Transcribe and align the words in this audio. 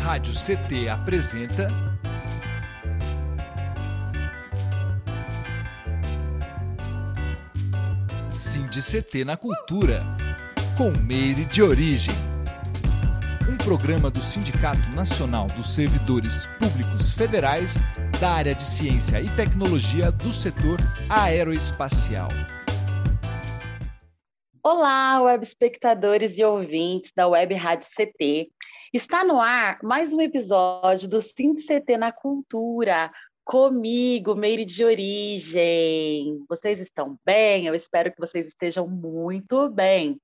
Rádio 0.00 0.32
CT 0.32 0.88
apresenta. 0.88 1.68
Cindy 8.30 8.80
CT 8.80 9.24
na 9.24 9.36
Cultura, 9.36 10.00
com 10.76 10.90
Meire 11.02 11.44
de 11.44 11.62
Origem. 11.62 12.14
Um 13.48 13.56
programa 13.58 14.10
do 14.10 14.22
Sindicato 14.22 14.88
Nacional 14.94 15.46
dos 15.48 15.70
Servidores 15.74 16.46
Públicos 16.58 17.14
Federais 17.14 17.74
da 18.18 18.30
área 18.30 18.54
de 18.54 18.62
Ciência 18.62 19.20
e 19.20 19.28
Tecnologia 19.36 20.10
do 20.10 20.32
setor 20.32 20.78
aeroespacial. 21.10 22.28
Olá, 24.62 25.22
web 25.22 25.44
espectadores 25.44 26.38
e 26.38 26.44
ouvintes 26.44 27.12
da 27.14 27.28
Web 27.28 27.54
Rádio 27.54 27.88
CT. 27.88 28.50
Está 28.92 29.22
no 29.22 29.40
ar 29.40 29.78
mais 29.84 30.12
um 30.12 30.20
episódio 30.20 31.08
do 31.08 31.22
CT 31.22 31.96
na 31.96 32.10
Cultura, 32.10 33.12
comigo, 33.44 34.34
Meire 34.34 34.64
de 34.64 34.84
Origem. 34.84 36.44
Vocês 36.48 36.80
estão 36.80 37.16
bem? 37.24 37.66
Eu 37.66 37.74
espero 37.76 38.12
que 38.12 38.18
vocês 38.18 38.48
estejam 38.48 38.88
muito 38.88 39.70
bem. 39.70 40.20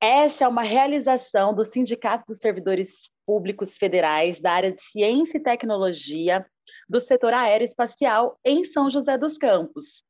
Essa 0.00 0.44
é 0.44 0.48
uma 0.48 0.62
realização 0.62 1.52
do 1.52 1.64
Sindicato 1.64 2.24
dos 2.28 2.38
Servidores 2.38 3.10
Públicos 3.26 3.76
Federais 3.76 4.40
da 4.40 4.52
área 4.52 4.70
de 4.70 4.80
Ciência 4.82 5.38
e 5.38 5.42
Tecnologia 5.42 6.46
do 6.88 7.00
setor 7.00 7.34
aeroespacial 7.34 8.38
em 8.44 8.62
São 8.62 8.88
José 8.88 9.18
dos 9.18 9.36
Campos. 9.36 10.04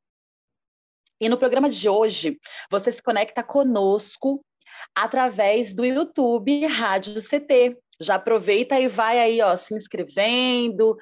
E 1.19 1.27
no 1.27 1.37
programa 1.37 1.67
de 1.67 1.89
hoje, 1.89 2.37
você 2.69 2.91
se 2.91 3.01
conecta 3.01 3.41
conosco 3.41 4.45
através 4.95 5.73
do 5.73 5.85
YouTube 5.85 6.65
Rádio 6.67 7.21
CT. 7.21 7.77
Já 7.99 8.15
aproveita 8.15 8.79
e 8.79 8.87
vai 8.87 9.19
aí, 9.19 9.41
ó, 9.41 9.55
se 9.55 9.75
inscrevendo, 9.75 10.97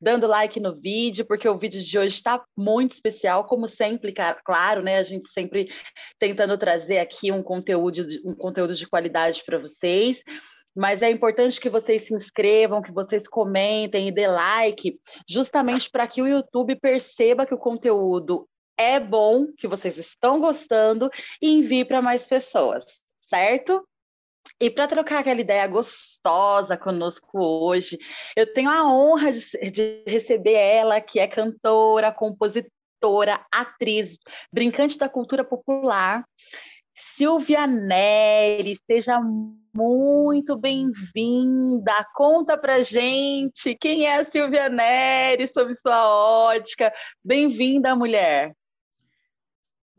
dando 0.00 0.26
like 0.26 0.60
no 0.60 0.74
vídeo, 0.74 1.26
porque 1.26 1.48
o 1.48 1.58
vídeo 1.58 1.82
de 1.82 1.98
hoje 1.98 2.14
está 2.14 2.42
muito 2.56 2.92
especial, 2.92 3.44
como 3.44 3.66
sempre, 3.66 4.14
claro, 4.44 4.82
né? 4.82 4.98
A 4.98 5.02
gente 5.02 5.28
sempre 5.28 5.68
tentando 6.18 6.56
trazer 6.56 6.98
aqui 6.98 7.32
um 7.32 7.42
conteúdo 7.42 8.02
um 8.24 8.34
conteúdo 8.34 8.74
de 8.74 8.86
qualidade 8.86 9.42
para 9.44 9.58
vocês. 9.58 10.22
Mas 10.76 11.02
é 11.02 11.10
importante 11.10 11.60
que 11.60 11.68
vocês 11.68 12.02
se 12.02 12.14
inscrevam, 12.14 12.82
que 12.82 12.92
vocês 12.92 13.26
comentem 13.26 14.06
e 14.06 14.12
dê 14.12 14.28
like, 14.28 14.96
justamente 15.28 15.90
para 15.90 16.06
que 16.06 16.22
o 16.22 16.28
YouTube 16.28 16.76
perceba 16.76 17.44
que 17.44 17.54
o 17.54 17.58
conteúdo 17.58 18.48
é 18.76 19.00
bom, 19.00 19.48
que 19.56 19.66
vocês 19.66 19.98
estão 19.98 20.38
gostando 20.38 21.10
e 21.42 21.58
envie 21.58 21.84
para 21.84 22.00
mais 22.00 22.24
pessoas, 22.24 22.84
certo? 23.28 23.86
E 24.60 24.70
para 24.70 24.88
trocar 24.88 25.20
aquela 25.20 25.40
ideia 25.40 25.66
gostosa 25.66 26.76
conosco 26.76 27.38
hoje, 27.38 27.98
eu 28.36 28.52
tenho 28.52 28.70
a 28.70 28.84
honra 28.84 29.30
de, 29.30 29.70
de, 29.70 30.02
receber 30.06 30.54
ela, 30.54 31.00
que 31.00 31.20
é 31.20 31.28
cantora, 31.28 32.12
compositora, 32.12 33.44
atriz, 33.52 34.18
brincante 34.52 34.98
da 34.98 35.08
cultura 35.08 35.44
popular, 35.44 36.24
Silvia 36.92 37.66
Neri. 37.68 38.76
Seja 38.90 39.20
muito 39.72 40.56
bem-vinda. 40.56 42.04
Conta 42.14 42.58
para 42.58 42.80
gente 42.80 43.76
quem 43.76 44.06
é 44.06 44.16
a 44.16 44.24
Silvia 44.24 44.68
Neri, 44.68 45.46
sob 45.46 45.72
sua 45.76 46.08
ótica. 46.08 46.92
Bem-vinda, 47.22 47.94
mulher. 47.94 48.52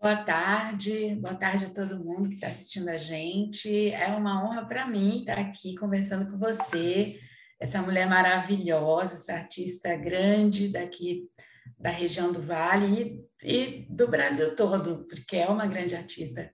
Boa 0.02 0.16
tarde, 0.16 1.14
boa 1.16 1.36
tarde 1.36 1.66
a 1.66 1.69
todo 1.69 2.02
mundo 2.02 2.30
que 2.30 2.36
está 2.36 2.47
assistindo 2.47 2.88
a 2.88 2.97
gente. 2.97 3.92
É 3.92 4.08
uma 4.08 4.42
honra 4.42 4.66
para 4.66 4.88
mim 4.88 5.19
estar 5.19 5.38
aqui 5.38 5.75
conversando 5.75 6.31
com 6.31 6.38
você, 6.38 7.19
essa 7.59 7.81
mulher 7.81 8.08
maravilhosa, 8.08 9.16
essa 9.16 9.33
artista 9.33 9.94
grande 9.97 10.70
daqui 10.70 11.30
da 11.77 11.89
região 11.89 12.31
do 12.31 12.42
Vale 12.42 13.21
e, 13.43 13.43
e 13.43 13.87
do 13.89 14.08
Brasil 14.08 14.55
todo, 14.55 15.05
porque 15.05 15.36
é 15.36 15.48
uma 15.48 15.67
grande 15.67 15.93
artista, 15.98 16.49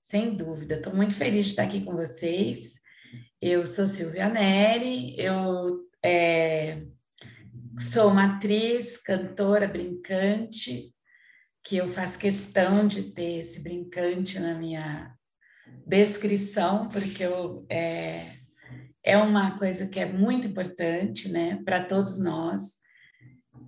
sem 0.00 0.36
dúvida. 0.36 0.76
Estou 0.76 0.94
muito 0.94 1.16
feliz 1.16 1.46
de 1.46 1.50
estar 1.50 1.64
aqui 1.64 1.80
com 1.80 1.96
vocês. 1.96 2.80
Eu 3.40 3.66
sou 3.66 3.88
Silvia 3.88 4.28
Neri, 4.28 5.16
eu 5.18 5.80
é, 6.00 6.84
sou 7.76 8.12
uma 8.12 8.36
atriz, 8.36 8.96
cantora, 8.98 9.66
brincante, 9.66 10.93
que 11.64 11.76
eu 11.78 11.88
faço 11.88 12.18
questão 12.18 12.86
de 12.86 13.14
ter 13.14 13.40
esse 13.40 13.60
brincante 13.60 14.38
na 14.38 14.54
minha 14.54 15.16
descrição, 15.86 16.88
porque 16.90 17.22
eu, 17.22 17.66
é, 17.70 18.26
é 19.02 19.16
uma 19.16 19.58
coisa 19.58 19.88
que 19.88 19.98
é 19.98 20.04
muito 20.04 20.46
importante 20.46 21.30
né, 21.30 21.62
para 21.64 21.82
todos 21.82 22.18
nós. 22.18 22.74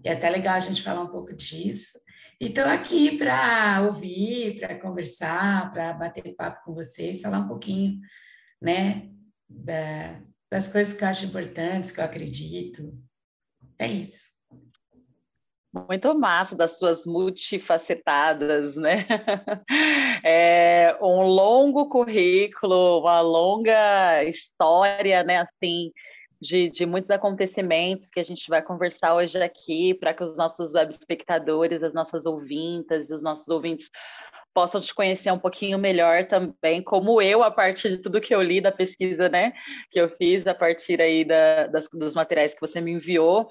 E 0.05 0.09
é 0.09 0.13
até 0.13 0.29
legal 0.29 0.57
a 0.57 0.61
gente 0.61 0.83
falar 0.83 1.03
um 1.03 1.11
pouco 1.11 1.35
disso. 1.35 1.99
E 2.39 2.47
estou 2.47 2.65
aqui 2.65 3.17
para 3.17 3.81
ouvir, 3.87 4.61
para 4.61 4.79
conversar, 4.79 5.71
para 5.71 5.95
bater 5.95 6.35
papo 6.37 6.65
com 6.67 6.75
vocês, 6.75 7.23
falar 7.23 7.39
um 7.39 7.49
pouquinho 7.49 7.99
né, 8.61 9.09
da, 9.49 10.23
das 10.51 10.69
coisas 10.69 10.93
que 10.93 11.03
eu 11.03 11.09
acho 11.09 11.25
importantes, 11.25 11.91
que 11.91 11.99
eu 11.99 12.05
acredito. 12.05 12.95
É 13.79 13.89
isso. 13.89 14.36
Muito 15.89 16.15
massa 16.19 16.57
das 16.57 16.79
suas 16.79 17.05
multifacetadas, 17.05 18.77
né? 18.77 19.05
É 20.25 20.97
um 21.01 21.23
longo 21.23 21.89
currículo, 21.89 23.01
uma 23.01 23.21
longa 23.21 24.25
história, 24.25 25.23
né? 25.23 25.39
Assim, 25.43 25.93
de, 26.41 26.69
de 26.69 26.87
muitos 26.87 27.11
acontecimentos 27.11 28.09
que 28.11 28.19
a 28.19 28.25
gente 28.25 28.49
vai 28.49 28.63
conversar 28.63 29.15
hoje 29.15 29.41
aqui 29.41 29.95
para 29.95 30.13
que 30.15 30.25
os 30.25 30.37
nossos 30.37 30.73
web 30.73 30.91
espectadores, 30.91 31.83
as 31.83 31.93
nossas 31.93 32.27
ouvintas 32.27 33.09
e 33.09 33.13
os 33.13 33.23
nossos 33.23 33.49
ouvintes 33.49 33.91
possam 34.55 34.81
te 34.81 34.95
conhecer 34.95 35.31
um 35.31 35.39
pouquinho 35.39 35.79
melhor 35.79 36.27
também, 36.27 36.83
como 36.83 37.21
eu, 37.21 37.43
a 37.43 37.51
partir 37.51 37.91
de 37.91 37.99
tudo 37.99 38.21
que 38.21 38.35
eu 38.35 38.41
li 38.41 38.59
da 38.59 38.73
pesquisa, 38.73 39.29
né, 39.29 39.53
que 39.91 40.01
eu 40.01 40.09
fiz 40.09 40.47
a 40.47 40.55
partir 40.55 41.01
aí 41.01 41.27
da, 41.27 41.67
das, 41.67 41.87
dos 41.93 42.15
materiais 42.15 42.55
que 42.55 42.61
você 42.61 42.81
me 42.81 42.93
enviou, 42.93 43.49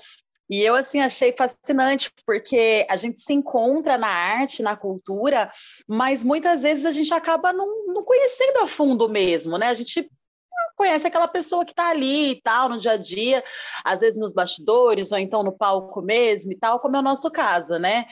e 0.49 0.61
eu, 0.61 0.75
assim, 0.75 0.99
achei 0.99 1.33
fascinante, 1.33 2.11
porque 2.25 2.85
a 2.89 2.95
gente 2.95 3.19
se 3.21 3.33
encontra 3.33 3.97
na 3.97 4.07
arte, 4.07 4.61
na 4.61 4.75
cultura, 4.75 5.51
mas 5.87 6.23
muitas 6.23 6.61
vezes 6.61 6.85
a 6.85 6.91
gente 6.91 7.11
acaba 7.13 7.51
não, 7.51 7.87
não 7.87 8.03
conhecendo 8.03 8.59
a 8.59 8.67
fundo 8.67 9.09
mesmo, 9.09 9.57
né? 9.57 9.67
A 9.67 9.73
gente 9.73 10.07
conhece 10.75 11.07
aquela 11.07 11.27
pessoa 11.27 11.65
que 11.65 11.71
está 11.71 11.89
ali 11.89 12.31
e 12.31 12.41
tal, 12.41 12.69
no 12.69 12.77
dia 12.77 12.91
a 12.91 12.97
dia, 12.97 13.43
às 13.83 14.01
vezes 14.01 14.19
nos 14.19 14.33
bastidores, 14.33 15.11
ou 15.11 15.17
então 15.17 15.41
no 15.41 15.51
palco 15.51 16.01
mesmo 16.01 16.51
e 16.51 16.57
tal, 16.57 16.79
como 16.79 16.95
é 16.95 16.99
o 16.99 17.03
nosso 17.03 17.31
caso, 17.31 17.79
né? 17.79 18.05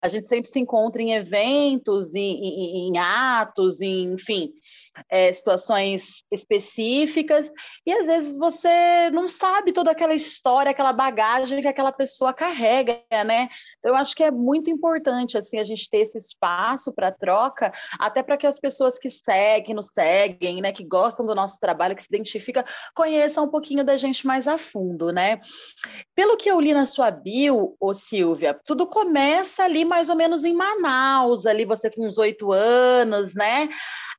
A 0.00 0.08
gente 0.08 0.28
sempre 0.28 0.48
se 0.48 0.60
encontra 0.60 1.02
em 1.02 1.14
eventos, 1.14 2.14
em, 2.14 2.20
em, 2.20 2.88
em 2.88 2.98
atos, 2.98 3.80
em, 3.80 4.12
enfim, 4.12 4.52
é, 5.10 5.32
situações 5.32 6.24
específicas, 6.30 7.52
e 7.86 7.92
às 7.92 8.06
vezes 8.06 8.36
você 8.36 9.10
não 9.12 9.28
sabe 9.28 9.72
toda 9.72 9.90
aquela 9.90 10.14
história, 10.14 10.70
aquela 10.70 10.92
bagagem 10.92 11.60
que 11.60 11.68
aquela 11.68 11.92
pessoa 11.92 12.32
carrega, 12.32 13.00
né? 13.10 13.48
Eu 13.82 13.94
acho 13.94 14.14
que 14.14 14.24
é 14.24 14.30
muito 14.30 14.70
importante 14.70 15.36
assim 15.36 15.58
a 15.58 15.64
gente 15.64 15.88
ter 15.88 15.98
esse 15.98 16.18
espaço 16.18 16.92
para 16.92 17.12
troca, 17.12 17.72
até 17.98 18.22
para 18.22 18.36
que 18.36 18.46
as 18.46 18.58
pessoas 18.58 18.98
que 18.98 19.10
seguem, 19.10 19.74
nos 19.74 19.88
seguem, 19.92 20.60
né, 20.60 20.72
que 20.72 20.84
gostam 20.84 21.26
do 21.26 21.34
nosso 21.34 21.58
trabalho, 21.60 21.96
que 21.96 22.02
se 22.02 22.08
identificam, 22.08 22.64
conheçam 22.94 23.44
um 23.44 23.50
pouquinho 23.50 23.84
da 23.84 23.96
gente 23.96 24.26
mais 24.26 24.46
a 24.46 24.58
fundo, 24.58 25.10
né? 25.10 25.40
Pelo 26.14 26.36
que 26.36 26.50
eu 26.50 26.60
li 26.60 26.72
na 26.72 26.84
sua 26.84 27.10
bio, 27.10 27.76
ô 27.80 27.94
Silvia, 27.94 28.58
tudo 28.64 28.86
começa 28.86 29.64
ali 29.64 29.84
mais 29.84 30.08
ou 30.08 30.16
menos 30.16 30.44
em 30.44 30.54
Manaus, 30.54 31.46
ali 31.46 31.64
você 31.64 31.90
com 31.90 32.06
uns 32.06 32.18
oito 32.18 32.52
anos, 32.52 33.34
né? 33.34 33.68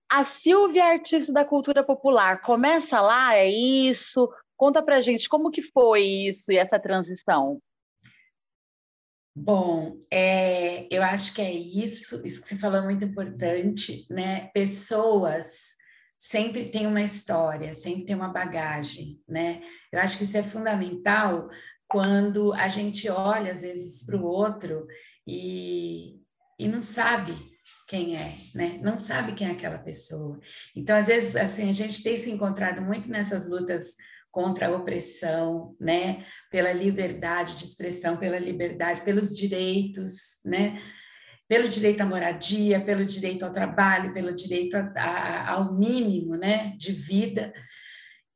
A 0.09 0.25
Silvia, 0.25 0.86
artista 0.86 1.31
da 1.31 1.46
cultura 1.46 1.84
popular, 1.84 2.42
começa 2.42 3.00
lá, 3.00 3.36
é 3.36 3.47
isso? 3.47 4.28
Conta 4.57 4.81
pra 4.81 5.01
gente 5.01 5.30
como 5.30 5.51
que 5.51 5.62
foi 5.62 6.01
isso 6.01 6.51
e 6.51 6.57
essa 6.57 6.80
transição. 6.80 7.62
Bom, 9.36 9.98
é, 10.12 10.88
eu 10.94 11.04
acho 11.04 11.34
que 11.36 11.42
é 11.42 11.51
isso, 11.51 12.25
isso 12.25 12.42
que 12.42 12.48
você 12.48 12.57
falou 12.57 12.80
é 12.80 12.84
muito 12.84 13.06
importante, 13.06 14.07
né? 14.10 14.50
Pessoas 14.54 15.78
sempre 16.18 16.66
têm 16.66 16.88
uma 16.88 17.01
história, 17.01 17.74
sempre 17.75 18.06
tem 18.06 18.16
uma 18.16 18.34
bagagem, 18.34 19.22
né? 19.28 19.62
Eu 19.92 20.01
acho 20.01 20.18
que 20.18 20.24
isso 20.24 20.36
é 20.36 20.44
fundamental 20.44 21.48
quando 21.88 22.51
a 22.54 22.68
gente 22.68 23.07
olha, 23.10 23.51
às 23.51 23.62
vezes, 23.62 24.06
para 24.06 24.18
o 24.18 24.25
outro 24.25 24.88
e, 25.25 26.19
e 26.60 26.68
não 26.68 26.81
sabe 26.81 27.34
quem 27.88 28.16
é, 28.16 28.36
né? 28.54 28.80
Não 28.83 29.00
sabe 29.00 29.33
quem 29.33 29.48
é 29.48 29.51
aquela 29.51 29.80
pessoa. 29.80 30.39
Então, 30.75 30.95
às 30.95 31.07
vezes, 31.07 31.36
assim, 31.36 31.69
a 31.69 31.74
gente 31.74 32.04
tem 32.04 32.16
se 32.18 32.30
encontrado 32.30 32.81
muito 32.81 33.10
nessas 33.10 33.50
lutas 33.50 33.95
contra 34.31 34.68
a 34.68 34.71
opressão, 34.75 35.75
né? 35.80 36.24
Pela 36.51 36.71
liberdade 36.71 37.57
de 37.57 37.66
expressão, 37.66 38.18
pela 38.18 38.38
liberdade, 38.38 39.01
pelos 39.01 39.36
direitos, 39.36 40.39
né? 40.45 40.80
Pelo 41.48 41.68
direito 41.68 42.01
à 42.01 42.06
moradia, 42.06 42.80
pelo 42.80 43.04
direito 43.06 43.44
ao 43.44 43.51
trabalho, 43.51 44.13
pelo 44.13 44.36
direito 44.36 44.75
a, 44.75 44.94
a, 44.95 45.51
ao 45.54 45.74
mínimo, 45.74 46.36
né? 46.36 46.75
De 46.77 46.92
vida. 46.92 47.51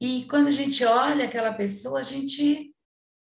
E 0.01 0.25
quando 0.29 0.47
a 0.47 0.51
gente 0.51 0.83
olha 0.83 1.25
aquela 1.25 1.53
pessoa, 1.53 1.99
a 1.99 2.03
gente 2.03 2.72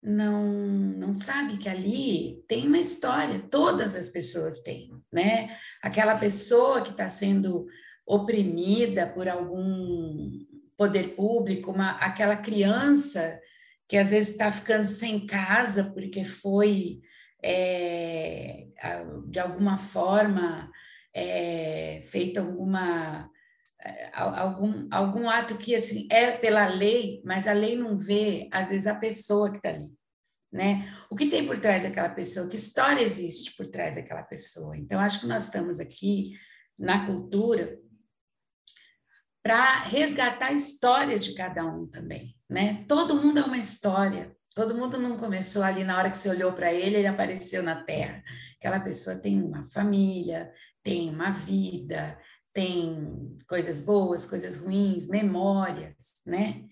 não, 0.02 0.46
não 0.46 1.12
sabe 1.12 1.56
que 1.56 1.68
ali 1.68 2.42
tem 2.46 2.66
uma 2.66 2.78
história, 2.78 3.38
todas 3.50 3.94
as 3.94 4.08
pessoas 4.08 4.60
têm, 4.60 4.90
né? 5.12 5.56
Aquela 5.82 6.16
pessoa 6.16 6.82
que 6.82 6.90
está 6.90 7.08
sendo 7.08 7.66
oprimida 8.06 9.06
por 9.06 9.28
algum 9.28 10.46
poder 10.76 11.14
público, 11.14 11.72
uma, 11.72 11.90
aquela 11.92 12.36
criança 12.36 13.38
que 13.88 13.96
às 13.96 14.10
vezes 14.10 14.30
está 14.30 14.52
ficando 14.52 14.84
sem 14.84 15.26
casa 15.26 15.90
porque 15.92 16.24
foi, 16.24 17.00
é, 17.42 18.68
de 19.26 19.40
alguma 19.40 19.78
forma, 19.78 20.70
é, 21.12 22.02
feita 22.08 22.40
alguma 22.40 23.28
algum, 24.12 24.88
algum 24.90 25.28
ato 25.28 25.56
que 25.56 25.74
assim 25.74 26.06
é 26.10 26.32
pela 26.32 26.66
lei, 26.66 27.22
mas 27.24 27.46
a 27.46 27.52
lei 27.52 27.76
não 27.76 27.96
vê, 27.96 28.48
às 28.52 28.68
vezes, 28.68 28.86
a 28.86 28.94
pessoa 28.94 29.50
que 29.50 29.58
está 29.58 29.70
ali. 29.70 29.92
Né? 30.50 30.88
O 31.10 31.16
que 31.16 31.26
tem 31.26 31.46
por 31.46 31.58
trás 31.58 31.82
daquela 31.82 32.08
pessoa? 32.08 32.48
Que 32.48 32.56
história 32.56 33.02
existe 33.02 33.54
por 33.56 33.66
trás 33.66 33.96
daquela 33.96 34.22
pessoa? 34.22 34.76
Então, 34.76 34.98
acho 34.98 35.20
que 35.20 35.26
nós 35.26 35.44
estamos 35.44 35.78
aqui 35.78 36.38
na 36.78 37.06
cultura 37.06 37.78
para 39.42 39.80
resgatar 39.84 40.46
a 40.46 40.52
história 40.52 41.18
de 41.18 41.34
cada 41.34 41.64
um 41.64 41.86
também. 41.86 42.34
Né? 42.48 42.84
Todo 42.88 43.16
mundo 43.16 43.40
é 43.40 43.44
uma 43.44 43.58
história. 43.58 44.34
Todo 44.54 44.74
mundo 44.74 44.98
não 44.98 45.16
começou 45.16 45.62
ali 45.62 45.84
na 45.84 45.96
hora 45.96 46.10
que 46.10 46.18
você 46.18 46.28
olhou 46.28 46.52
para 46.52 46.72
ele, 46.72 46.96
ele 46.96 47.06
apareceu 47.06 47.62
na 47.62 47.84
Terra. 47.84 48.22
Aquela 48.58 48.80
pessoa 48.80 49.16
tem 49.16 49.40
uma 49.40 49.68
família, 49.68 50.52
tem 50.82 51.10
uma 51.10 51.30
vida, 51.30 52.18
tem 52.58 53.38
coisas 53.48 53.82
boas, 53.82 54.26
coisas 54.26 54.56
ruins, 54.56 55.06
memórias, 55.06 56.14
né? 56.26 56.64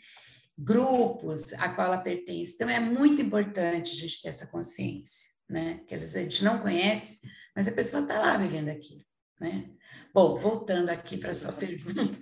Grupos 0.58 1.52
a 1.52 1.68
qual 1.68 1.86
ela 1.86 1.98
pertence. 1.98 2.54
Então, 2.54 2.68
é 2.68 2.80
muito 2.80 3.22
importante 3.22 3.92
a 3.92 3.94
gente 3.94 4.20
ter 4.20 4.30
essa 4.30 4.48
consciência, 4.48 5.30
né? 5.48 5.80
Que 5.86 5.94
às 5.94 6.00
vezes 6.00 6.16
a 6.16 6.22
gente 6.22 6.42
não 6.42 6.58
conhece, 6.58 7.20
mas 7.54 7.68
a 7.68 7.72
pessoa 7.72 8.02
está 8.02 8.18
lá 8.18 8.36
vivendo 8.36 8.68
aquilo, 8.68 9.04
né? 9.40 9.70
Bom, 10.12 10.36
voltando 10.36 10.88
aqui 10.88 11.16
para 11.18 11.30
a 11.30 11.34
sua 11.34 11.52
pergunta, 11.54 12.18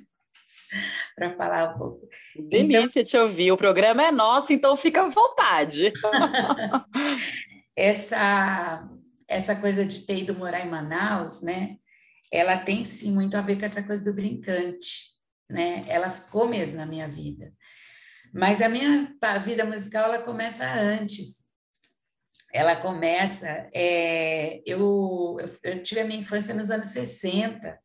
para 1.17 1.34
falar 1.34 1.75
um 1.75 1.78
pouco. 1.78 2.06
Delícia 2.50 3.00
então, 3.00 3.05
te 3.05 3.17
ouvir. 3.17 3.50
O 3.50 3.56
programa 3.56 4.05
é 4.05 4.12
nosso, 4.12 4.52
então 4.52 4.76
fica 4.76 5.05
à 5.05 5.08
vontade. 5.08 5.90
essa, 7.75 8.87
essa 9.26 9.56
coisa 9.56 9.87
de 9.87 10.00
ter 10.00 10.19
ido 10.19 10.34
morar 10.34 10.60
em 10.60 10.69
Manaus, 10.69 11.40
né? 11.40 11.78
Ela 12.34 12.58
tem 12.58 12.84
sim 12.84 13.12
muito 13.12 13.36
a 13.36 13.40
ver 13.40 13.56
com 13.56 13.64
essa 13.64 13.81
coisa 13.81 14.02
do 14.02 14.12
brincante, 14.12 15.12
né? 15.48 15.84
Ela 15.86 16.10
ficou 16.10 16.48
mesmo 16.48 16.76
na 16.76 16.84
minha 16.84 17.06
vida. 17.06 17.52
Mas 18.32 18.60
a 18.60 18.69
minha 18.69 19.08
vida 19.40 19.64
musical 19.64 20.06
ela 20.06 20.19
começa 20.19 20.64
antes. 20.66 21.44
Ela 22.52 22.75
começa. 22.75 23.70
É, 23.72 24.60
eu, 24.66 25.36
eu, 25.62 25.81
tive 25.81 26.00
a 26.00 26.04
minha 26.04 26.19
infância 26.19 26.52
nos 26.52 26.72
anos 26.72 26.88
60, 26.88 27.78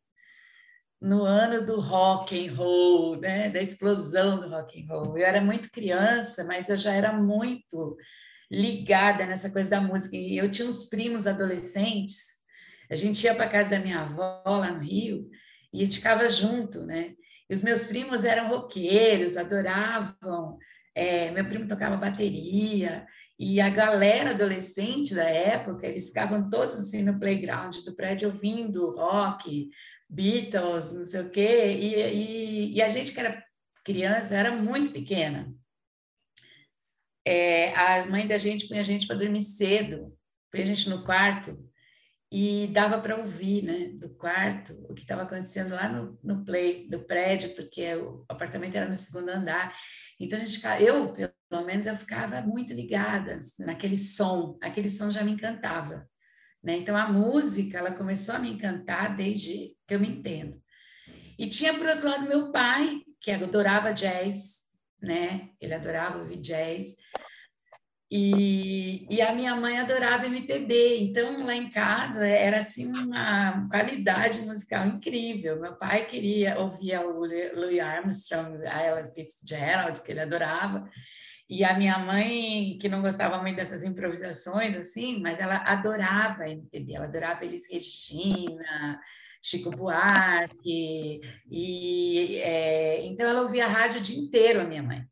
no 1.00 1.22
ano 1.22 1.64
do 1.64 1.80
rock 1.80 2.48
and 2.48 2.52
roll, 2.52 3.20
né? 3.20 3.50
Da 3.50 3.62
explosão 3.62 4.40
do 4.40 4.48
rock 4.48 4.82
and 4.82 4.92
roll. 4.92 5.16
Eu 5.16 5.24
era 5.24 5.40
muito 5.40 5.70
criança, 5.70 6.42
mas 6.42 6.68
eu 6.68 6.76
já 6.76 6.92
era 6.92 7.12
muito 7.12 7.96
ligada 8.50 9.24
nessa 9.26 9.48
coisa 9.48 9.70
da 9.70 9.80
música. 9.80 10.16
E 10.16 10.36
eu 10.36 10.50
tinha 10.50 10.66
uns 10.66 10.86
primos 10.86 11.28
adolescentes 11.28 12.39
a 12.90 12.96
gente 12.96 13.22
ia 13.22 13.34
para 13.34 13.48
casa 13.48 13.70
da 13.70 13.78
minha 13.78 14.00
avó 14.00 14.42
lá 14.44 14.72
no 14.72 14.80
Rio 14.80 15.30
e 15.72 15.86
ficava 15.86 16.28
junto, 16.28 16.84
né? 16.84 17.14
E 17.48 17.54
os 17.54 17.62
meus 17.62 17.84
primos 17.84 18.24
eram 18.24 18.48
roqueiros, 18.48 19.36
adoravam. 19.36 20.58
É, 20.92 21.30
meu 21.30 21.44
primo 21.44 21.68
tocava 21.68 21.96
bateria 21.96 23.06
e 23.38 23.60
a 23.60 23.70
galera 23.70 24.30
adolescente 24.30 25.14
da 25.14 25.24
época, 25.24 25.86
eles 25.86 26.08
ficavam 26.08 26.50
todos 26.50 26.74
assim 26.74 27.02
no 27.02 27.18
playground 27.18 27.76
do 27.84 27.94
prédio 27.94 28.28
ouvindo 28.28 28.96
rock, 28.96 29.70
Beatles, 30.08 30.92
não 30.92 31.04
sei 31.04 31.20
o 31.20 31.30
quê. 31.30 31.72
E, 31.72 31.94
e, 31.94 32.74
e 32.74 32.82
a 32.82 32.88
gente 32.88 33.12
que 33.12 33.20
era 33.20 33.42
criança 33.84 34.34
era 34.34 34.50
muito 34.54 34.90
pequena. 34.90 35.54
É, 37.24 37.72
a 37.74 38.06
mãe 38.06 38.26
da 38.26 38.36
gente 38.36 38.66
punha 38.66 38.80
a 38.80 38.84
gente 38.84 39.06
para 39.06 39.16
dormir 39.16 39.42
cedo, 39.42 40.12
punha 40.50 40.64
a 40.64 40.66
gente 40.66 40.90
no 40.90 41.04
quarto 41.04 41.69
e 42.32 42.68
dava 42.68 43.00
para 43.00 43.16
ouvir, 43.16 43.62
né, 43.62 43.88
do 43.88 44.08
quarto, 44.10 44.72
o 44.88 44.94
que 44.94 45.02
estava 45.02 45.22
acontecendo 45.22 45.74
lá 45.74 45.88
no, 45.88 46.18
no 46.22 46.44
play 46.44 46.88
do 46.88 47.00
prédio, 47.00 47.54
porque 47.56 47.94
o 47.96 48.24
apartamento 48.28 48.76
era 48.76 48.88
no 48.88 48.96
segundo 48.96 49.30
andar. 49.30 49.74
Então 50.18 50.38
a 50.38 50.44
gente, 50.44 50.62
eu 50.80 51.12
pelo 51.48 51.64
menos 51.64 51.86
eu 51.86 51.96
ficava 51.96 52.40
muito 52.42 52.72
ligada 52.72 53.40
naquele 53.58 53.98
som, 53.98 54.56
aquele 54.62 54.88
som 54.88 55.10
já 55.10 55.24
me 55.24 55.32
encantava, 55.32 56.08
né? 56.62 56.76
Então 56.76 56.96
a 56.96 57.08
música 57.10 57.78
ela 57.78 57.90
começou 57.90 58.36
a 58.36 58.38
me 58.38 58.50
encantar 58.50 59.16
desde 59.16 59.74
que 59.86 59.94
eu 59.94 59.98
me 59.98 60.08
entendo. 60.08 60.62
E 61.36 61.48
tinha 61.48 61.74
por 61.74 61.86
outro 61.86 62.08
lado 62.08 62.28
meu 62.28 62.52
pai 62.52 63.02
que 63.20 63.32
adorava 63.32 63.92
jazz, 63.92 64.60
né? 65.02 65.50
Ele 65.60 65.74
adorava 65.74 66.18
ouvir 66.18 66.36
jazz. 66.36 66.94
E, 68.12 69.06
e, 69.08 69.22
a 69.22 69.32
minha 69.32 69.54
mãe 69.54 69.78
adorava 69.78 70.26
MPB, 70.26 70.98
então 70.98 71.44
lá 71.46 71.54
em 71.54 71.70
casa 71.70 72.26
era 72.26 72.58
assim 72.58 72.86
uma 72.86 73.68
qualidade 73.70 74.40
musical 74.40 74.84
incrível. 74.88 75.60
Meu 75.60 75.76
pai 75.76 76.06
queria 76.06 76.58
ouvir 76.58 76.98
o 76.98 77.20
Louis 77.20 77.78
Armstrong, 77.78 78.66
a 78.66 78.82
Ella 78.82 79.12
Fitzgerald, 79.14 80.00
que 80.02 80.10
ele 80.10 80.20
adorava, 80.20 80.90
e 81.48 81.64
a 81.64 81.74
minha 81.78 81.98
mãe, 81.98 82.78
que 82.80 82.88
não 82.88 83.00
gostava 83.00 83.40
muito 83.40 83.56
dessas 83.56 83.84
improvisações, 83.84 84.76
assim, 84.76 85.20
mas 85.20 85.38
ela 85.38 85.56
adorava 85.58 86.48
MPB, 86.48 86.94
ela 86.94 87.06
adorava 87.06 87.44
Elis 87.44 87.70
Regina, 87.70 89.00
Chico 89.42 89.70
Buarque, 89.70 91.20
e 91.50 92.38
é, 92.42 93.04
então 93.06 93.28
ela 93.28 93.42
ouvia 93.42 93.66
rádio 93.68 94.00
o 94.00 94.02
dia 94.02 94.18
inteiro, 94.18 94.60
a 94.60 94.64
minha 94.64 94.82
mãe. 94.82 95.09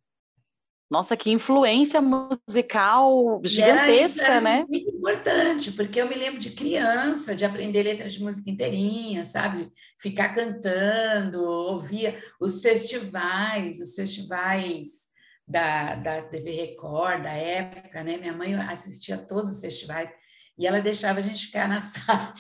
Nossa, 0.90 1.17
que 1.17 1.31
influência 1.31 2.00
musical 2.00 3.43
gigantesca, 3.44 4.23
era, 4.23 4.35
era 4.35 4.40
né? 4.40 4.64
Muito 4.67 4.90
importante, 4.90 5.73
porque 5.73 6.00
eu 6.00 6.08
me 6.08 6.14
lembro 6.14 6.38
de 6.38 6.52
criança, 6.52 7.35
de 7.35 7.44
aprender 7.44 7.82
letras 7.82 8.14
de 8.14 8.23
música 8.23 8.50
inteirinha, 8.50 9.25
sabe? 9.26 9.70
Ficar 10.00 10.31
cantando, 10.35 11.43
ouvia 11.43 12.19
os 12.40 12.62
festivais, 12.62 13.81
os 13.81 13.94
festivais 13.94 15.08
da, 15.46 15.94
da 15.94 16.23
TV 16.23 16.52
Record, 16.52 17.23
da 17.23 17.33
época, 17.33 18.02
né? 18.02 18.16
Minha 18.16 18.33
mãe 18.33 18.54
assistia 18.54 19.16
a 19.16 19.26
todos 19.26 19.50
os 19.50 19.61
festivais 19.61 20.11
e 20.59 20.67
ela 20.67 20.81
deixava 20.81 21.21
a 21.21 21.23
gente 21.23 21.47
ficar 21.47 21.69
na 21.69 21.79
sala, 21.81 22.35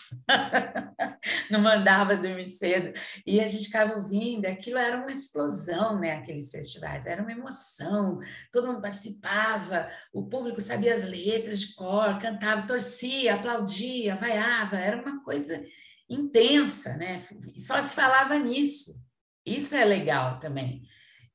não 1.50 1.60
mandava 1.60 2.16
dormir 2.16 2.48
cedo, 2.48 2.92
e 3.26 3.40
a 3.40 3.48
gente 3.48 3.66
ficava 3.66 3.94
ouvindo, 3.94 4.46
aquilo 4.46 4.78
era 4.78 4.96
uma 4.96 5.12
explosão, 5.12 6.00
né, 6.00 6.16
aqueles 6.16 6.50
festivais, 6.50 7.06
era 7.06 7.22
uma 7.22 7.32
emoção, 7.32 8.18
todo 8.52 8.66
mundo 8.66 8.82
participava, 8.82 9.88
o 10.12 10.26
público 10.28 10.60
sabia 10.60 10.94
as 10.94 11.04
letras 11.04 11.60
de 11.60 11.74
cor, 11.74 12.18
cantava, 12.18 12.66
torcia, 12.66 13.34
aplaudia, 13.34 14.16
vaiava, 14.16 14.76
era 14.76 15.00
uma 15.00 15.22
coisa 15.22 15.64
intensa, 16.08 16.96
né, 16.96 17.22
só 17.56 17.80
se 17.80 17.94
falava 17.94 18.36
nisso, 18.38 19.00
isso 19.46 19.74
é 19.76 19.84
legal 19.84 20.38
também. 20.40 20.82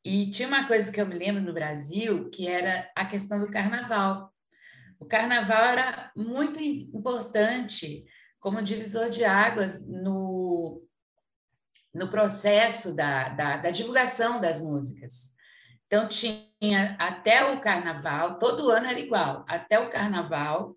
E 0.06 0.30
tinha 0.32 0.50
uma 0.50 0.68
coisa 0.68 0.92
que 0.92 1.00
eu 1.00 1.08
me 1.08 1.18
lembro 1.18 1.42
no 1.42 1.54
Brasil, 1.54 2.30
que 2.30 2.46
era 2.46 2.92
a 2.94 3.06
questão 3.06 3.40
do 3.40 3.50
carnaval, 3.50 4.33
o 5.04 5.06
carnaval 5.06 5.66
era 5.66 6.12
muito 6.16 6.62
importante 6.62 8.06
como 8.40 8.62
divisor 8.62 9.10
de 9.10 9.26
águas 9.26 9.86
no, 9.86 10.82
no 11.94 12.10
processo 12.10 12.96
da, 12.96 13.30
da, 13.30 13.58
da 13.58 13.70
divulgação 13.70 14.40
das 14.40 14.62
músicas. 14.62 15.34
Então, 15.86 16.08
tinha 16.08 16.96
até 16.98 17.52
o 17.52 17.60
carnaval, 17.60 18.40
todo 18.40 18.70
ano 18.70 18.88
era 18.88 19.00
igual, 19.00 19.46
até 19.48 19.78
o 19.78 19.90
carnaval 19.90 20.76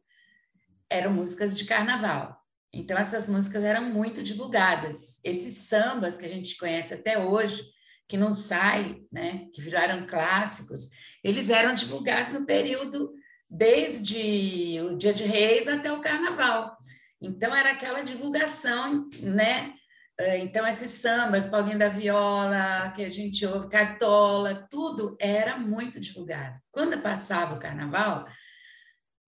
eram 0.90 1.12
músicas 1.12 1.56
de 1.56 1.64
carnaval. 1.64 2.36
Então, 2.72 2.98
essas 2.98 3.28
músicas 3.28 3.62
eram 3.62 3.84
muito 3.84 4.24
divulgadas. 4.24 5.20
Esses 5.22 5.68
sambas 5.68 6.16
que 6.16 6.26
a 6.26 6.28
gente 6.28 6.58
conhece 6.58 6.94
até 6.94 7.16
hoje, 7.16 7.64
que 8.08 8.16
não 8.16 8.32
saem, 8.32 9.06
né, 9.10 9.46
que 9.54 9.62
viraram 9.62 10.04
clássicos, 10.04 10.90
eles 11.22 11.48
eram 11.48 11.74
divulgados 11.74 12.32
no 12.32 12.44
período 12.44 13.15
desde 13.48 14.80
o 14.82 14.96
Dia 14.96 15.12
de 15.12 15.24
Reis 15.24 15.68
até 15.68 15.92
o 15.92 16.00
Carnaval. 16.00 16.76
Então, 17.20 17.54
era 17.54 17.72
aquela 17.72 18.02
divulgação, 18.02 19.08
né? 19.22 19.74
É, 20.18 20.38
então, 20.38 20.66
esses 20.66 20.92
sambas, 20.92 21.46
Paulinho 21.46 21.78
da 21.78 21.88
Viola, 21.88 22.90
que 22.96 23.04
a 23.04 23.10
gente 23.10 23.44
ouve, 23.44 23.68
Cartola, 23.68 24.66
tudo 24.70 25.14
era 25.20 25.58
muito 25.58 26.00
divulgado. 26.00 26.58
Quando 26.70 26.98
passava 27.02 27.54
o 27.54 27.58
carnaval, 27.58 28.26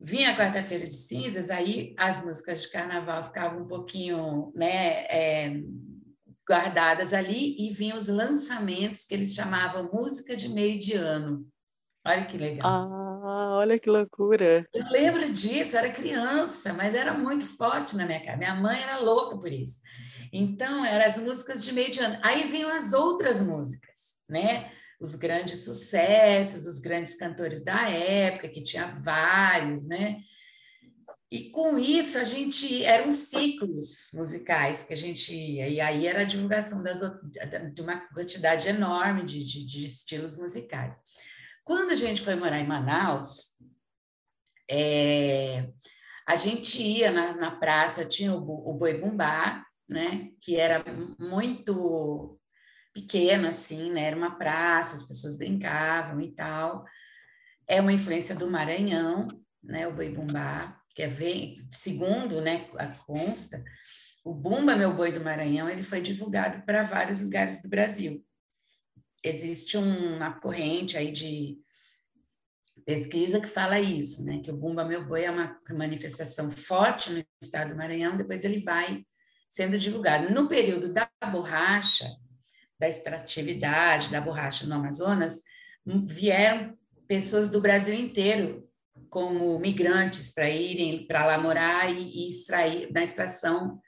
vinha 0.00 0.30
a 0.30 0.36
quarta-feira 0.36 0.86
de 0.86 0.94
cinzas, 0.94 1.50
aí 1.50 1.94
as 1.98 2.24
músicas 2.24 2.62
de 2.62 2.70
carnaval 2.70 3.22
ficavam 3.22 3.62
um 3.62 3.66
pouquinho, 3.66 4.50
né? 4.54 5.04
É, 5.06 5.60
guardadas 6.48 7.12
ali 7.12 7.54
e 7.58 7.70
vinham 7.70 7.98
os 7.98 8.08
lançamentos 8.08 9.04
que 9.04 9.12
eles 9.12 9.34
chamavam 9.34 9.90
música 9.92 10.34
de 10.34 10.48
meio 10.48 10.78
de 10.78 10.94
ano. 10.94 11.46
Olha 12.06 12.24
que 12.24 12.38
legal. 12.38 12.66
Ah, 12.66 13.07
olha 13.38 13.78
que 13.78 13.88
loucura. 13.88 14.66
Eu 14.72 14.86
lembro 14.90 15.30
disso, 15.30 15.76
era 15.76 15.90
criança, 15.90 16.72
mas 16.72 16.94
era 16.94 17.12
muito 17.12 17.44
forte 17.44 17.96
na 17.96 18.06
minha 18.06 18.24
casa. 18.24 18.36
Minha 18.36 18.54
mãe 18.54 18.82
era 18.82 18.98
louca 18.98 19.38
por 19.38 19.52
isso. 19.52 19.80
Então, 20.32 20.84
eram 20.84 21.06
as 21.06 21.18
músicas 21.18 21.64
de 21.64 21.72
meio 21.72 21.90
de 21.90 22.00
ano. 22.00 22.18
Aí 22.22 22.46
vinham 22.46 22.70
as 22.70 22.92
outras 22.92 23.40
músicas, 23.42 24.18
né? 24.28 24.70
Os 25.00 25.14
grandes 25.14 25.64
sucessos, 25.64 26.66
os 26.66 26.80
grandes 26.80 27.16
cantores 27.16 27.64
da 27.64 27.88
época, 27.88 28.48
que 28.48 28.62
tinha 28.62 28.86
vários, 29.00 29.86
né? 29.86 30.18
E 31.30 31.50
com 31.50 31.78
isso 31.78 32.16
a 32.16 32.24
gente 32.24 32.82
eram 32.84 33.10
ciclos 33.10 34.10
musicais 34.14 34.82
que 34.82 34.94
a 34.94 34.96
gente 34.96 35.34
ia, 35.34 35.68
e 35.68 35.78
aí 35.78 36.06
era 36.06 36.22
a 36.22 36.24
divulgação 36.24 36.82
das, 36.82 37.00
de 37.74 37.82
uma 37.82 38.00
quantidade 38.14 38.66
enorme 38.66 39.22
de, 39.24 39.44
de, 39.44 39.66
de 39.66 39.84
estilos 39.84 40.38
musicais. 40.38 40.96
Quando 41.68 41.90
a 41.90 41.94
gente 41.94 42.22
foi 42.22 42.34
morar 42.34 42.58
em 42.58 42.66
Manaus, 42.66 43.58
é, 44.70 45.68
a 46.26 46.34
gente 46.34 46.82
ia 46.82 47.10
na, 47.10 47.36
na 47.36 47.50
praça, 47.50 48.06
tinha 48.06 48.32
o, 48.32 48.70
o 48.70 48.72
Boi 48.72 48.94
Bumbá, 48.94 49.66
né, 49.86 50.30
que 50.40 50.56
era 50.56 50.82
muito 51.20 52.40
pequeno, 52.94 53.48
assim, 53.48 53.92
né, 53.92 54.04
era 54.04 54.16
uma 54.16 54.38
praça, 54.38 54.96
as 54.96 55.04
pessoas 55.04 55.36
brincavam 55.36 56.22
e 56.22 56.34
tal. 56.34 56.86
É 57.68 57.82
uma 57.82 57.92
influência 57.92 58.34
do 58.34 58.50
Maranhão, 58.50 59.28
né, 59.62 59.86
o 59.86 59.92
Boi 59.92 60.08
Bumbá, 60.08 60.74
que 60.94 61.02
é, 61.02 61.10
segundo, 61.70 62.40
né, 62.40 62.66
a 62.78 62.86
consta, 62.86 63.62
o 64.24 64.32
Bumba 64.32 64.74
Meu 64.74 64.94
Boi 64.94 65.12
do 65.12 65.20
Maranhão, 65.20 65.68
ele 65.68 65.82
foi 65.82 66.00
divulgado 66.00 66.64
para 66.64 66.82
vários 66.82 67.20
lugares 67.20 67.60
do 67.60 67.68
Brasil 67.68 68.24
existe 69.22 69.76
uma 69.76 70.32
corrente 70.40 70.96
aí 70.96 71.10
de 71.10 71.58
pesquisa 72.84 73.40
que 73.40 73.46
fala 73.46 73.80
isso, 73.80 74.24
né? 74.24 74.40
Que 74.42 74.50
o 74.50 74.56
Bumba 74.56 74.84
Meu 74.84 75.04
Boi 75.04 75.24
é 75.24 75.30
uma 75.30 75.58
manifestação 75.70 76.50
forte 76.50 77.12
no 77.12 77.22
estado 77.42 77.70
do 77.70 77.76
Maranhão, 77.76 78.16
depois 78.16 78.44
ele 78.44 78.60
vai 78.60 79.04
sendo 79.48 79.78
divulgado. 79.78 80.32
No 80.32 80.48
período 80.48 80.92
da 80.92 81.10
borracha, 81.30 82.06
da 82.78 82.88
extratividade 82.88 84.10
da 84.10 84.20
borracha 84.20 84.66
no 84.66 84.74
Amazonas, 84.74 85.42
vieram 85.84 86.76
pessoas 87.06 87.50
do 87.50 87.60
Brasil 87.60 87.94
inteiro 87.94 88.68
como 89.10 89.58
migrantes 89.58 90.30
para 90.30 90.48
irem 90.48 91.06
para 91.06 91.26
lá 91.26 91.38
morar 91.38 91.90
e, 91.90 92.02
e 92.02 92.30
extrair 92.30 92.92
na 92.92 93.02
extração 93.02 93.80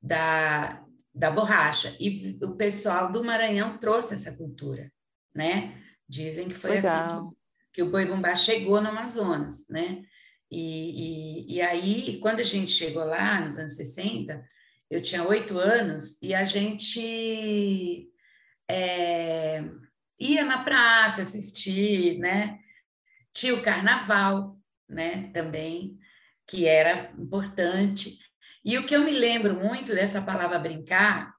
da, 0.00 0.84
da 1.18 1.30
borracha. 1.30 1.96
E 1.98 2.38
o 2.42 2.54
pessoal 2.54 3.10
do 3.10 3.24
Maranhão 3.24 3.76
trouxe 3.76 4.14
essa 4.14 4.36
cultura, 4.36 4.90
né? 5.34 5.76
Dizem 6.08 6.48
que 6.48 6.54
foi 6.54 6.78
assim 6.78 6.86
Legal. 6.86 7.06
assim 7.06 7.28
que, 7.28 7.36
que, 7.74 7.82
o 7.82 7.90
boi 7.90 8.06
bumbá 8.06 8.34
chegou 8.36 8.80
no 8.80 8.88
Amazonas, 8.88 9.66
né? 9.68 10.02
E, 10.50 11.50
e, 11.50 11.56
e, 11.56 11.60
aí, 11.60 12.18
quando 12.22 12.40
a 12.40 12.44
gente 12.44 12.70
chegou 12.70 13.04
lá, 13.04 13.40
nos 13.40 13.58
anos 13.58 13.74
60, 13.74 14.42
eu 14.88 15.02
tinha 15.02 15.22
oito 15.24 15.58
anos 15.58 16.22
e 16.22 16.32
a 16.34 16.44
gente 16.44 18.08
é, 18.70 19.62
ia 20.18 20.44
na 20.44 20.62
praça 20.62 21.22
assistir, 21.22 22.18
né? 22.18 22.58
Tinha 23.34 23.54
o 23.54 23.62
carnaval, 23.62 24.58
né? 24.88 25.30
Também, 25.34 25.98
que 26.46 26.66
era 26.66 27.12
importante. 27.18 28.18
E 28.68 28.76
o 28.76 28.84
que 28.84 28.94
eu 28.94 29.00
me 29.00 29.12
lembro 29.12 29.54
muito 29.54 29.94
dessa 29.94 30.20
palavra 30.20 30.58
brincar, 30.58 31.32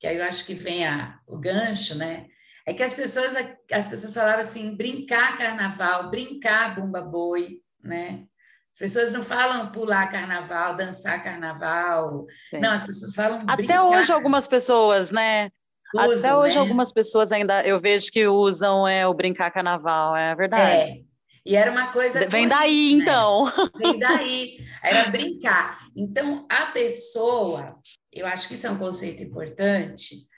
que 0.00 0.06
aí 0.06 0.16
eu 0.16 0.24
acho 0.24 0.46
que 0.46 0.54
vem 0.54 0.86
a, 0.86 1.20
o 1.26 1.36
gancho, 1.36 1.94
né? 1.98 2.28
É 2.66 2.72
que 2.72 2.82
as 2.82 2.94
pessoas, 2.94 3.34
as 3.70 3.90
pessoas 3.90 4.14
falavam 4.14 4.40
assim, 4.40 4.74
brincar 4.74 5.36
carnaval, 5.36 6.08
brincar 6.08 6.74
bumba 6.74 7.02
boi, 7.02 7.58
né? 7.84 8.24
As 8.72 8.78
pessoas 8.78 9.12
não 9.12 9.22
falam 9.22 9.70
pular 9.70 10.10
carnaval, 10.10 10.74
dançar 10.74 11.22
carnaval. 11.22 12.24
Sim. 12.48 12.60
Não, 12.60 12.72
as 12.72 12.86
pessoas 12.86 13.14
falam 13.14 13.42
Até 13.42 13.56
brincar. 13.56 13.84
hoje 13.84 14.10
algumas 14.10 14.48
pessoas, 14.48 15.10
né? 15.10 15.50
Usam, 15.94 16.18
Até 16.18 16.36
hoje 16.36 16.54
né? 16.54 16.60
algumas 16.62 16.90
pessoas 16.90 17.32
ainda 17.32 17.66
eu 17.66 17.78
vejo 17.78 18.10
que 18.10 18.26
usam 18.26 18.88
é, 18.88 19.06
o 19.06 19.12
brincar 19.12 19.50
carnaval, 19.50 20.16
é 20.16 20.34
verdade. 20.34 20.90
É. 20.90 21.06
E 21.44 21.54
era 21.54 21.70
uma 21.70 21.88
coisa. 21.88 22.26
Vem 22.26 22.48
daí, 22.48 22.96
né? 22.96 23.02
então. 23.02 23.44
Vem 23.76 23.98
daí. 23.98 24.56
Era 24.82 25.10
brincar. 25.10 25.85
Então, 25.96 26.46
a 26.50 26.66
pessoa, 26.66 27.80
eu 28.12 28.26
acho 28.26 28.48
que 28.48 28.54
isso 28.54 28.66
é 28.66 28.70
um 28.70 28.76
conceito 28.76 29.22
importante. 29.22 30.28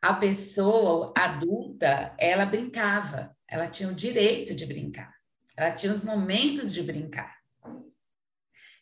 A 0.00 0.14
pessoa 0.14 1.12
adulta, 1.18 2.14
ela 2.16 2.46
brincava, 2.46 3.36
ela 3.48 3.66
tinha 3.66 3.88
o 3.88 3.94
direito 3.94 4.54
de 4.54 4.64
brincar, 4.64 5.12
ela 5.56 5.74
tinha 5.74 5.92
os 5.92 6.04
momentos 6.04 6.72
de 6.72 6.84
brincar. 6.84 7.36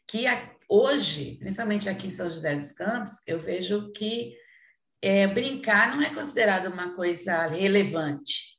Que 0.07 0.27
hoje, 0.69 1.39
principalmente 1.39 1.89
aqui 1.89 2.09
em 2.09 2.13
São 2.13 2.29
José 2.29 2.55
dos 2.55 2.73
Campos, 2.73 3.27
eu 3.27 3.41
vejo 3.41 3.91
que 3.93 4.37
é, 5.01 5.27
brincar 5.27 5.97
não 5.97 6.03
é 6.03 6.13
considerado 6.13 6.67
uma 6.67 6.95
coisa 6.95 7.47
relevante. 7.47 8.59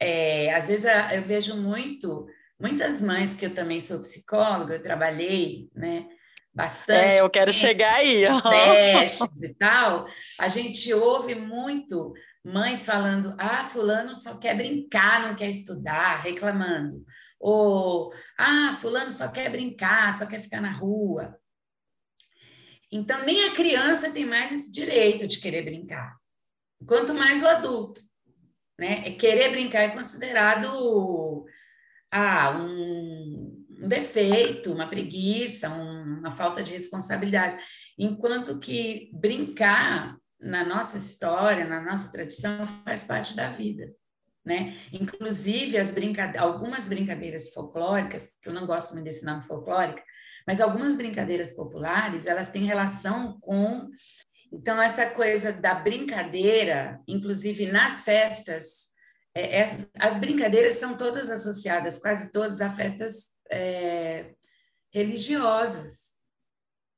É, 0.00 0.54
às 0.54 0.68
vezes 0.68 0.86
eu 1.12 1.22
vejo 1.22 1.56
muito, 1.56 2.26
muitas 2.58 3.02
mães 3.02 3.34
que 3.34 3.44
eu 3.44 3.54
também 3.54 3.82
sou 3.82 4.00
psicóloga, 4.00 4.76
eu 4.76 4.82
trabalhei, 4.82 5.68
né? 5.74 6.08
Bastante. 6.60 7.14
É, 7.14 7.20
eu 7.20 7.30
quero 7.30 7.52
chegar 7.52 7.94
aí. 7.94 8.24
Testes 8.42 9.42
e 9.42 9.54
tal. 9.54 10.06
A 10.38 10.48
gente 10.48 10.92
ouve 10.92 11.34
muito 11.34 12.12
mães 12.44 12.84
falando: 12.84 13.34
ah, 13.38 13.64
fulano 13.64 14.14
só 14.14 14.36
quer 14.36 14.56
brincar, 14.56 15.22
não 15.26 15.34
quer 15.34 15.48
estudar, 15.48 16.20
reclamando. 16.22 17.02
Ou, 17.38 18.12
ah, 18.38 18.76
fulano 18.80 19.10
só 19.10 19.28
quer 19.28 19.50
brincar, 19.50 20.16
só 20.18 20.26
quer 20.26 20.40
ficar 20.40 20.60
na 20.60 20.70
rua. 20.70 21.38
Então, 22.92 23.24
nem 23.24 23.48
a 23.48 23.54
criança 23.54 24.10
tem 24.10 24.26
mais 24.26 24.52
esse 24.52 24.70
direito 24.70 25.26
de 25.26 25.38
querer 25.38 25.62
brincar, 25.62 26.16
quanto 26.86 27.14
mais 27.14 27.42
o 27.42 27.48
adulto. 27.48 28.00
Né? 28.78 29.12
Querer 29.12 29.50
brincar 29.50 29.82
é 29.82 29.90
considerado 29.90 31.46
ah, 32.10 32.50
um, 32.58 33.66
um 33.80 33.88
defeito, 33.88 34.72
uma 34.72 34.88
preguiça, 34.88 35.70
um, 35.70 35.99
uma 36.20 36.30
falta 36.30 36.62
de 36.62 36.70
responsabilidade. 36.70 37.62
Enquanto 37.98 38.58
que 38.58 39.10
brincar 39.12 40.16
na 40.40 40.64
nossa 40.64 40.96
história, 40.96 41.66
na 41.66 41.82
nossa 41.82 42.10
tradição, 42.12 42.66
faz 42.84 43.04
parte 43.04 43.34
da 43.34 43.50
vida. 43.50 43.92
Né? 44.44 44.74
Inclusive, 44.92 45.76
as 45.76 45.90
brinca... 45.90 46.32
algumas 46.38 46.88
brincadeiras 46.88 47.52
folclóricas, 47.52 48.34
que 48.40 48.48
eu 48.48 48.54
não 48.54 48.66
gosto 48.66 48.92
muito 48.92 49.04
desse 49.04 49.24
nome 49.24 49.42
folclórica, 49.42 50.02
mas 50.46 50.60
algumas 50.60 50.96
brincadeiras 50.96 51.52
populares, 51.52 52.26
elas 52.26 52.48
têm 52.48 52.64
relação 52.64 53.38
com 53.40 53.88
então, 54.52 54.82
essa 54.82 55.08
coisa 55.10 55.52
da 55.52 55.74
brincadeira, 55.74 57.00
inclusive 57.06 57.66
nas 57.66 58.02
festas, 58.02 58.88
é, 59.34 59.60
é, 59.60 59.70
as 59.98 60.18
brincadeiras 60.18 60.74
são 60.74 60.96
todas 60.96 61.30
associadas, 61.30 61.98
quase 61.98 62.32
todas, 62.32 62.60
a 62.60 62.68
festas 62.68 63.32
é, 63.50 64.32
religiosas. 64.92 66.09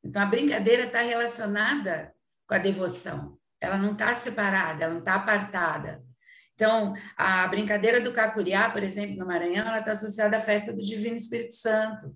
Então, 0.04 0.23
a 0.23 0.26
brincadeira 0.26 0.85
está 0.85 1.00
relacionada 1.00 2.12
com 2.47 2.54
a 2.54 2.59
devoção, 2.59 3.38
ela 3.61 3.78
não 3.78 3.92
está 3.92 4.14
separada, 4.14 4.85
ela 4.85 4.94
não 4.94 5.00
está 5.00 5.14
apartada. 5.14 6.02
Então, 6.54 6.94
a 7.16 7.47
brincadeira 7.49 8.00
do 8.00 8.12
Cacuriá, 8.12 8.71
por 8.71 8.82
exemplo, 8.82 9.16
no 9.16 9.26
Maranhão, 9.26 9.66
ela 9.66 9.78
está 9.78 9.92
associada 9.92 10.37
à 10.37 10.40
festa 10.40 10.73
do 10.73 10.82
Divino 10.82 11.16
Espírito 11.16 11.52
Santo. 11.52 12.14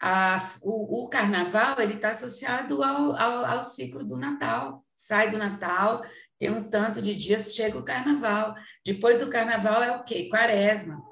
A, 0.00 0.52
o, 0.62 1.04
o, 1.04 1.08
carnaval 1.08 1.80
ele 1.80 1.94
está 1.94 2.10
associado 2.10 2.84
ao, 2.84 3.16
ao, 3.16 3.44
ao, 3.44 3.64
ciclo 3.64 4.04
do 4.04 4.16
Natal. 4.16 4.84
Sai 4.94 5.28
do 5.30 5.38
Natal, 5.38 6.04
tem 6.38 6.50
um 6.50 6.68
tanto 6.68 7.02
de 7.02 7.14
dias, 7.14 7.54
chega 7.54 7.78
o 7.78 7.84
carnaval. 7.84 8.54
Depois 8.84 9.18
do 9.18 9.28
carnaval 9.28 9.82
é 9.82 9.96
o 9.96 10.04
quê? 10.04 10.28
Quaresma. 10.28 11.02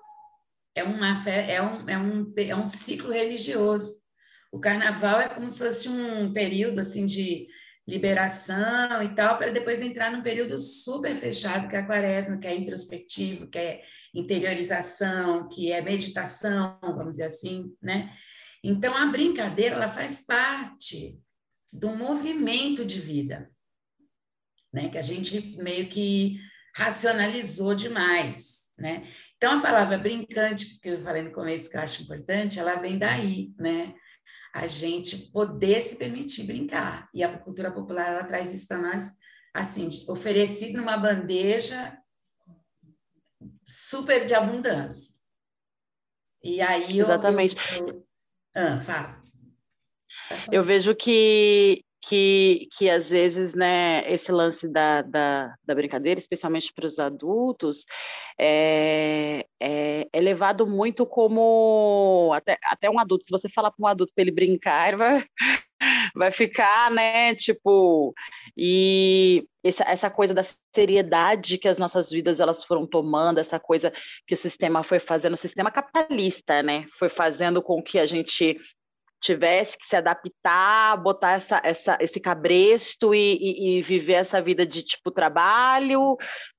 É, 0.74 0.84
uma 0.84 1.28
é, 1.28 1.62
um, 1.62 1.88
é, 1.88 1.98
um, 1.98 2.34
é 2.36 2.54
um 2.54 2.66
ciclo 2.66 3.10
religioso. 3.10 4.00
O 4.52 4.58
carnaval 4.58 5.20
é 5.20 5.28
como 5.28 5.48
se 5.50 5.58
fosse 5.58 5.88
um 5.88 6.32
período 6.32 6.80
assim 6.80 7.06
de 7.06 7.46
liberação 7.86 9.00
e 9.02 9.14
tal, 9.14 9.38
para 9.38 9.52
depois 9.52 9.80
entrar 9.80 10.10
num 10.10 10.22
período 10.22 10.58
super 10.58 11.14
fechado, 11.14 11.68
que 11.68 11.76
é 11.76 11.78
a 11.78 11.86
quaresma, 11.86 12.36
que 12.36 12.46
é 12.46 12.54
introspectivo, 12.54 13.48
que 13.48 13.58
é 13.58 13.82
interiorização, 14.12 15.48
que 15.48 15.70
é 15.70 15.80
meditação, 15.80 16.78
vamos 16.82 17.12
dizer 17.12 17.24
assim, 17.24 17.72
né? 17.80 18.12
Então, 18.62 18.96
a 18.96 19.06
brincadeira 19.06 19.76
ela 19.76 19.88
faz 19.88 20.22
parte 20.22 21.16
do 21.72 21.90
movimento 21.90 22.84
de 22.84 22.98
vida, 22.98 23.48
né? 24.72 24.88
que 24.88 24.98
a 24.98 25.02
gente 25.02 25.56
meio 25.58 25.88
que 25.88 26.40
racionalizou 26.74 27.76
demais. 27.76 28.72
Né? 28.76 29.08
Então, 29.36 29.58
a 29.58 29.62
palavra 29.62 29.96
brincante, 29.96 30.66
porque 30.66 30.88
eu 30.88 31.00
falei 31.00 31.22
no 31.22 31.30
começo 31.30 31.70
que 31.70 31.76
eu 31.76 31.80
acho 31.80 32.02
importante, 32.02 32.58
ela 32.58 32.74
vem 32.76 32.98
daí, 32.98 33.52
né? 33.58 33.94
A 34.56 34.66
gente 34.66 35.30
poder 35.30 35.82
se 35.82 35.96
permitir 35.96 36.44
brincar. 36.44 37.08
E 37.12 37.22
a 37.22 37.38
cultura 37.38 37.70
popular, 37.70 38.08
ela 38.08 38.24
traz 38.24 38.52
isso 38.52 38.66
para 38.66 38.78
nós 38.78 39.12
assim, 39.54 39.88
oferecido 40.08 40.76
numa 40.76 40.96
bandeja 40.96 41.98
super 43.66 44.26
de 44.26 44.34
abundância. 44.34 45.14
E 46.42 46.60
aí 46.60 47.00
Exatamente. 47.00 47.56
Eu, 47.74 47.88
eu... 47.88 48.06
Ah, 48.54 48.80
fala. 48.80 49.20
Eu 50.52 50.62
vejo 50.62 50.94
que 50.94 51.84
que, 52.08 52.68
que 52.76 52.88
às 52.88 53.10
vezes, 53.10 53.52
né, 53.52 54.04
esse 54.12 54.30
lance 54.30 54.68
da, 54.68 55.02
da, 55.02 55.54
da 55.64 55.74
brincadeira, 55.74 56.20
especialmente 56.20 56.72
para 56.72 56.86
os 56.86 57.00
adultos, 57.00 57.84
é, 58.38 59.44
é, 59.60 60.06
é, 60.12 60.20
levado 60.20 60.68
muito 60.68 61.04
como 61.04 62.30
até, 62.32 62.58
até 62.70 62.88
um 62.88 62.98
adulto, 63.00 63.24
se 63.24 63.30
você 63.30 63.48
falar 63.48 63.72
para 63.72 63.84
um 63.84 63.88
adulto 63.88 64.12
para 64.14 64.22
ele 64.22 64.30
brincar, 64.30 64.88
ele 64.88 64.96
vai, 64.98 65.24
vai 66.14 66.30
ficar, 66.30 66.92
né, 66.92 67.34
tipo, 67.34 68.14
e 68.56 69.44
essa, 69.64 69.82
essa 69.84 70.08
coisa 70.08 70.32
da 70.32 70.44
seriedade 70.72 71.58
que 71.58 71.66
as 71.66 71.78
nossas 71.78 72.08
vidas 72.08 72.38
elas 72.38 72.62
foram 72.62 72.86
tomando, 72.86 73.38
essa 73.38 73.58
coisa 73.58 73.92
que 74.24 74.34
o 74.34 74.36
sistema 74.36 74.84
foi 74.84 75.00
fazendo, 75.00 75.34
o 75.34 75.36
sistema 75.36 75.72
capitalista, 75.72 76.62
né, 76.62 76.86
foi 76.96 77.08
fazendo 77.08 77.60
com 77.60 77.82
que 77.82 77.98
a 77.98 78.06
gente 78.06 78.56
tivesse 79.26 79.76
que 79.76 79.86
se 79.86 79.96
adaptar, 79.96 80.96
botar 81.02 81.32
essa, 81.32 81.60
essa, 81.64 81.98
esse 82.00 82.20
cabresto 82.20 83.14
e, 83.14 83.36
e, 83.40 83.78
e 83.78 83.82
viver 83.82 84.14
essa 84.14 84.40
vida 84.40 84.64
de 84.64 84.82
tipo 84.82 85.10
trabalho, 85.10 86.16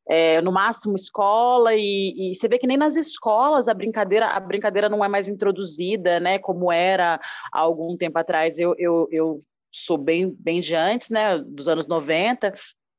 é, 0.09 0.41
no 0.41 0.51
máximo 0.51 0.95
escola, 0.95 1.73
e, 1.75 2.31
e, 2.31 2.35
você 2.35 2.47
vê 2.47 2.57
que 2.57 2.67
nem 2.67 2.77
nas 2.77 2.95
escolas 2.95 3.67
a 3.67 3.73
brincadeira, 3.73 4.27
a 4.27 4.39
brincadeira 4.39 4.89
não 4.89 5.03
é 5.03 5.07
mais 5.07 5.27
introduzida, 5.29 6.19
né? 6.19 6.39
Como 6.39 6.71
era 6.71 7.19
há 7.51 7.59
algum 7.59 7.95
tempo 7.97 8.17
atrás. 8.19 8.59
Eu, 8.59 8.75
eu, 8.77 9.07
eu 9.11 9.33
sou 9.71 9.97
bem, 9.97 10.35
bem 10.39 10.59
de 10.59 10.75
antes, 10.75 11.09
né? 11.09 11.37
Dos 11.39 11.67
anos 11.67 11.87
90, 11.87 12.53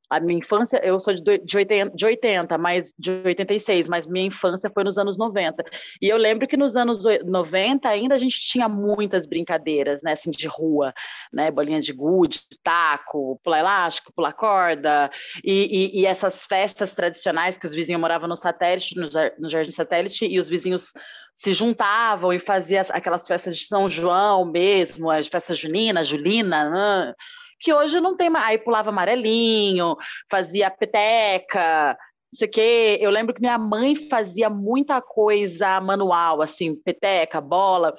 a 0.09 0.19
minha 0.19 0.39
infância, 0.39 0.81
eu 0.83 0.99
sou 0.99 1.13
de, 1.13 1.37
de, 1.37 1.57
80, 1.57 1.95
de 1.95 2.05
80, 2.05 2.57
mas 2.57 2.93
de 2.97 3.11
86, 3.23 3.87
mas 3.87 4.07
minha 4.07 4.25
infância 4.25 4.69
foi 4.73 4.83
nos 4.83 4.97
anos 4.97 5.17
90. 5.17 5.63
E 6.01 6.09
eu 6.09 6.17
lembro 6.17 6.47
que 6.47 6.57
nos 6.57 6.75
anos 6.75 7.03
90 7.25 7.87
ainda 7.87 8.15
a 8.15 8.17
gente 8.17 8.39
tinha 8.39 8.67
muitas 8.67 9.27
brincadeiras, 9.27 10.01
né, 10.01 10.13
assim, 10.13 10.31
de 10.31 10.47
rua, 10.47 10.93
né, 11.31 11.51
bolinha 11.51 11.79
de 11.79 11.93
gude, 11.93 12.41
taco, 12.63 13.39
pular 13.43 13.59
elástico, 13.59 14.11
pular 14.13 14.33
corda, 14.33 15.11
e, 15.43 15.93
e, 15.93 16.01
e, 16.01 16.05
essas 16.05 16.45
festas 16.45 16.93
tradicionais 16.93 17.57
que 17.57 17.67
os 17.67 17.73
vizinhos 17.73 18.01
moravam 18.01 18.27
no 18.27 18.35
satélite, 18.35 18.95
no, 18.95 19.07
no 19.37 19.49
Jardim 19.49 19.71
Satélite, 19.71 20.25
e 20.25 20.39
os 20.39 20.49
vizinhos 20.49 20.91
se 21.35 21.53
juntavam 21.53 22.33
e 22.33 22.39
faziam 22.39 22.83
aquelas 22.89 23.25
festas 23.27 23.55
de 23.55 23.65
São 23.65 23.89
João 23.89 24.43
mesmo, 24.43 25.09
as 25.09 25.27
festas 25.27 25.57
juninas, 25.57 26.07
julina, 26.07 27.15
que 27.59 27.73
hoje 27.73 27.99
não 27.99 28.15
tem 28.15 28.29
mais. 28.29 28.45
Aí 28.45 28.57
pulava 28.57 28.89
amarelinho, 28.89 29.95
fazia 30.29 30.69
peteca, 30.71 31.97
não 32.31 32.37
sei 32.37 32.47
o 32.47 32.51
quê. 32.51 32.97
Eu 33.01 33.09
lembro 33.09 33.33
que 33.33 33.41
minha 33.41 33.57
mãe 33.57 33.95
fazia 33.95 34.49
muita 34.49 35.01
coisa 35.01 35.81
manual, 35.81 36.41
assim, 36.41 36.75
peteca, 36.75 37.41
bola, 37.41 37.95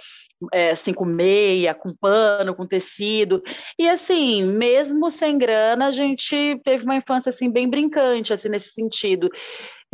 é, 0.52 0.70
assim, 0.70 0.92
com 0.92 1.04
meia, 1.04 1.74
com 1.74 1.94
pano, 1.94 2.54
com 2.54 2.66
tecido. 2.66 3.42
E 3.78 3.88
assim, 3.88 4.42
mesmo 4.44 5.10
sem 5.10 5.36
grana, 5.36 5.88
a 5.88 5.92
gente 5.92 6.60
teve 6.64 6.84
uma 6.84 6.96
infância 6.96 7.30
assim 7.30 7.50
bem 7.50 7.68
brincante, 7.68 8.32
assim, 8.32 8.48
nesse 8.48 8.72
sentido. 8.72 9.28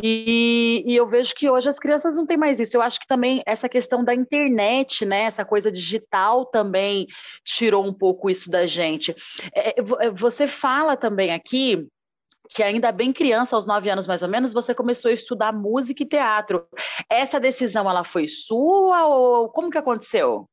E, 0.03 0.85
e, 0.87 0.95
eu 0.95 1.09
vejo 1.09 1.35
que 1.35 1.49
hoje 1.49 1.71
as 1.71 1.79
crianças 1.79 2.17
não 2.17 2.27
têm 2.27 2.37
mais 2.37 2.61
isso. 2.61 2.77
Eu 2.77 2.83
acho 2.83 3.01
que 3.01 3.07
também 3.07 3.43
essa 3.47 3.69
questão 3.69 4.05
da 4.05 4.15
internet, 4.15 5.07
né, 5.07 5.23
essa 5.23 5.45
coisa 5.45 5.73
digital 5.73 6.45
também 6.45 7.07
tirou 7.45 7.87
um 7.87 7.95
pouco 7.95 8.29
isso 8.29 8.51
da 8.51 8.67
gente. 8.67 9.15
É, 9.55 9.71
é, 9.71 9.75
é, 10.01 10.11
você 10.11 10.47
fala 10.47 10.97
também 10.97 11.33
aqui 11.33 11.89
que 12.49 12.63
ainda 12.63 12.93
bem 12.93 13.13
criança, 13.13 13.57
aos 13.57 13.67
nove 13.67 13.91
anos 13.91 14.07
mais 14.07 14.23
ou 14.23 14.29
menos, 14.29 14.53
você 14.53 14.75
começou 14.75 15.11
a 15.11 15.15
estudar 15.15 15.53
música 15.53 16.03
e 16.03 16.07
teatro. 16.07 16.69
Essa 17.11 17.41
decisão 17.41 17.89
ela 17.89 18.05
foi 18.05 18.29
sua 18.29 19.07
ou 19.07 19.49
como 19.49 19.71
que 19.71 19.79
aconteceu? 19.79 20.49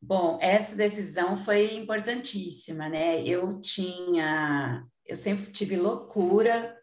Bom, 0.00 0.36
essa 0.42 0.74
decisão 0.74 1.36
foi 1.36 1.76
importantíssima, 1.76 2.88
né? 2.88 3.22
Eu 3.22 3.60
tinha, 3.60 4.84
eu 5.06 5.16
sempre 5.16 5.50
tive 5.52 5.76
loucura 5.76 6.76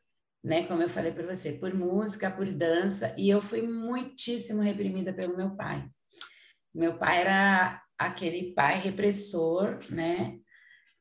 né? 0.43 0.63
Como 0.65 0.82
eu 0.82 0.89
falei 0.89 1.12
para 1.12 1.25
você, 1.25 1.54
por 1.54 1.73
música, 1.73 2.32
por 2.32 2.45
dança, 2.52 3.13
e 3.17 3.30
eu 3.30 3.41
fui 3.41 3.62
muitíssimo 3.62 4.62
reprimida 4.62 5.13
pelo 5.13 5.36
meu 5.36 5.56
pai. 5.56 5.88
Meu 6.73 6.97
pai 6.97 7.21
era 7.21 7.82
aquele 7.97 8.54
pai 8.54 8.80
repressor, 8.80 9.80
né? 9.89 10.38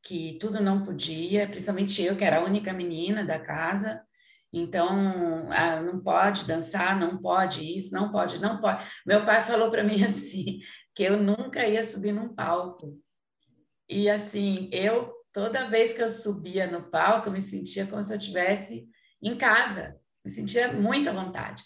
Que 0.03 0.39
tudo 0.41 0.61
não 0.61 0.85
podia, 0.85 1.49
principalmente 1.49 2.03
eu, 2.03 2.17
que 2.17 2.25
era 2.25 2.39
a 2.39 2.45
única 2.45 2.73
menina 2.73 3.25
da 3.25 3.39
casa. 3.39 4.03
Então, 4.53 5.49
ah, 5.53 5.83
não 5.83 6.01
pode 6.01 6.47
dançar, 6.47 6.99
não 6.99 7.21
pode 7.21 7.77
isso, 7.77 7.93
não 7.93 8.11
pode, 8.11 8.41
não 8.41 8.61
pode. 8.61 8.85
Meu 9.07 9.25
pai 9.25 9.43
falou 9.43 9.71
para 9.71 9.85
mim 9.85 10.03
assim, 10.03 10.59
que 10.95 11.03
eu 11.03 11.17
nunca 11.23 11.67
ia 11.67 11.85
subir 11.85 12.13
num 12.13 12.35
palco. 12.35 12.99
E 13.89 14.09
assim, 14.09 14.69
eu 14.73 15.13
toda 15.33 15.69
vez 15.69 15.93
que 15.93 16.03
eu 16.03 16.11
subia 16.11 16.67
no 16.67 16.91
palco, 16.91 17.29
eu 17.29 17.33
me 17.33 17.43
sentia 17.43 17.87
como 17.87 18.03
se 18.03 18.13
eu 18.13 18.19
tivesse 18.19 18.89
em 19.23 19.37
casa, 19.37 19.97
me 20.25 20.31
sentia 20.31 20.73
muita 20.73 21.13
vontade. 21.13 21.63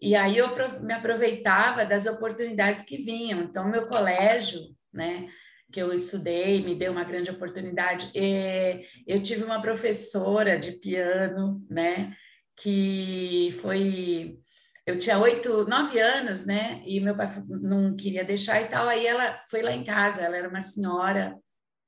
E 0.00 0.14
aí 0.14 0.36
eu 0.36 0.48
me 0.80 0.92
aproveitava 0.92 1.84
das 1.84 2.06
oportunidades 2.06 2.82
que 2.82 2.98
vinham. 2.98 3.40
Então, 3.40 3.68
meu 3.68 3.86
colégio, 3.86 4.60
né, 4.92 5.28
que 5.72 5.80
eu 5.80 5.92
estudei, 5.92 6.62
me 6.62 6.74
deu 6.74 6.92
uma 6.92 7.04
grande 7.04 7.30
oportunidade. 7.30 8.10
E 8.14 8.86
eu 9.06 9.22
tive 9.22 9.44
uma 9.44 9.60
professora 9.60 10.58
de 10.58 10.72
piano, 10.72 11.64
né, 11.70 12.14
que 12.56 13.56
foi 13.60 14.38
eu 14.86 14.96
tinha 14.96 15.18
oito, 15.18 15.68
nove 15.68 15.98
anos, 15.98 16.46
né? 16.46 16.80
E 16.86 17.00
meu 17.00 17.16
pai 17.16 17.28
não 17.48 17.96
queria 17.96 18.24
deixar 18.24 18.60
e 18.62 18.66
tal. 18.66 18.86
Aí 18.86 19.04
ela 19.04 19.42
foi 19.50 19.60
lá 19.60 19.72
em 19.72 19.82
casa. 19.82 20.20
Ela 20.22 20.36
era 20.36 20.48
uma 20.48 20.60
senhora 20.60 21.36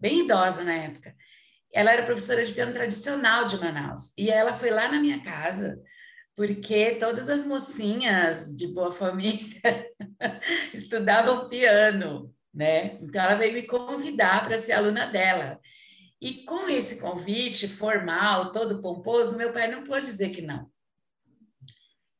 bem 0.00 0.24
idosa 0.24 0.64
na 0.64 0.74
época. 0.74 1.14
Ela 1.72 1.92
era 1.92 2.02
professora 2.04 2.44
de 2.44 2.52
piano 2.52 2.72
tradicional 2.72 3.44
de 3.44 3.59
Manaus. 3.59 4.12
E 4.16 4.31
ela 4.31 4.52
foi 4.52 4.70
lá 4.70 4.90
na 4.90 5.00
minha 5.00 5.22
casa, 5.22 5.78
porque 6.37 6.96
todas 6.96 7.28
as 7.28 7.44
mocinhas 7.44 8.54
de 8.57 8.68
boa 8.68 8.92
família 8.92 9.87
estudavam 10.72 11.48
piano, 11.48 12.35
né? 12.54 12.98
Então 13.02 13.22
ela 13.22 13.35
veio 13.35 13.52
me 13.52 13.62
convidar 13.62 14.44
para 14.44 14.59
ser 14.59 14.72
aluna 14.72 15.07
dela. 15.07 15.61
E 16.20 16.44
com 16.44 16.68
esse 16.68 16.96
convite 16.96 17.68
formal, 17.68 18.50
todo 18.50 18.83
pomposo, 18.83 19.37
meu 19.37 19.52
pai 19.52 19.68
não 19.70 19.85
pôde 19.85 20.07
dizer 20.07 20.31
que 20.31 20.42
não. 20.42 20.68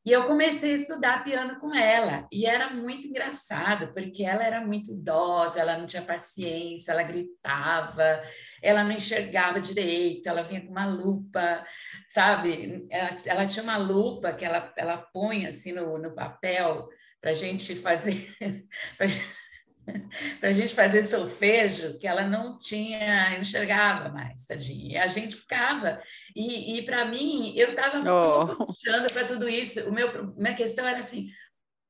E 0.09 0.11
eu 0.11 0.23
comecei 0.23 0.71
a 0.71 0.75
estudar 0.75 1.23
piano 1.23 1.59
com 1.59 1.71
ela, 1.71 2.27
e 2.31 2.47
era 2.47 2.71
muito 2.73 3.05
engraçado, 3.05 3.93
porque 3.93 4.23
ela 4.23 4.43
era 4.43 4.59
muito 4.59 4.91
idosa, 4.91 5.59
ela 5.59 5.77
não 5.77 5.85
tinha 5.85 6.01
paciência, 6.01 6.91
ela 6.91 7.03
gritava, 7.03 8.23
ela 8.59 8.83
não 8.83 8.91
enxergava 8.91 9.61
direito, 9.61 10.27
ela 10.27 10.41
vinha 10.41 10.65
com 10.65 10.71
uma 10.71 10.87
lupa, 10.87 11.63
sabe? 12.07 12.87
Ela, 12.89 13.09
ela 13.23 13.45
tinha 13.45 13.61
uma 13.61 13.77
lupa 13.77 14.33
que 14.33 14.43
ela, 14.43 14.73
ela 14.75 14.97
põe 14.97 15.45
assim 15.45 15.73
no, 15.73 15.99
no 15.99 16.15
papel 16.15 16.89
para 17.21 17.29
a 17.29 17.33
gente 17.35 17.75
fazer. 17.75 18.35
para 20.39 20.49
a 20.49 20.51
gente 20.51 20.73
fazer 20.73 21.03
solfejo, 21.03 21.97
que 21.99 22.07
ela 22.07 22.27
não 22.27 22.57
tinha, 22.57 23.37
enxergava 23.39 24.09
mais, 24.09 24.45
tadinha. 24.45 24.93
E 24.93 24.97
a 24.97 25.07
gente 25.07 25.35
ficava. 25.35 26.01
E, 26.35 26.77
e 26.77 26.81
para 26.83 27.05
mim, 27.05 27.53
eu 27.55 27.69
estava 27.69 27.99
oh. 28.11 28.65
puxando 28.65 29.11
para 29.11 29.25
tudo 29.25 29.47
isso. 29.47 29.87
O 29.89 29.93
meu, 29.93 30.33
minha 30.35 30.55
questão 30.55 30.87
era 30.87 30.99
assim: 30.99 31.29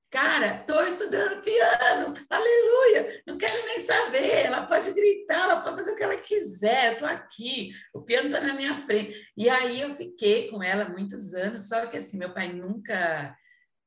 cara, 0.09 0.62
estou 0.62 0.81
estudando 0.85 1.41
piano, 1.41 2.13
aleluia, 2.29 3.21
não 3.27 3.38
quero 3.38 3.65
nem 3.65 3.79
saber. 3.79 4.45
Ela 4.45 4.65
pode 4.65 4.91
gritar, 4.93 5.43
ela 5.43 5.62
pode 5.62 5.77
fazer 5.77 5.91
o 5.91 5.95
que 5.95 6.03
ela 6.03 6.17
quiser, 6.17 6.88
eu 6.88 6.93
estou 6.93 7.07
aqui, 7.07 7.71
o 7.93 8.01
piano 8.01 8.27
está 8.27 8.41
na 8.41 8.53
minha 8.53 8.75
frente. 8.75 9.31
E 9.38 9.49
aí 9.49 9.81
eu 9.81 9.93
fiquei 9.95 10.49
com 10.49 10.63
ela 10.63 10.89
muitos 10.89 11.33
anos, 11.33 11.67
só 11.67 11.85
que 11.85 11.97
assim, 11.97 12.17
meu 12.17 12.33
pai 12.33 12.51
nunca 12.51 13.35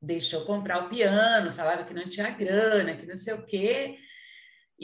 deixou 0.03 0.45
comprar 0.45 0.85
o 0.85 0.89
piano, 0.89 1.53
falava 1.53 1.85
que 1.85 1.95
não 1.95 2.09
tinha 2.09 2.31
grana, 2.31 2.97
que 2.97 3.07
não 3.07 3.17
sei 3.17 3.35
o 3.35 3.47
quê. 3.47 3.99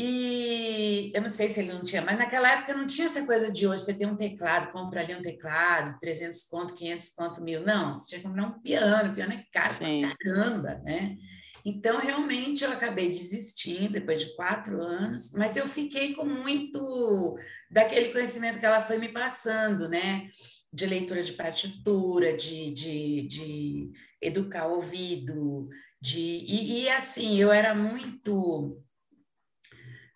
E 0.00 1.10
eu 1.12 1.20
não 1.20 1.28
sei 1.28 1.48
se 1.48 1.58
ele 1.58 1.72
não 1.72 1.82
tinha, 1.82 2.00
mas 2.00 2.16
naquela 2.16 2.48
época 2.52 2.72
não 2.72 2.86
tinha 2.86 3.08
essa 3.08 3.26
coisa 3.26 3.50
de 3.50 3.66
hoje, 3.66 3.82
você 3.82 3.92
tem 3.92 4.06
um 4.06 4.16
teclado, 4.16 4.70
compra 4.70 5.00
ali 5.00 5.12
um 5.12 5.20
teclado, 5.20 5.98
300 5.98 6.44
conto, 6.44 6.74
500 6.74 7.10
conto, 7.10 7.42
mil. 7.42 7.66
Não, 7.66 7.92
você 7.92 8.06
tinha 8.10 8.20
que 8.20 8.26
comprar 8.28 8.46
um 8.46 8.60
piano, 8.60 9.10
o 9.10 9.14
piano 9.16 9.32
é 9.32 9.44
caro 9.52 9.74
Sim. 9.74 10.02
pra 10.02 10.16
caramba, 10.16 10.80
né? 10.84 11.16
Então, 11.64 11.98
realmente, 11.98 12.62
eu 12.62 12.70
acabei 12.70 13.08
desistindo 13.08 13.94
depois 13.94 14.20
de 14.20 14.36
quatro 14.36 14.80
anos, 14.80 15.32
mas 15.32 15.56
eu 15.56 15.66
fiquei 15.66 16.14
com 16.14 16.24
muito 16.24 17.36
daquele 17.68 18.10
conhecimento 18.10 18.60
que 18.60 18.66
ela 18.66 18.80
foi 18.80 18.98
me 18.98 19.08
passando, 19.08 19.88
né? 19.88 20.28
De 20.72 20.86
leitura 20.86 21.22
de 21.22 21.32
partitura, 21.32 22.36
de, 22.36 22.70
de, 22.72 23.26
de 23.26 23.90
educar 24.20 24.66
o 24.66 24.74
ouvido, 24.76 25.68
de... 26.00 26.20
E, 26.20 26.82
e 26.82 26.88
assim, 26.90 27.38
eu 27.38 27.50
era 27.50 27.74
muito 27.74 28.82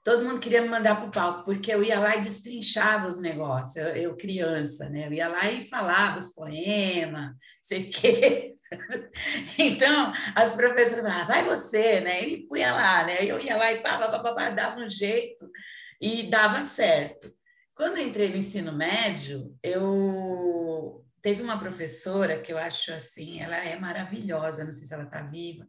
todo 0.05 0.25
mundo 0.25 0.41
queria 0.41 0.63
me 0.63 0.69
mandar 0.69 0.97
para 0.97 1.07
o 1.07 1.11
palco, 1.11 1.45
porque 1.45 1.73
eu 1.73 1.83
ia 1.83 1.99
lá 1.99 2.17
e 2.17 2.23
destrinchava 2.23 3.07
os 3.07 3.21
negócios, 3.21 3.77
eu, 3.77 3.95
eu, 3.95 4.17
criança, 4.17 4.89
né? 4.91 5.07
Eu 5.07 5.13
ia 5.13 5.29
lá 5.29 5.51
e 5.51 5.69
falava 5.69 6.19
os 6.19 6.31
poemas, 6.31 7.33
sei 7.61 7.89
o 7.89 7.91
quê. 7.91 8.49
Então, 9.59 10.15
as 10.35 10.57
professoras 10.57 11.05
ah, 11.05 11.25
vai 11.25 11.45
você, 11.45 12.01
né? 12.01 12.27
E 12.27 12.47
punha 12.47 12.73
lá, 12.73 13.05
né? 13.05 13.23
Eu 13.23 13.39
ia 13.39 13.55
lá 13.55 13.71
e 13.71 13.83
pá, 13.83 13.99
pá, 13.99 14.09
pá, 14.09 14.33
pá, 14.33 14.49
dava 14.49 14.81
um 14.81 14.89
jeito 14.89 15.47
e 16.01 16.31
dava 16.31 16.63
certo. 16.63 17.31
Quando 17.83 17.99
entrei 17.99 18.29
no 18.29 18.37
ensino 18.37 18.73
médio, 18.73 19.59
eu 19.61 21.05
teve 21.21 21.43
uma 21.43 21.59
professora 21.59 22.39
que 22.39 22.53
eu 22.53 22.57
acho 22.57 22.93
assim, 22.93 23.41
ela 23.41 23.57
é 23.57 23.77
maravilhosa, 23.77 24.63
não 24.63 24.73
sei 24.73 24.87
se 24.87 24.95
ela 24.95 25.03
está 25.03 25.21
viva, 25.23 25.67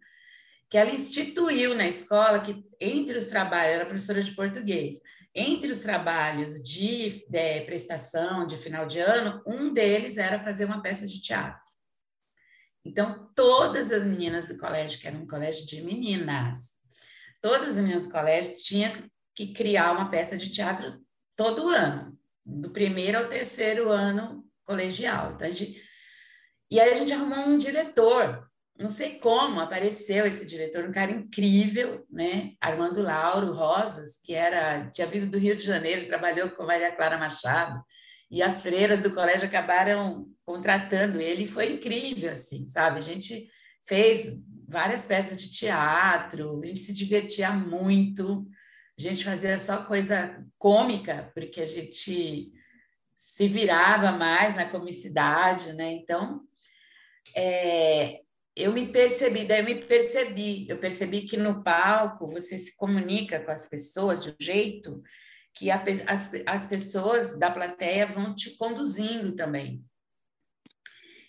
que 0.69 0.78
ela 0.78 0.91
instituiu 0.91 1.73
na 1.73 1.88
escola 1.88 2.39
que 2.39 2.63
entre 2.80 3.17
os 3.17 3.26
trabalhos, 3.26 3.73
ela 3.73 3.82
é 3.82 3.86
professora 3.88 4.21
de 4.21 4.30
português, 4.36 5.02
entre 5.34 5.71
os 5.71 5.80
trabalhos 5.80 6.62
de, 6.62 7.26
de, 7.28 7.62
prestação 7.62 8.45
de 8.45 8.58
final 8.58 8.86
de 8.86 8.99
ano, 8.99 9.41
um 9.47 9.73
deles 9.73 10.15
era 10.17 10.38
fazer 10.38 10.65
uma 10.65 10.84
peça 10.84 11.08
de 11.08 11.19
teatro. 11.19 11.67
Então, 12.86 13.28
todas 13.36 13.91
as 13.91 14.06
meninas 14.06 14.49
do 14.49 14.58
colégio, 14.60 14.99
que 14.99 15.08
era 15.08 15.17
um 15.17 15.26
colégio 15.26 15.65
de 15.65 15.82
meninas, 15.82 16.73
todas 17.41 17.69
as 17.69 17.78
meninas 17.78 18.04
do 18.04 18.12
colégio 18.12 18.56
tinham 18.58 19.04
que 19.34 19.52
criar 19.52 19.93
uma 19.93 20.12
peça 20.12 20.38
de 20.38 20.52
teatro 20.52 21.02
todo 21.36 21.69
ano, 21.69 22.17
do 22.46 22.69
primeiro 22.69 23.17
ao 23.17 23.28
terceiro 23.28 23.89
ano 23.89 24.46
colegial. 24.63 25.34
Então. 25.34 25.50
E 26.72 26.80
aí 26.80 26.91
a 26.91 26.96
gente 26.96 27.13
arrumou 27.13 27.39
um 27.39 27.58
diretor 27.58 28.50
não 28.78 28.89
sei 28.89 29.19
como 29.19 29.60
apareceu 29.60 30.26
esse 30.26 30.46
diretor, 30.46 30.84
um 30.84 30.91
cara 30.91 31.12
incrível, 31.12 32.06
né? 32.10 32.54
Armando 32.60 33.02
Lauro 33.02 33.54
Rosas, 33.54 34.17
que 34.22 34.34
era 34.34 34.89
tinha 34.89 35.08
vindo 35.08 35.28
do 35.28 35.38
Rio 35.38 35.56
de 35.56 35.63
Janeiro, 35.63 36.08
trabalhou 36.08 36.50
com 36.50 36.65
Maria 36.65 36.91
Clara 36.91 37.17
Machado, 37.17 37.84
e 38.32 38.41
as 38.41 38.62
freiras 38.63 39.00
do 39.00 39.12
colégio 39.12 39.48
acabaram 39.48 40.28
contratando 40.43 41.22
ele, 41.22 41.43
e 41.43 41.48
foi 41.48 41.74
incrível, 41.74 42.32
assim, 42.32 42.65
sabe? 42.65 42.98
A 42.98 43.02
gente 43.02 43.48
fez 43.88 44.39
várias 44.67 45.06
peças 45.06 45.39
de 45.39 45.52
teatro, 45.52 46.60
a 46.62 46.65
gente 46.65 46.80
se 46.80 46.93
divertia 46.93 47.52
muito, 47.52 48.48
a 48.97 49.01
gente 49.01 49.25
fazia 49.25 49.58
só 49.58 49.84
coisa 49.86 50.45
cômica, 50.58 51.32
porque 51.34 51.62
a 51.62 51.65
gente 51.65 52.51
se 53.13 53.47
virava 53.47 54.12
mais 54.12 54.56
na 54.56 54.69
comicidade, 54.69 55.73
né? 55.73 55.91
Então, 55.91 56.41
é, 57.36 58.21
eu 58.56 58.71
me 58.71 58.88
percebi, 58.91 59.45
daí 59.45 59.60
eu 59.60 59.65
me 59.65 59.75
percebi, 59.75 60.67
eu 60.69 60.77
percebi 60.77 61.23
que 61.23 61.38
no 61.38 61.63
palco 61.63 62.29
você 62.29 62.60
se 62.60 62.75
comunica 62.75 63.39
com 63.39 63.51
as 63.51 63.67
pessoas 63.67 64.21
de 64.21 64.29
um 64.29 64.36
jeito 64.39 65.01
que 65.53 65.71
a, 65.71 65.84
as, 66.08 66.32
as 66.45 66.67
pessoas 66.67 67.38
da 67.38 67.49
plateia 67.49 68.06
vão 68.06 68.34
te 68.36 68.56
conduzindo 68.58 69.36
também. 69.36 69.84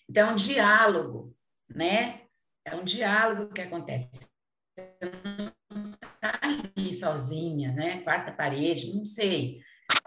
Então, 0.08 0.28
é 0.28 0.32
um 0.32 0.36
diálogo, 0.36 1.34
né? 1.68 2.22
É 2.64 2.74
um 2.74 2.84
diálogo 2.84 3.52
que 3.52 3.60
acontece. 3.60 4.28
Você 4.76 5.10
não 5.24 5.53
ali 6.76 6.94
sozinha, 6.94 7.72
né? 7.72 8.00
Quarta 8.00 8.32
parede, 8.32 8.92
não 8.94 9.04
sei. 9.04 9.60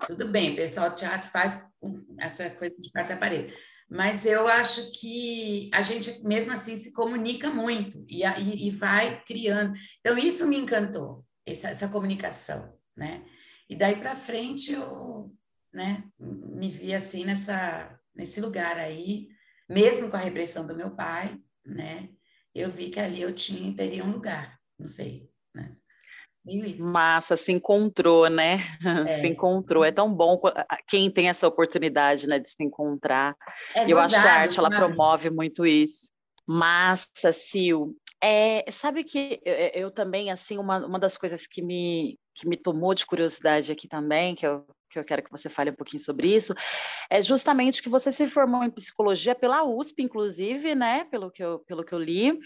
Tudo 0.05 0.27
bem, 0.27 0.53
o 0.53 0.55
pessoal 0.55 0.89
do 0.89 0.95
teatro 0.95 1.29
faz 1.29 1.69
essa 2.19 2.49
coisa 2.49 2.75
de 2.75 2.91
quarta 2.91 3.15
parede 3.15 3.53
mas 3.89 4.25
eu 4.25 4.47
acho 4.47 4.91
que 4.91 5.69
a 5.73 5.81
gente 5.81 6.21
mesmo 6.23 6.51
assim 6.51 6.75
se 6.75 6.91
comunica 6.91 7.49
muito 7.49 8.05
e, 8.09 8.21
e, 8.23 8.67
e 8.67 8.71
vai 8.71 9.23
criando. 9.23 9.73
Então, 9.99 10.17
isso 10.17 10.45
me 10.47 10.57
encantou, 10.57 11.25
essa, 11.45 11.69
essa 11.69 11.87
comunicação, 11.87 12.77
né? 12.95 13.23
E 13.69 13.75
daí 13.75 13.95
para 13.95 14.15
frente 14.15 14.73
eu 14.73 15.33
né, 15.73 16.03
me 16.19 16.69
vi 16.69 16.93
assim 16.93 17.23
nessa, 17.23 17.97
nesse 18.13 18.41
lugar 18.41 18.77
aí, 18.77 19.29
mesmo 19.69 20.09
com 20.09 20.17
a 20.17 20.21
repressão 20.21 20.65
do 20.65 20.75
meu 20.75 20.91
pai, 20.91 21.39
né? 21.65 22.09
Eu 22.53 22.69
vi 22.69 22.89
que 22.89 22.99
ali 22.99 23.21
eu 23.21 23.33
tinha, 23.33 23.73
teria 23.75 24.03
um 24.03 24.11
lugar, 24.11 24.59
não 24.77 24.87
sei, 24.87 25.29
né? 26.47 26.73
Massa, 26.79 27.35
se 27.37 27.51
encontrou, 27.51 28.29
né? 28.29 28.57
É. 29.07 29.19
Se 29.19 29.27
encontrou. 29.27 29.83
É 29.83 29.91
tão 29.91 30.13
bom 30.13 30.39
quem 30.87 31.11
tem 31.11 31.29
essa 31.29 31.47
oportunidade, 31.47 32.27
né, 32.27 32.39
de 32.39 32.49
se 32.49 32.63
encontrar. 32.63 33.35
É 33.75 33.85
eu 33.91 33.99
acho 33.99 34.15
que 34.19 34.27
a 34.27 34.33
arte 34.33 34.59
ela 34.59 34.69
promove 34.69 35.29
muito 35.29 35.65
isso. 35.65 36.11
Massa, 36.47 37.33
Sil. 37.35 37.91
É, 38.23 38.65
sabe 38.71 39.03
que 39.03 39.39
eu, 39.45 39.83
eu, 39.83 39.91
também, 39.91 40.31
assim, 40.31 40.57
uma, 40.57 40.85
uma 40.85 40.97
das 40.97 41.17
coisas 41.17 41.45
que 41.45 41.61
me, 41.61 42.17
que 42.33 42.47
me 42.47 42.57
tomou 42.57 42.93
de 42.93 43.05
curiosidade 43.05 43.71
aqui 43.71 43.87
também, 43.87 44.33
que 44.33 44.47
eu, 44.47 44.65
que 44.89 44.97
eu 44.97 45.03
quero 45.03 45.23
que 45.23 45.31
você 45.31 45.49
fale 45.49 45.69
um 45.69 45.75
pouquinho 45.75 46.01
sobre 46.01 46.35
isso, 46.35 46.55
é 47.09 47.21
justamente 47.21 47.81
que 47.81 47.89
você 47.89 48.11
se 48.11 48.27
formou 48.27 48.63
em 48.63 48.71
psicologia 48.71 49.35
pela 49.35 49.63
USP, 49.63 50.01
inclusive, 50.01 50.73
né? 50.73 51.05
Pelo 51.05 51.29
que 51.29 51.43
eu, 51.43 51.59
pelo 51.59 51.83
que 51.83 51.93
eu 51.93 51.99
li. 51.99 52.39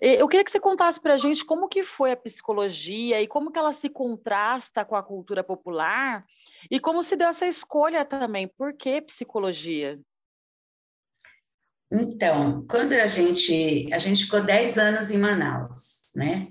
Eu 0.00 0.26
queria 0.28 0.42
que 0.42 0.50
você 0.50 0.58
contasse 0.58 0.98
para 0.98 1.14
a 1.14 1.18
gente 1.18 1.44
como 1.44 1.68
que 1.68 1.84
foi 1.84 2.12
a 2.12 2.16
psicologia 2.16 3.20
e 3.20 3.26
como 3.26 3.52
que 3.52 3.58
ela 3.58 3.74
se 3.74 3.90
contrasta 3.90 4.82
com 4.82 4.96
a 4.96 5.02
cultura 5.02 5.44
popular 5.44 6.24
e 6.70 6.80
como 6.80 7.02
se 7.02 7.16
deu 7.16 7.28
essa 7.28 7.46
escolha 7.46 8.02
também. 8.02 8.48
Por 8.48 8.72
que 8.72 9.02
psicologia? 9.02 10.00
Então, 11.92 12.64
quando 12.70 12.92
a 12.94 13.06
gente 13.06 13.92
a 13.92 13.98
gente 13.98 14.24
ficou 14.24 14.42
10 14.42 14.78
anos 14.78 15.10
em 15.10 15.18
Manaus, 15.18 16.06
né? 16.16 16.48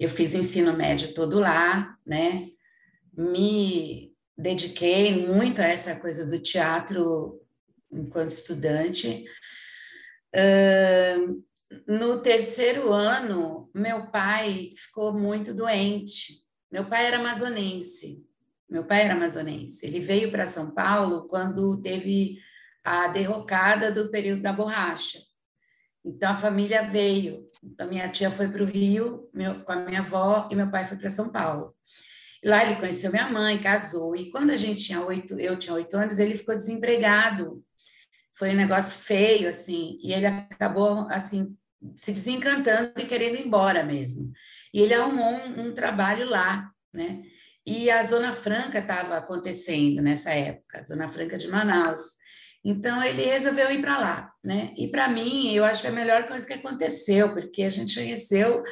Eu 0.00 0.08
fiz 0.08 0.34
o 0.34 0.38
ensino 0.38 0.72
médio 0.72 1.14
todo 1.14 1.38
lá, 1.38 1.96
né? 2.04 2.48
Me 3.12 4.12
dediquei 4.36 5.26
muito 5.26 5.60
a 5.60 5.66
essa 5.66 5.94
coisa 5.96 6.26
do 6.26 6.40
teatro 6.40 7.40
enquanto 7.92 8.30
estudante. 8.30 9.24
Uh, 10.34 11.42
no 11.86 12.20
terceiro 12.20 12.92
ano, 12.92 13.70
meu 13.74 14.06
pai 14.10 14.72
ficou 14.76 15.12
muito 15.12 15.52
doente. 15.52 16.42
Meu 16.70 16.84
pai 16.84 17.06
era 17.06 17.18
amazonense. 17.18 18.24
Meu 18.68 18.84
pai 18.84 19.02
era 19.02 19.14
amazonense. 19.14 19.86
Ele 19.86 20.00
veio 20.00 20.30
para 20.30 20.46
São 20.46 20.70
Paulo 20.70 21.26
quando 21.26 21.80
teve 21.80 22.38
a 22.84 23.08
derrocada 23.08 23.90
do 23.92 24.10
período 24.10 24.42
da 24.42 24.52
borracha. 24.52 25.18
Então 26.04 26.30
a 26.30 26.36
família 26.36 26.82
veio. 26.82 27.46
Então 27.62 27.88
minha 27.88 28.08
tia 28.08 28.30
foi 28.30 28.48
para 28.48 28.62
o 28.62 28.66
Rio 28.66 29.28
meu, 29.34 29.62
com 29.64 29.72
a 29.72 29.76
minha 29.76 30.00
avó 30.00 30.48
e 30.50 30.54
meu 30.54 30.70
pai 30.70 30.86
foi 30.86 30.96
para 30.96 31.10
São 31.10 31.30
Paulo. 31.30 31.74
Lá 32.44 32.64
ele 32.64 32.76
conheceu 32.76 33.10
minha 33.10 33.28
mãe, 33.28 33.60
casou. 33.60 34.14
E 34.14 34.30
quando 34.30 34.50
a 34.52 34.56
gente 34.56 34.84
tinha 34.84 35.04
oito, 35.04 35.38
eu 35.40 35.58
tinha 35.58 35.74
oito 35.74 35.96
anos, 35.96 36.18
ele 36.18 36.36
ficou 36.36 36.56
desempregado 36.56 37.62
foi 38.38 38.52
um 38.52 38.56
negócio 38.56 38.96
feio, 38.96 39.48
assim, 39.48 39.98
e 40.00 40.12
ele 40.12 40.26
acabou, 40.26 41.08
assim, 41.10 41.57
se 41.94 42.12
desencantando 42.12 42.92
e 42.98 43.04
querendo 43.04 43.36
ir 43.36 43.46
embora 43.46 43.82
mesmo. 43.82 44.32
E 44.72 44.80
ele 44.80 44.94
arrumou 44.94 45.32
um, 45.32 45.68
um 45.68 45.74
trabalho 45.74 46.28
lá, 46.28 46.70
né? 46.92 47.22
E 47.66 47.90
a 47.90 48.02
Zona 48.02 48.32
Franca 48.32 48.78
estava 48.78 49.16
acontecendo 49.18 50.00
nessa 50.00 50.30
época, 50.30 50.84
Zona 50.84 51.08
Franca 51.08 51.36
de 51.36 51.48
Manaus. 51.48 52.16
Então 52.64 53.02
ele 53.02 53.22
resolveu 53.22 53.70
ir 53.70 53.80
para 53.80 53.98
lá, 53.98 54.32
né? 54.42 54.72
E 54.76 54.88
para 54.88 55.08
mim, 55.08 55.52
eu 55.54 55.64
acho 55.64 55.82
que 55.82 55.88
foi 55.88 55.96
a 55.96 56.00
melhor 56.00 56.26
coisa 56.26 56.46
que 56.46 56.54
aconteceu, 56.54 57.32
porque 57.32 57.62
a 57.62 57.70
gente 57.70 57.94
conheceu 57.94 58.62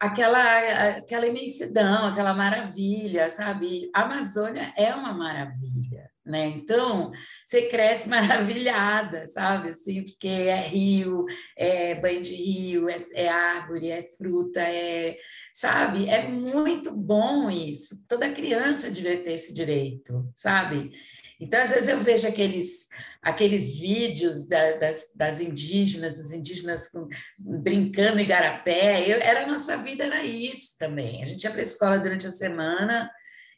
aquela 0.00 0.96
aquela 0.98 1.26
imensidão, 1.26 2.06
aquela 2.06 2.34
maravilha, 2.34 3.30
sabe? 3.30 3.90
A 3.94 4.02
Amazônia 4.02 4.72
é 4.76 4.94
uma 4.94 5.12
maravilha, 5.12 6.10
né? 6.26 6.48
Então, 6.48 7.12
você 7.46 7.62
cresce 7.62 8.08
maravilhada, 8.10 9.26
sabe? 9.28 9.70
Assim, 9.70 10.04
porque 10.04 10.26
é 10.26 10.66
rio, 10.66 11.24
é 11.56 11.94
banho 11.94 12.20
de 12.20 12.34
rio, 12.34 12.88
é, 12.88 12.96
é, 13.14 13.28
árvore, 13.28 13.90
é 13.90 14.04
fruta, 14.18 14.60
é, 14.60 15.16
sabe? 15.52 16.08
É 16.08 16.26
muito 16.28 16.94
bom 16.94 17.48
isso. 17.48 18.04
Toda 18.08 18.32
criança 18.32 18.90
devia 18.90 19.22
ter 19.22 19.32
esse 19.32 19.54
direito, 19.54 20.28
sabe? 20.34 20.90
Então, 21.38 21.62
às 21.62 21.70
vezes 21.70 21.88
eu 21.88 21.98
vejo 21.98 22.26
aqueles 22.26 22.88
aqueles 23.26 23.76
vídeos 23.76 24.46
da, 24.46 24.76
das, 24.76 25.10
das, 25.16 25.40
indígenas, 25.40 26.16
dos 26.16 26.32
indígenas 26.32 26.88
com, 26.88 27.08
brincando 27.36 28.20
em 28.20 28.26
garapé. 28.26 29.02
Eu, 29.02 29.20
era 29.20 29.42
a 29.42 29.46
nossa 29.48 29.76
vida 29.76 30.04
era 30.04 30.22
isso 30.22 30.78
também. 30.78 31.22
A 31.22 31.24
gente 31.24 31.42
ia 31.42 31.50
para 31.50 31.58
a 31.58 31.64
escola 31.64 31.98
durante 31.98 32.24
a 32.24 32.30
semana, 32.30 33.10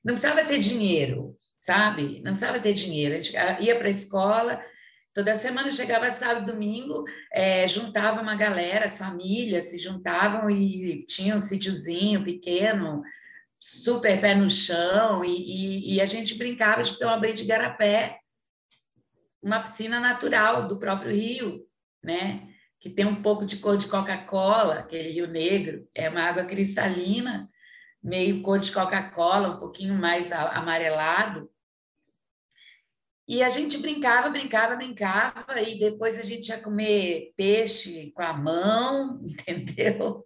não 0.03 0.15
precisava 0.15 0.43
ter 0.43 0.59
dinheiro, 0.59 1.37
sabe? 1.69 2.23
Não 2.25 2.33
precisava 2.33 2.59
ter 2.59 2.73
dinheiro. 2.73 3.15
A 3.15 3.21
gente 3.21 3.37
ia 3.63 3.77
para 3.77 3.89
a 3.89 3.91
escola, 3.91 4.59
toda 5.13 5.37
semana 5.37 5.71
chegava 5.71 6.11
sábado, 6.11 6.51
domingo, 6.51 7.05
é, 7.31 7.69
juntava 7.69 8.23
uma 8.23 8.35
galera, 8.35 8.87
as 8.87 8.97
famílias 8.97 9.65
se 9.67 9.79
juntavam 9.79 10.49
e 10.49 11.05
tinha 11.05 11.37
um 11.37 11.41
sítiozinho 11.41 12.25
pequeno, 12.25 13.03
super 13.53 14.19
pé 14.19 14.35
no 14.35 14.49
chão, 14.49 15.23
e, 15.23 15.29
e, 15.29 15.95
e 15.97 16.01
a 16.01 16.07
gente 16.07 16.39
brincava 16.39 16.83
de 16.83 16.99
tomar 16.99 17.19
banho 17.19 17.35
de 17.35 17.45
garapé, 17.45 18.19
uma 19.43 19.61
piscina 19.61 20.01
natural 20.01 20.67
do 20.67 20.79
próprio 20.79 21.15
rio, 21.15 21.67
né? 22.03 22.49
Que 22.81 22.89
tem 22.89 23.05
um 23.05 23.21
pouco 23.21 23.45
de 23.45 23.59
cor 23.59 23.77
de 23.77 23.89
Coca-Cola, 23.89 24.79
aquele 24.79 25.11
rio 25.11 25.27
negro, 25.27 25.87
é 25.95 26.09
uma 26.09 26.23
água 26.23 26.47
cristalina, 26.47 27.47
meio 28.03 28.41
cor 28.41 28.59
de 28.59 28.73
Coca-Cola, 28.73 29.51
um 29.51 29.61
pouquinho 29.61 29.95
mais 29.95 30.33
amarelado. 30.33 31.51
E 33.29 33.43
a 33.43 33.51
gente 33.51 33.77
brincava, 33.77 34.31
brincava, 34.31 34.75
brincava, 34.75 35.61
e 35.61 35.79
depois 35.79 36.19
a 36.19 36.23
gente 36.23 36.49
ia 36.49 36.57
comer 36.57 37.35
peixe 37.37 38.11
com 38.15 38.23
a 38.23 38.33
mão, 38.33 39.21
entendeu? 39.29 40.25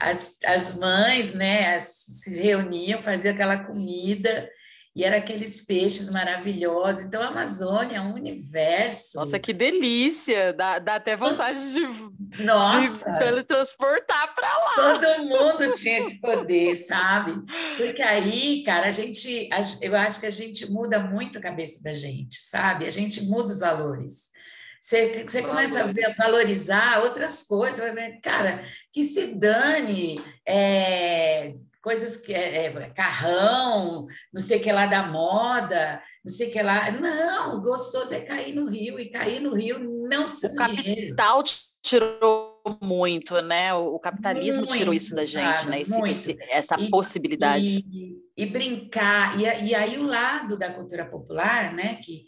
As, 0.00 0.38
as 0.44 0.74
mães, 0.74 1.34
né, 1.34 1.76
as, 1.76 1.84
se 1.84 2.42
reuniam, 2.42 3.00
faziam 3.00 3.32
aquela 3.32 3.62
comida, 3.62 4.50
e 4.94 5.04
era 5.04 5.16
aqueles 5.16 5.64
peixes 5.64 6.10
maravilhosos. 6.10 7.04
Então, 7.04 7.22
a 7.22 7.28
Amazônia 7.28 7.96
é 7.96 8.00
um 8.00 8.12
universo. 8.12 9.18
Nossa, 9.18 9.38
que 9.38 9.54
delícia! 9.54 10.52
Dá, 10.52 10.78
dá 10.78 10.96
até 10.96 11.16
vontade 11.16 11.72
de, 11.72 12.42
Nossa. 12.42 13.10
de 13.10 13.18
teletransportar 13.18 14.34
para 14.34 14.48
lá. 14.48 14.98
Todo 14.98 15.24
mundo 15.24 15.72
tinha 15.72 16.04
que 16.06 16.20
poder, 16.20 16.76
sabe? 16.76 17.32
Porque 17.78 18.02
aí, 18.02 18.62
cara, 18.64 18.88
a 18.88 18.92
gente, 18.92 19.48
eu 19.80 19.96
acho 19.96 20.20
que 20.20 20.26
a 20.26 20.30
gente 20.30 20.70
muda 20.70 20.98
muito 20.98 21.38
a 21.38 21.42
cabeça 21.42 21.82
da 21.82 21.94
gente, 21.94 22.36
sabe? 22.42 22.86
A 22.86 22.90
gente 22.90 23.22
muda 23.22 23.44
os 23.44 23.60
valores. 23.60 24.30
Você, 24.78 25.24
você 25.26 25.42
começa 25.42 25.80
a, 25.80 25.84
ver, 25.84 26.12
valorizar 26.16 27.02
outras 27.02 27.44
coisas, 27.44 27.88
cara, 28.20 28.62
que 28.92 29.04
se 29.04 29.34
dane. 29.36 30.20
É, 30.46 31.54
coisas 31.82 32.16
que 32.16 32.32
é, 32.32 32.66
é, 32.66 32.90
carrão, 32.90 34.06
não 34.32 34.40
sei 34.40 34.58
o 34.58 34.62
que 34.62 34.72
lá 34.72 34.86
da 34.86 35.08
moda, 35.08 36.00
não 36.24 36.32
sei 36.32 36.48
o 36.48 36.52
que 36.52 36.62
lá. 36.62 36.90
Não, 36.92 37.60
gostoso 37.60 38.14
é 38.14 38.20
cair 38.20 38.54
no 38.54 38.66
rio, 38.66 38.98
e 39.00 39.10
cair 39.10 39.40
no 39.40 39.54
rio 39.54 39.80
não 40.08 40.26
precisa 40.26 40.54
o 40.54 40.66
de 40.68 40.76
dinheiro. 40.76 41.12
O 41.12 41.16
capital 41.16 41.44
tirou 41.82 42.78
muito, 42.80 43.34
né? 43.42 43.74
O 43.74 43.98
capitalismo 43.98 44.64
muito, 44.64 44.78
tirou 44.78 44.94
isso 44.94 45.14
da 45.14 45.24
gente, 45.24 45.64
sabe? 45.64 45.70
né? 45.70 45.82
Esse, 45.82 46.00
esse, 46.10 46.38
essa 46.48 46.76
e, 46.78 46.88
possibilidade. 46.88 47.64
E, 47.64 48.16
e 48.36 48.46
brincar, 48.46 49.38
e, 49.38 49.70
e, 49.70 49.74
aí 49.74 49.98
o 49.98 50.04
lado 50.04 50.56
da 50.56 50.72
cultura 50.72 51.04
popular, 51.04 51.74
né? 51.74 51.96
Que 51.96 52.24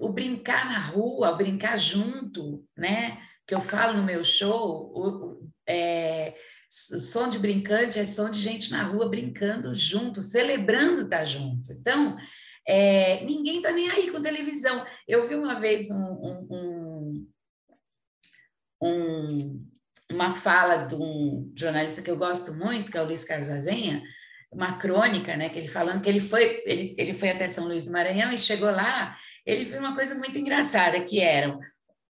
o 0.00 0.12
brincar 0.12 0.66
na 0.66 0.80
rua, 0.80 1.30
o 1.30 1.36
brincar 1.36 1.78
junto, 1.78 2.64
né? 2.76 3.18
Que 3.46 3.54
eu 3.54 3.60
falo 3.60 3.96
no 3.96 4.02
meu 4.02 4.24
show, 4.24 4.92
o, 4.92 5.48
é, 5.64 6.34
som 6.76 7.28
de 7.28 7.38
brincante 7.38 7.98
é 7.98 8.06
som 8.06 8.30
de 8.30 8.38
gente 8.38 8.70
na 8.70 8.82
rua 8.82 9.08
brincando 9.08 9.74
junto, 9.74 10.20
celebrando 10.20 11.02
estar 11.02 11.24
junto. 11.24 11.72
Então, 11.72 12.16
é, 12.66 13.24
ninguém 13.24 13.58
está 13.58 13.72
nem 13.72 13.88
aí 13.90 14.10
com 14.10 14.20
televisão. 14.20 14.84
Eu 15.06 15.26
vi 15.26 15.34
uma 15.34 15.58
vez 15.58 15.90
um, 15.90 16.46
um, 16.50 17.26
um, 18.82 19.66
uma 20.12 20.32
fala 20.32 20.84
de 20.84 20.94
um 20.94 21.52
jornalista 21.56 22.02
que 22.02 22.10
eu 22.10 22.16
gosto 22.16 22.54
muito, 22.54 22.90
que 22.90 22.98
é 22.98 23.02
o 23.02 23.06
Luiz 23.06 23.24
Carlos 23.24 23.48
Azenha, 23.48 24.02
uma 24.52 24.78
crônica, 24.78 25.36
né, 25.36 25.48
que 25.48 25.58
ele 25.58 25.68
falando 25.68 26.02
que 26.02 26.08
ele 26.08 26.20
foi, 26.20 26.62
ele, 26.66 26.94
ele 26.98 27.14
foi 27.14 27.30
até 27.30 27.48
São 27.48 27.66
Luís 27.66 27.84
do 27.84 27.92
Maranhão 27.92 28.32
e 28.32 28.38
chegou 28.38 28.70
lá, 28.70 29.16
ele 29.44 29.64
viu 29.64 29.78
uma 29.78 29.94
coisa 29.94 30.14
muito 30.14 30.38
engraçada, 30.38 31.00
que 31.00 31.20
eram 31.20 31.58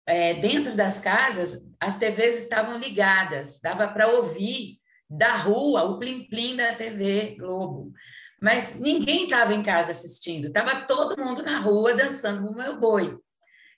é, 0.08 0.34
dentro 0.34 0.74
das 0.74 1.00
casas, 1.00 1.62
as 1.78 1.98
TVs 1.98 2.38
estavam 2.38 2.78
ligadas, 2.78 3.60
dava 3.60 3.86
para 3.88 4.08
ouvir 4.08 4.78
da 5.08 5.36
rua 5.36 5.84
o 5.84 5.98
plim-plim 5.98 6.56
da 6.56 6.74
TV 6.74 7.36
Globo. 7.38 7.92
Mas 8.40 8.78
ninguém 8.78 9.24
estava 9.24 9.52
em 9.52 9.62
casa 9.62 9.92
assistindo, 9.92 10.46
estava 10.46 10.86
todo 10.86 11.22
mundo 11.22 11.42
na 11.42 11.58
rua 11.58 11.94
dançando 11.94 12.48
o 12.48 12.54
meu 12.54 12.80
boi. 12.80 13.18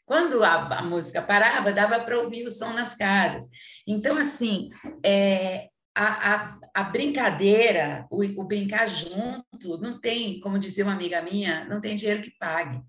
Quando 0.04 0.44
a, 0.44 0.78
a 0.78 0.82
música 0.82 1.20
parava, 1.20 1.72
dava 1.72 2.00
para 2.00 2.18
ouvir 2.18 2.44
o 2.44 2.50
som 2.50 2.72
nas 2.72 2.94
casas. 2.94 3.46
Então, 3.86 4.16
assim, 4.16 4.70
é, 5.04 5.68
a, 5.94 6.34
a, 6.34 6.58
a, 6.74 6.84
brincadeira, 6.84 8.06
o, 8.10 8.22
o 8.22 8.44
brincar 8.44 8.88
junto, 8.88 9.78
não 9.80 10.00
tem, 10.00 10.38
como 10.40 10.58
dizia 10.58 10.84
uma 10.84 10.94
amiga 10.94 11.22
minha, 11.22 11.64
não 11.64 11.80
tem 11.80 11.96
dinheiro 11.96 12.22
que 12.22 12.36
pague. 12.38 12.80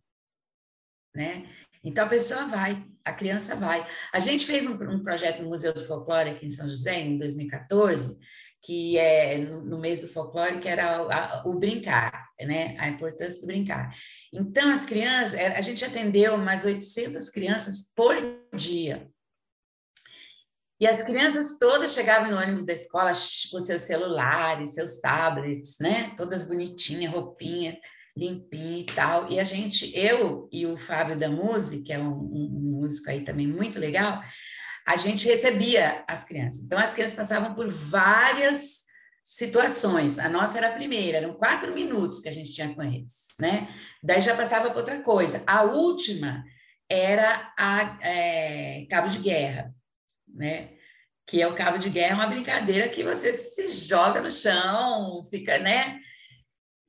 Né? 1.15 1.47
Então 1.83 2.05
a 2.05 2.09
pessoa 2.09 2.45
vai, 2.45 2.85
a 3.03 3.11
criança 3.11 3.55
vai. 3.55 3.85
A 4.13 4.19
gente 4.19 4.45
fez 4.45 4.67
um, 4.67 4.73
um 4.73 5.03
projeto 5.03 5.41
no 5.41 5.49
Museu 5.49 5.73
do 5.73 5.85
Folclore 5.85 6.29
aqui 6.29 6.45
em 6.45 6.49
São 6.49 6.69
José, 6.69 6.99
em 6.99 7.17
2014, 7.17 8.19
que 8.61 8.97
é 8.97 9.39
no, 9.39 9.79
mês 9.79 10.01
do 10.01 10.07
folclore, 10.07 10.59
que 10.59 10.69
era 10.69 10.97
a, 10.97 11.47
o 11.47 11.53
brincar, 11.53 12.29
né? 12.39 12.75
A 12.77 12.87
importância 12.89 13.41
do 13.41 13.47
brincar. 13.47 13.91
Então, 14.31 14.71
as 14.71 14.85
crianças, 14.85 15.33
é, 15.33 15.57
a 15.57 15.61
gente 15.61 15.83
atendeu 15.83 16.37
mais 16.37 16.63
800 16.63 17.29
crianças 17.31 17.91
por 17.95 18.15
dia. 18.53 19.09
E 20.79 20.87
as 20.87 21.01
crianças 21.01 21.57
todas 21.57 21.93
chegavam 21.93 22.29
no 22.29 22.37
ônibus 22.37 22.65
da 22.65 22.73
escola 22.73 23.11
com 23.51 23.59
seus 23.59 23.81
celulares, 23.81 24.75
seus 24.75 24.99
tablets, 24.99 25.77
né? 25.79 26.13
Todas 26.15 26.43
bonitinhas, 26.43 27.11
roupinha 27.11 27.79
limpinho 28.15 28.79
e 28.79 28.85
tal. 28.85 29.31
E 29.31 29.39
a 29.39 29.43
gente, 29.43 29.91
eu 29.97 30.49
e 30.51 30.65
o 30.65 30.77
Fábio 30.77 31.17
da 31.17 31.29
Muse, 31.29 31.81
que 31.81 31.93
é 31.93 31.99
um, 31.99 32.11
um, 32.11 32.79
músico 32.81 33.09
aí 33.09 33.21
também 33.23 33.47
muito 33.47 33.79
legal, 33.79 34.21
a 34.87 34.95
gente 34.95 35.27
recebia 35.27 36.03
as 36.07 36.23
crianças. 36.23 36.61
Então, 36.65 36.77
as 36.77 36.93
crianças 36.93 37.15
passavam 37.15 37.53
por 37.53 37.69
várias 37.69 38.81
situações. 39.23 40.17
A 40.19 40.27
nossa 40.27 40.57
era 40.57 40.69
a 40.69 40.73
primeira, 40.73 41.17
eram 41.17 41.33
quatro 41.33 41.73
minutos 41.73 42.19
que 42.19 42.29
a 42.29 42.31
gente 42.31 42.53
tinha 42.53 42.73
com 42.73 42.81
eles, 42.81 43.27
né? 43.39 43.67
Daí 44.03 44.21
já 44.21 44.35
passava 44.35 44.69
para 44.69 44.79
outra 44.79 45.01
coisa. 45.01 45.43
A 45.45 45.63
última 45.63 46.43
era 46.89 47.53
a 47.57 47.97
é, 48.01 48.85
cabo 48.89 49.07
de 49.07 49.19
guerra, 49.19 49.73
né? 50.27 50.71
Que 51.25 51.41
é 51.41 51.47
o 51.47 51.55
cabo 51.55 51.77
de 51.77 51.89
guerra, 51.89 52.15
uma 52.15 52.27
brincadeira 52.27 52.89
que 52.89 53.03
você 53.03 53.31
se 53.31 53.69
joga 53.69 54.21
no 54.21 54.31
chão, 54.31 55.23
fica, 55.29 55.59
né? 55.59 55.99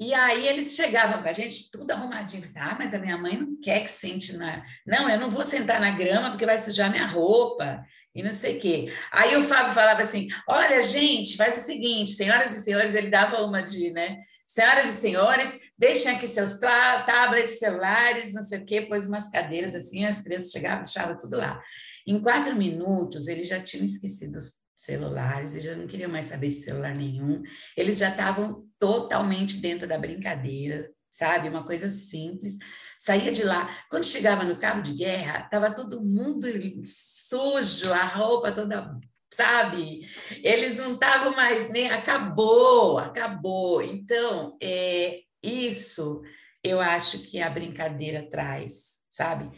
E 0.01 0.13
aí 0.15 0.49
eles 0.49 0.75
chegavam 0.75 1.23
com 1.23 1.29
a 1.29 1.33
gente, 1.33 1.71
tudo 1.71 1.93
arrumadinho. 1.93 2.43
Ah, 2.57 2.77
mas 2.79 2.93
a 2.93 2.99
minha 2.99 3.17
mãe 3.17 3.37
não 3.37 3.61
quer 3.61 3.81
que 3.85 3.91
sente 3.91 4.37
na. 4.37 4.65
Não, 4.87 5.09
eu 5.09 5.21
não 5.21 5.31
vou 5.31 5.45
sentar 5.45 5.81
na 5.81 5.91
grama 5.91 6.31
porque 6.31 6.47
vai 6.47 6.59
sujar 6.59 6.91
minha 6.91 7.07
roupa 7.07 7.85
e 8.15 8.23
não 8.23 8.33
sei 8.33 8.57
o 8.57 8.61
quê. 8.61 8.93
Aí 9.13 9.37
o 9.37 9.45
Fábio 9.45 9.73
falava 9.73 10.03
assim: 10.03 10.29
olha, 10.49 10.83
gente, 10.83 11.37
faz 11.37 11.59
o 11.59 11.61
seguinte, 11.61 12.13
senhoras 12.13 12.55
e 12.55 12.63
senhores, 12.63 12.95
ele 12.95 13.11
dava 13.11 13.43
uma 13.45 13.63
de, 13.63 13.91
né? 13.93 14.19
Senhoras 14.47 14.89
e 14.89 14.93
senhores, 14.93 15.61
deixem 15.79 16.11
aqui 16.11 16.27
seus 16.29 16.59
tablets, 16.59 17.59
celulares, 17.59 18.35
não 18.35 18.43
sei 18.43 18.59
o 18.59 18.67
quê, 18.67 18.83
pôs 18.83 19.07
umas 19.07 19.31
cadeiras 19.31 19.75
assim, 19.75 20.05
as 20.05 20.21
crianças 20.21 20.51
chegavam, 20.51 20.83
deixavam 20.83 21.17
tudo 21.17 21.37
lá. 21.39 21.61
Em 22.07 22.21
quatro 22.21 22.55
minutos, 22.57 23.29
eles 23.29 23.49
já 23.49 23.61
tinham 23.61 23.85
esquecido 23.85 24.37
os 24.37 24.62
celulares, 24.85 25.53
eles 25.53 25.65
já 25.65 25.77
não 25.77 25.87
queriam 25.87 26.11
mais 26.11 26.27
saber 26.27 26.49
de 26.49 26.57
celular 26.57 26.97
nenhum, 26.97 27.43
eles 27.77 27.99
já 27.99 28.11
estavam 28.11 28.67
totalmente 28.79 29.59
dentro 29.59 29.87
da 29.87 29.99
brincadeira, 29.99 30.91
sabe? 31.11 31.49
Uma 31.49 31.65
coisa 31.65 31.89
simples. 31.89 32.57
Saía 32.99 33.31
de 33.31 33.45
lá, 33.45 33.69
quando 33.89 34.05
chegava 34.05 34.45
no 34.45 34.59
cabo 34.59 34.83
de 34.83 34.95
guerra, 34.95 35.45
estava 35.45 35.75
todo 35.75 36.05
mundo 36.05 36.47
sujo, 36.85 37.93
a 37.93 38.05
roupa 38.05 38.51
toda, 38.51 38.99
sabe? 39.33 40.09
Eles 40.43 40.77
não 40.77 40.95
estavam 40.95 41.35
mais 41.37 41.71
nem 41.71 41.91
acabou, 41.91 42.99
acabou. 42.99 43.83
Então, 43.83 44.57
é 44.61 45.21
isso 45.43 46.23
eu 46.63 46.81
acho 46.81 47.21
que 47.21 47.41
a 47.41 47.51
brincadeira 47.51 48.23
traz, 48.23 49.03
sabe? 49.09 49.51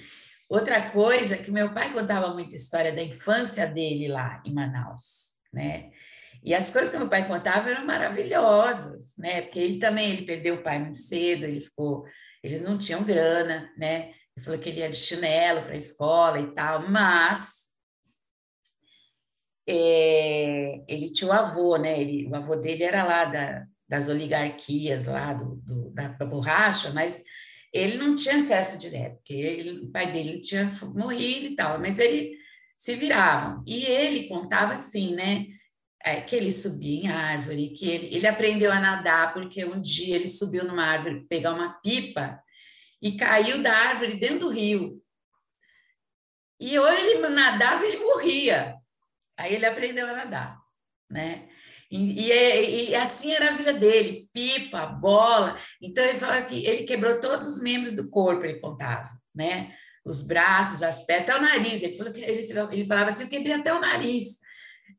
Outra 0.55 0.89
coisa 0.93 1.37
que 1.37 1.51
meu 1.51 1.75
pai 1.75 1.93
contava 1.93 2.33
muita 2.33 2.55
história 2.55 2.93
da 2.93 3.03
infância 3.03 3.67
dele 3.67 4.07
lá 4.07 4.41
em 4.47 4.55
Manaus, 4.55 5.37
né? 5.53 5.91
E 6.45 6.55
as 6.55 6.71
coisas 6.71 6.91
que 6.91 6.97
meu 6.97 7.09
pai 7.09 7.27
contava 7.27 7.71
eram 7.71 7.85
maravilhosas, 7.85 9.17
né? 9.19 9.43
Porque 9.43 9.59
ele 9.59 9.81
também 9.81 10.13
ele 10.13 10.25
perdeu 10.25 10.55
o 10.55 10.63
pai 10.63 10.79
muito 10.79 10.99
cedo, 10.99 11.43
ele 11.43 11.61
ficou, 11.61 12.05
eles 12.41 12.63
não 12.63 12.79
tinham 12.79 13.03
grana, 13.03 13.69
né? 13.77 14.13
Ele 14.37 14.45
falou 14.45 14.61
que 14.61 14.69
ele 14.69 14.79
ia 14.79 14.89
de 14.89 14.97
chinelo 14.97 15.63
para 15.63 15.73
a 15.73 15.77
escola 15.77 16.39
e 16.39 16.55
tal, 16.55 16.89
mas 16.89 17.71
é, 19.69 20.85
ele 20.87 21.11
tinha 21.11 21.31
o 21.31 21.33
avô, 21.33 21.77
né? 21.77 22.01
Ele, 22.01 22.29
o 22.29 22.37
avô 22.37 22.55
dele 22.55 22.85
era 22.85 23.03
lá 23.03 23.25
da, 23.25 23.67
das 23.89 24.09
oligarquias 24.09 25.07
lá 25.07 25.35
do, 25.35 25.57
do 25.57 25.91
da, 25.91 26.07
da 26.07 26.25
borracha, 26.25 26.93
mas 26.93 27.25
ele 27.75 27.99
não 27.99 28.15
tinha 28.15 28.37
acesso 28.37 28.79
direto, 28.79 29.17
porque 29.17 29.35
ele, 29.35 29.81
o 29.81 29.91
pai 29.91 30.13
dele 30.13 30.41
tinha 30.41 30.71
morrido 30.95 31.47
e 31.47 31.57
tal, 31.57 31.81
mas 31.81 31.99
ele 31.99 32.39
se 32.77 32.95
virava. 32.95 33.63
E 33.67 33.85
ele 33.85 34.29
contava 34.29 34.75
assim, 34.75 35.15
né? 35.15 35.47
É, 36.07 36.21
que 36.21 36.37
ele 36.37 36.53
subia 36.53 37.01
em 37.03 37.09
árvore, 37.09 37.71
que 37.71 37.89
ele, 37.89 38.15
ele 38.15 38.27
aprendeu 38.27 38.71
a 38.71 38.79
nadar 38.79 39.33
porque 39.33 39.65
um 39.65 39.81
dia 39.81 40.15
ele 40.15 40.29
subiu 40.29 40.63
numa 40.65 40.85
árvore 40.85 41.27
pegar 41.29 41.53
uma 41.53 41.73
pipa 41.81 42.41
e 43.03 43.17
caiu 43.17 43.63
da 43.63 43.73
árvore 43.73 44.15
dentro 44.15 44.41
do 44.41 44.49
rio. 44.51 45.03
E 46.61 46.79
ou 46.79 46.87
ele 46.93 47.27
nadava, 47.29 47.85
ele 47.85 47.97
morria. 47.99 48.77
Aí 49.37 49.55
ele 49.55 49.67
aprendeu 49.67 50.07
a 50.07 50.13
nadar, 50.13 50.61
né? 51.11 51.44
E, 51.95 52.29
e, 52.29 52.91
e, 52.91 52.95
assim 52.97 53.33
era 53.33 53.51
a 53.51 53.57
vida 53.57 53.73
dele, 53.73 54.29
pipa, 54.33 54.85
bola. 54.85 55.57
Então 55.81 56.05
ele 56.05 56.19
fala 56.19 56.43
que 56.43 56.67
ele 56.67 56.83
quebrou 56.83 57.21
todos 57.21 57.47
os 57.47 57.63
membros 57.63 57.93
do 57.93 58.11
corpo, 58.11 58.45
ele 58.45 58.59
contava, 58.59 59.11
né? 59.33 59.73
Os 60.05 60.21
braços, 60.21 60.83
as 60.83 61.07
pernas, 61.07 61.31
até 61.31 61.39
o 61.39 61.43
nariz. 61.43 61.85
Ele, 61.85 61.97
falou 61.97 62.13
que, 62.13 62.21
ele, 62.21 62.53
ele 62.73 62.85
falava 62.85 63.11
assim, 63.11 63.23
eu 63.23 63.29
quebrei 63.29 63.55
até 63.55 63.73
o 63.73 63.81
nariz. 63.81 64.39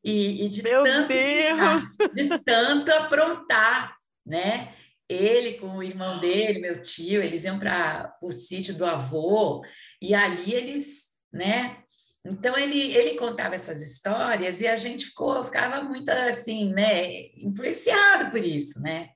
E, 0.02 0.46
e 0.46 0.50
de, 0.50 0.64
Meu 0.64 0.84
tanto 0.84 1.10
Deus! 1.10 2.14
de 2.16 2.40
tanto 2.46 2.92
aprontar, 2.94 3.98
né? 4.26 4.72
Ele 5.10 5.56
com 5.56 5.78
o 5.78 5.84
irmão 5.84 6.22
dele, 6.22 6.60
meu 6.60 6.82
tio, 6.82 7.22
eles 7.22 7.44
iam 7.44 7.60
para 7.60 8.16
o 8.24 8.32
sítio 8.32 8.74
do 8.74 8.86
avô 8.86 9.64
e 10.02 10.16
ali 10.16 10.54
eles, 10.54 11.10
né? 11.32 11.84
Então 12.26 12.58
ele 12.58 12.94
ele 12.94 13.16
contava 13.16 13.56
essas 13.56 13.82
histórias 13.82 14.60
e 14.60 14.68
a 14.68 14.76
gente 14.76 15.06
ficou 15.06 15.46
ficava 15.46 15.84
muito 15.84 16.10
assim, 16.10 16.74
né? 16.74 17.22
Influenciado 17.38 18.32
por 18.32 18.44
isso, 18.44 18.82
né? 18.82 19.10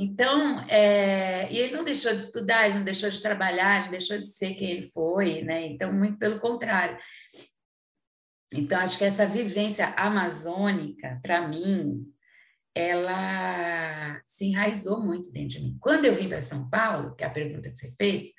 Então, 0.00 0.56
é, 0.68 1.50
e 1.50 1.58
ele 1.58 1.74
não 1.74 1.82
deixou 1.82 2.12
de 2.14 2.22
estudar, 2.22 2.66
ele 2.66 2.76
não 2.76 2.84
deixou 2.84 3.10
de 3.10 3.20
trabalhar, 3.20 3.74
ele 3.76 3.84
não 3.86 3.90
deixou 3.90 4.16
de 4.16 4.26
ser 4.26 4.54
quem 4.54 4.70
ele 4.70 4.82
foi, 4.82 5.42
né? 5.42 5.66
Então, 5.66 5.92
muito 5.92 6.18
pelo 6.18 6.38
contrário. 6.38 6.96
Então, 8.54 8.78
acho 8.78 8.96
que 8.96 9.04
essa 9.04 9.26
vivência 9.26 9.86
amazônica, 9.96 11.18
para 11.20 11.48
mim, 11.48 12.06
ela 12.72 14.22
se 14.24 14.46
enraizou 14.46 15.04
muito 15.04 15.32
dentro 15.32 15.58
de 15.58 15.60
mim. 15.62 15.76
Quando 15.80 16.04
eu 16.04 16.14
vim 16.14 16.28
para 16.28 16.40
São 16.40 16.70
Paulo, 16.70 17.16
que 17.16 17.24
é 17.24 17.26
a 17.26 17.30
pergunta 17.30 17.68
que 17.68 17.76
você 17.76 17.90
fez, 17.96 18.30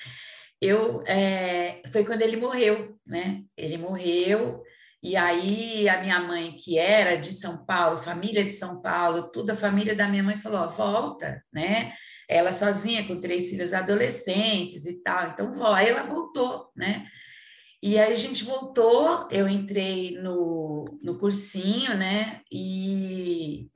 eu 0.61 1.03
é, 1.07 1.81
foi 1.91 2.03
quando 2.05 2.21
ele 2.21 2.37
morreu, 2.37 2.97
né? 3.07 3.43
Ele 3.57 3.77
morreu 3.77 4.63
e 5.01 5.15
aí 5.15 5.87
a 5.87 6.01
minha 6.01 6.19
mãe, 6.19 6.51
que 6.51 6.77
era 6.77 7.15
de 7.15 7.33
São 7.33 7.65
Paulo, 7.65 7.97
família 7.97 8.43
de 8.43 8.51
São 8.51 8.81
Paulo, 8.81 9.31
toda 9.31 9.53
a 9.53 9.57
família 9.57 9.95
da 9.95 10.07
minha 10.09 10.23
mãe 10.23 10.37
falou: 10.37 10.59
ó, 10.59 10.67
volta, 10.67 11.41
né? 11.53 11.93
Ela 12.27 12.51
sozinha 12.51 13.07
com 13.07 13.19
três 13.19 13.49
filhos 13.49 13.73
adolescentes 13.73 14.85
e 14.85 15.01
tal, 15.01 15.29
então 15.29 15.53
vó. 15.53 15.73
Aí 15.73 15.87
ela 15.87 16.03
voltou, 16.03 16.69
né? 16.75 17.07
E 17.81 17.97
aí 17.97 18.11
a 18.11 18.15
gente 18.15 18.43
voltou, 18.43 19.27
eu 19.31 19.47
entrei 19.47 20.17
no, 20.19 20.85
no 21.01 21.17
cursinho, 21.17 21.95
né? 21.97 22.41
E 22.51 23.69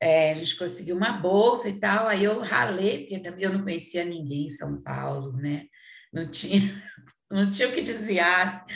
é, 0.00 0.32
a 0.32 0.34
gente 0.34 0.56
conseguiu 0.58 0.96
uma 0.96 1.12
bolsa 1.12 1.68
e 1.70 1.80
tal. 1.80 2.08
Aí 2.08 2.24
eu 2.24 2.40
ralei, 2.40 3.00
porque 3.00 3.18
também 3.20 3.44
eu 3.44 3.52
não 3.52 3.62
conhecia 3.62 4.04
ninguém 4.04 4.46
em 4.46 4.50
São 4.50 4.82
Paulo, 4.82 5.32
né? 5.32 5.66
Não 6.12 6.28
tinha 6.28 6.60
não 7.30 7.50
tinha 7.50 7.68
o 7.68 7.72
que 7.72 7.80
desviar. 7.80 8.66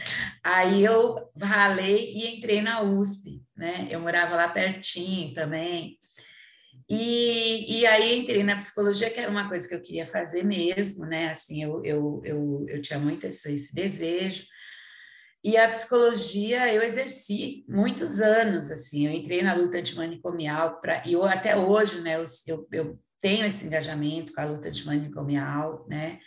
Aí 0.42 0.82
eu 0.82 1.30
ralei 1.40 2.12
e 2.12 2.36
entrei 2.36 2.62
na 2.62 2.80
USP, 2.80 3.42
né? 3.54 3.86
Eu 3.90 4.00
morava 4.00 4.34
lá 4.34 4.48
pertinho 4.48 5.34
também. 5.34 5.98
E, 6.88 7.80
e 7.80 7.86
aí 7.86 8.18
entrei 8.18 8.42
na 8.44 8.56
psicologia, 8.56 9.10
que 9.10 9.20
era 9.20 9.30
uma 9.30 9.48
coisa 9.48 9.68
que 9.68 9.74
eu 9.74 9.82
queria 9.82 10.06
fazer 10.06 10.44
mesmo, 10.44 11.04
né? 11.04 11.30
Assim, 11.30 11.62
eu, 11.62 11.84
eu, 11.84 12.20
eu, 12.24 12.64
eu 12.68 12.80
tinha 12.80 12.98
muito 12.98 13.26
esse, 13.26 13.52
esse 13.52 13.74
desejo. 13.74 14.44
E 15.44 15.56
a 15.56 15.68
psicologia 15.68 16.72
eu 16.72 16.82
exerci 16.82 17.64
muitos 17.68 18.20
anos, 18.20 18.70
assim, 18.70 19.06
eu 19.06 19.12
entrei 19.12 19.42
na 19.42 19.54
luta 19.54 19.78
antimanicomial, 19.78 20.80
pra, 20.80 21.02
e 21.06 21.12
eu 21.12 21.24
até 21.24 21.56
hoje, 21.56 22.00
né, 22.00 22.16
eu, 22.16 22.24
eu, 22.48 22.68
eu 22.72 22.98
tenho 23.20 23.46
esse 23.46 23.64
engajamento 23.64 24.32
com 24.32 24.40
a 24.40 24.44
luta 24.44 24.66
antimanicomial, 24.66 25.86
né, 25.88 26.18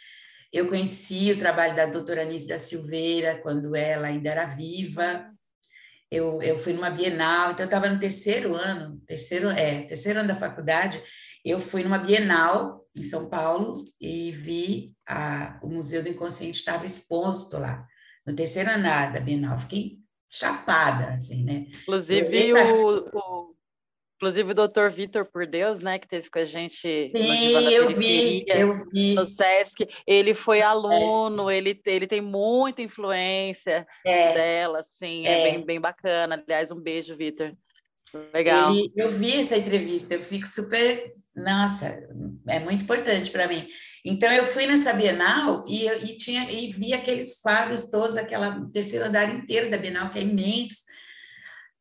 eu 0.51 0.67
conheci 0.67 1.31
o 1.31 1.37
trabalho 1.37 1.75
da 1.75 1.85
doutora 1.85 2.23
Anise 2.23 2.47
da 2.47 2.57
Silveira 2.57 3.39
quando 3.41 3.75
ela 3.75 4.07
ainda 4.07 4.29
era 4.29 4.45
viva. 4.45 5.31
Eu, 6.11 6.41
eu 6.41 6.57
fui 6.57 6.73
numa 6.73 6.89
Bienal, 6.89 7.51
então 7.51 7.63
eu 7.63 7.65
estava 7.65 7.87
no 7.87 7.99
terceiro 7.99 8.55
ano, 8.55 8.99
terceiro, 9.05 9.49
é, 9.49 9.83
terceiro 9.83 10.19
ano 10.19 10.27
da 10.27 10.35
faculdade, 10.35 11.01
eu 11.45 11.59
fui 11.59 11.83
numa 11.83 11.99
Bienal 11.99 12.83
em 12.95 13.03
São 13.03 13.29
Paulo 13.29 13.85
e 14.01 14.31
vi 14.31 14.93
a, 15.07 15.59
o 15.61 15.67
Museu 15.67 16.01
do 16.01 16.09
Inconsciente 16.09 16.57
estava 16.57 16.85
exposto 16.85 17.59
lá, 17.59 17.85
no 18.25 18.35
terceiro 18.35 18.71
andar 18.71 19.13
da 19.13 19.19
Bienal. 19.19 19.59
Fiquei 19.59 19.99
chapada, 20.29 21.13
assim, 21.13 21.43
né? 21.43 21.67
Inclusive, 21.83 22.53
o, 22.53 23.09
o, 23.13 23.55
Inclusive 24.19 24.51
o 24.51 24.53
doutor 24.53 24.91
Vitor 24.91 25.23
Por 25.23 25.47
Deus, 25.47 25.79
né, 25.79 25.97
que 25.97 26.05
teve 26.05 26.29
com 26.29 26.39
a 26.39 26.43
gente 26.43 27.09
Sim, 27.15 27.71
eu 27.71 27.87
vi, 27.87 28.43
eu 28.49 28.73
vi. 28.91 29.13
no 29.13 29.25
SESC, 29.25 29.87
ele 30.05 30.33
foi 30.33 30.61
aluno, 30.61 31.49
ele, 31.49 31.79
ele 31.85 32.05
tem 32.05 32.19
muita 32.19 32.81
influência 32.81 33.87
é, 34.05 34.33
dela, 34.33 34.79
assim, 34.79 35.25
é, 35.25 35.39
é, 35.39 35.51
bem, 35.51 35.65
bem 35.65 35.79
bacana. 35.79 36.35
Aliás, 36.35 36.69
um 36.69 36.81
beijo, 36.81 37.15
Vitor. 37.15 37.53
Legal. 38.33 38.73
Ele, 38.73 38.91
eu 38.93 39.09
vi 39.09 39.39
essa 39.39 39.55
entrevista, 39.55 40.15
eu 40.15 40.19
fico 40.19 40.45
super. 40.45 41.13
Nossa, 41.33 42.05
é 42.49 42.59
muito 42.59 42.83
importante 42.83 43.31
para 43.31 43.47
mim. 43.47 43.69
Então, 44.03 44.29
eu 44.33 44.43
fui 44.43 44.67
nessa 44.67 44.91
Bienal 44.91 45.63
e, 45.65 45.87
e, 45.87 46.17
tinha, 46.17 46.43
e 46.51 46.73
vi 46.73 46.91
aqueles 46.93 47.39
quadros 47.39 47.89
todos, 47.89 48.17
aquela 48.17 48.67
terceiro 48.73 49.05
andar 49.05 49.33
inteiro 49.33 49.69
da 49.69 49.77
Bienal, 49.77 50.09
que 50.09 50.19
é 50.19 50.23
imenso 50.23 50.89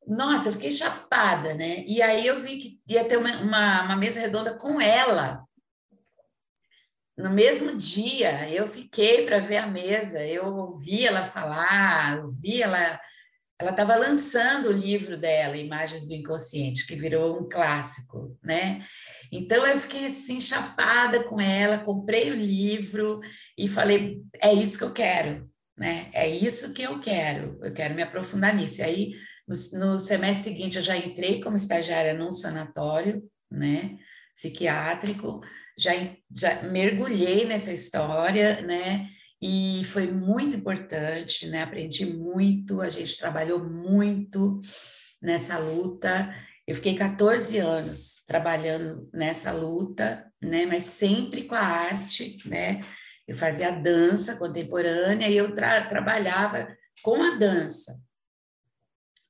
nossa, 0.09 0.49
eu 0.49 0.55
fiquei 0.55 0.73
chapada, 0.73 1.55
né? 1.55 1.85
E 1.87 2.01
aí 2.01 2.27
eu 2.27 2.41
vi 2.41 2.57
que 2.57 2.81
ia 2.89 3.05
ter 3.05 3.19
uma, 3.19 3.31
uma, 3.43 3.83
uma 3.83 3.97
mesa 3.97 4.21
redonda 4.21 4.57
com 4.57 4.81
ela. 4.81 5.45
No 7.17 7.31
mesmo 7.31 7.77
dia, 7.77 8.49
eu 8.51 8.67
fiquei 8.67 9.27
para 9.27 9.39
ver 9.39 9.59
a 9.59 9.67
mesa, 9.67 10.25
eu 10.25 10.47
ouvi 10.47 11.07
ela 11.07 11.25
falar, 11.25 12.25
ouvi 12.25 12.63
ela. 12.63 12.99
Ela 13.61 13.73
estava 13.73 13.97
lançando 13.97 14.69
o 14.69 14.73
livro 14.73 15.17
dela, 15.17 15.57
Imagens 15.57 16.07
do 16.07 16.15
Inconsciente, 16.15 16.87
que 16.87 16.95
virou 16.95 17.41
um 17.41 17.49
clássico, 17.49 18.39
né? 18.43 18.83
Então 19.33 19.67
eu 19.67 19.79
fiquei 19.81 20.07
assim, 20.07 20.41
chapada 20.41 21.25
com 21.25 21.41
ela, 21.41 21.85
comprei 21.85 22.31
o 22.31 22.37
livro 22.37 23.21
e 23.59 23.69
falei: 23.69 24.23
é 24.41 24.55
isso 24.55 24.79
que 24.79 24.85
eu 24.85 24.93
quero, 24.93 25.51
né? 25.77 26.09
É 26.15 26.27
isso 26.27 26.73
que 26.73 26.83
eu 26.83 27.01
quero, 27.01 27.59
eu 27.63 27.73
quero 27.75 27.95
me 27.95 28.03
aprofundar 28.03 28.55
nisso. 28.55 28.81
E 28.81 28.85
aí 28.85 29.13
no, 29.73 29.99
semestre 29.99 30.53
seguinte, 30.53 30.77
eu 30.77 30.83
já 30.83 30.97
entrei 30.97 31.41
como 31.41 31.57
estagiária 31.57 32.15
num 32.15 32.31
sanatório, 32.31 33.23
né, 33.51 33.97
psiquiátrico, 34.35 35.41
já, 35.77 35.93
já 36.37 36.63
mergulhei 36.63 37.47
nessa 37.47 37.73
história, 37.73 38.61
né, 38.61 39.09
e 39.41 39.83
foi 39.87 40.07
muito 40.11 40.57
importante, 40.57 41.47
né, 41.47 41.63
aprendi 41.63 42.05
muito, 42.05 42.81
a 42.81 42.91
gente 42.91 43.17
trabalhou 43.17 43.65
muito 43.65 44.61
nessa 45.23 45.59
luta, 45.59 46.35
eu 46.67 46.75
fiquei 46.75 46.95
14 46.95 47.59
anos 47.59 48.23
trabalhando 48.27 49.09
nessa 49.13 49.53
luta, 49.53 50.31
né, 50.43 50.67
mas 50.67 50.85
sempre 50.85 51.45
com 51.45 51.55
a 51.55 51.61
arte, 51.61 52.37
né, 52.47 52.85
eu 53.27 53.37
fazia 53.37 53.71
dança 53.71 54.37
contemporânea 54.37 55.29
e 55.29 55.37
eu 55.37 55.55
tra 55.55 55.87
trabalhava 55.87 56.69
com 57.03 57.23
a 57.23 57.37
dança, 57.37 57.95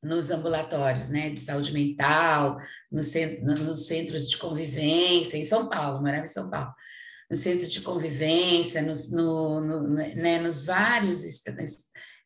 nos 0.02 0.30
ambulatórios 0.30 1.08
né, 1.08 1.30
de 1.30 1.40
saúde 1.40 1.72
mental, 1.72 2.58
no 2.90 3.02
centro, 3.02 3.44
nos 3.44 3.87
centros 3.87 4.30
de 4.30 4.37
convivência, 4.37 5.37
em 5.37 5.44
São 5.44 5.68
Paulo, 5.68 6.00
morava 6.00 6.24
em 6.24 6.28
São 6.28 6.48
Paulo, 6.48 6.72
no 7.30 7.37
centro 7.37 7.66
de 7.66 7.80
convivência, 7.80 8.80
nos, 8.82 9.11
no, 9.11 9.61
no, 9.61 9.88
né, 9.88 10.38
nos 10.38 10.64
vários 10.64 11.24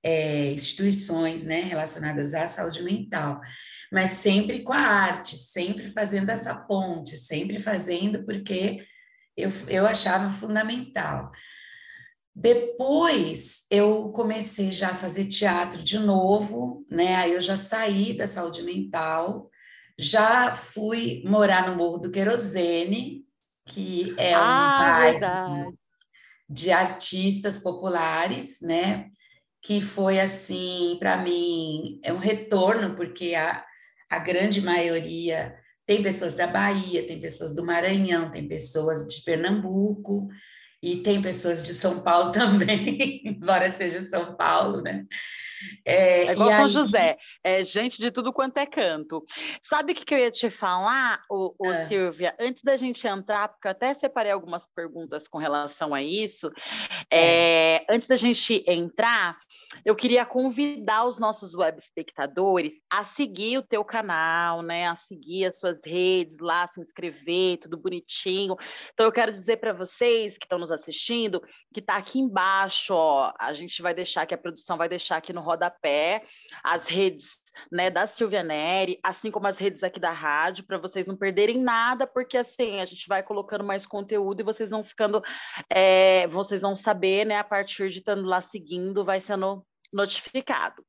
é, 0.02 0.52
instituições 0.52 1.42
né, 1.42 1.62
relacionadas 1.62 2.34
à 2.34 2.46
saúde 2.46 2.82
mental, 2.82 3.40
mas 3.90 4.10
sempre 4.10 4.62
com 4.62 4.72
a 4.72 4.78
arte, 4.78 5.36
sempre 5.36 5.90
fazendo 5.90 6.30
essa 6.30 6.54
ponte, 6.54 7.16
sempre 7.16 7.58
fazendo 7.58 8.24
porque 8.24 8.86
eu, 9.36 9.50
eu 9.68 9.86
achava 9.86 10.30
fundamental. 10.30 11.30
Depois 12.34 13.66
eu 13.70 14.10
comecei 14.10 14.72
já 14.72 14.90
a 14.90 14.96
fazer 14.96 15.26
teatro 15.26 15.82
de 15.82 15.98
novo, 15.98 16.84
né? 16.90 17.16
Aí 17.16 17.32
eu 17.34 17.40
já 17.40 17.56
saí 17.56 18.14
da 18.14 18.26
saúde 18.26 18.62
mental, 18.62 19.50
já 19.98 20.54
fui 20.56 21.22
morar 21.26 21.68
no 21.68 21.76
Morro 21.76 21.98
do 21.98 22.10
Querosene, 22.10 23.24
que 23.66 24.14
é 24.18 24.36
um 24.36 24.42
ah, 24.42 24.78
bairro 24.80 25.78
de 26.48 26.70
artistas 26.70 27.58
populares, 27.58 28.60
né? 28.62 29.10
Que 29.62 29.80
foi 29.80 30.18
assim, 30.18 30.96
para 30.98 31.18
mim, 31.18 32.00
é 32.02 32.12
um 32.12 32.18
retorno, 32.18 32.96
porque 32.96 33.34
a, 33.34 33.64
a 34.10 34.18
grande 34.18 34.62
maioria 34.62 35.54
tem 35.86 36.02
pessoas 36.02 36.34
da 36.34 36.46
Bahia, 36.46 37.06
tem 37.06 37.20
pessoas 37.20 37.54
do 37.54 37.64
Maranhão, 37.64 38.30
tem 38.30 38.48
pessoas 38.48 39.06
de 39.06 39.22
Pernambuco, 39.22 40.28
e 40.82 40.96
tem 40.96 41.22
pessoas 41.22 41.64
de 41.64 41.72
São 41.72 42.00
Paulo 42.00 42.32
também, 42.32 43.22
embora 43.24 43.70
seja 43.70 44.02
São 44.04 44.34
Paulo, 44.34 44.82
né? 44.82 45.06
É, 45.84 46.26
é 46.26 46.32
igual 46.32 46.50
São 46.50 46.64
aí... 46.64 46.70
José, 46.70 47.18
é 47.44 47.62
gente 47.62 47.98
de 47.98 48.10
tudo 48.10 48.32
quanto 48.32 48.56
é 48.56 48.66
canto. 48.66 49.22
Sabe 49.62 49.92
o 49.92 49.94
que, 49.94 50.04
que 50.04 50.12
eu 50.12 50.18
ia 50.18 50.30
te 50.30 50.50
falar, 50.50 51.22
o, 51.30 51.54
o 51.58 51.70
ah. 51.70 51.86
Silvia? 51.86 52.34
Antes 52.40 52.64
da 52.64 52.76
gente 52.76 53.06
entrar, 53.06 53.48
porque 53.48 53.68
eu 53.68 53.70
até 53.70 53.94
separei 53.94 54.32
algumas 54.32 54.66
perguntas 54.66 55.28
com 55.28 55.38
relação 55.38 55.94
a 55.94 56.02
isso. 56.02 56.50
É. 57.10 57.52
É, 57.72 57.86
antes 57.88 58.08
da 58.08 58.16
gente 58.16 58.64
entrar, 58.66 59.38
eu 59.84 59.94
queria 59.94 60.26
convidar 60.26 61.04
os 61.04 61.18
nossos 61.18 61.54
web 61.54 61.78
espectadores 61.78 62.72
a 62.90 63.04
seguir 63.04 63.58
o 63.58 63.62
teu 63.62 63.84
canal, 63.84 64.62
né? 64.62 64.88
A 64.88 64.96
seguir 64.96 65.44
as 65.46 65.58
suas 65.60 65.78
redes 65.86 66.36
lá, 66.40 66.68
se 66.74 66.80
inscrever, 66.80 67.58
tudo 67.58 67.76
bonitinho. 67.76 68.56
Então 68.92 69.06
eu 69.06 69.12
quero 69.12 69.30
dizer 69.30 69.58
para 69.58 69.72
vocês 69.72 70.36
que 70.36 70.44
estão 70.44 70.58
nos 70.58 70.71
assistindo 70.74 71.42
que 71.72 71.80
está 71.80 71.96
aqui 71.96 72.18
embaixo, 72.18 72.94
ó. 72.94 73.32
A 73.38 73.52
gente 73.52 73.80
vai 73.82 73.94
deixar 73.94 74.26
que 74.26 74.34
a 74.34 74.38
produção 74.38 74.76
vai 74.76 74.88
deixar 74.88 75.16
aqui 75.16 75.32
no 75.32 75.40
rodapé 75.40 76.22
as 76.62 76.86
redes 76.88 77.42
né, 77.70 77.90
da 77.90 78.06
Silvia 78.06 78.42
Neri, 78.42 78.98
assim 79.02 79.30
como 79.30 79.46
as 79.46 79.58
redes 79.58 79.82
aqui 79.82 80.00
da 80.00 80.10
rádio, 80.10 80.64
para 80.64 80.78
vocês 80.78 81.06
não 81.06 81.16
perderem 81.16 81.58
nada, 81.58 82.06
porque 82.06 82.36
assim 82.36 82.80
a 82.80 82.84
gente 82.84 83.06
vai 83.08 83.22
colocando 83.22 83.64
mais 83.64 83.86
conteúdo 83.86 84.40
e 84.40 84.44
vocês 84.44 84.70
vão 84.70 84.82
ficando, 84.82 85.22
é, 85.68 86.26
vocês 86.28 86.62
vão 86.62 86.74
saber, 86.74 87.26
né, 87.26 87.38
a 87.38 87.44
partir 87.44 87.90
de 87.90 87.98
estando 87.98 88.26
lá 88.26 88.40
seguindo, 88.40 89.04
vai 89.04 89.20
sendo 89.20 89.64
notificado. 89.92 90.84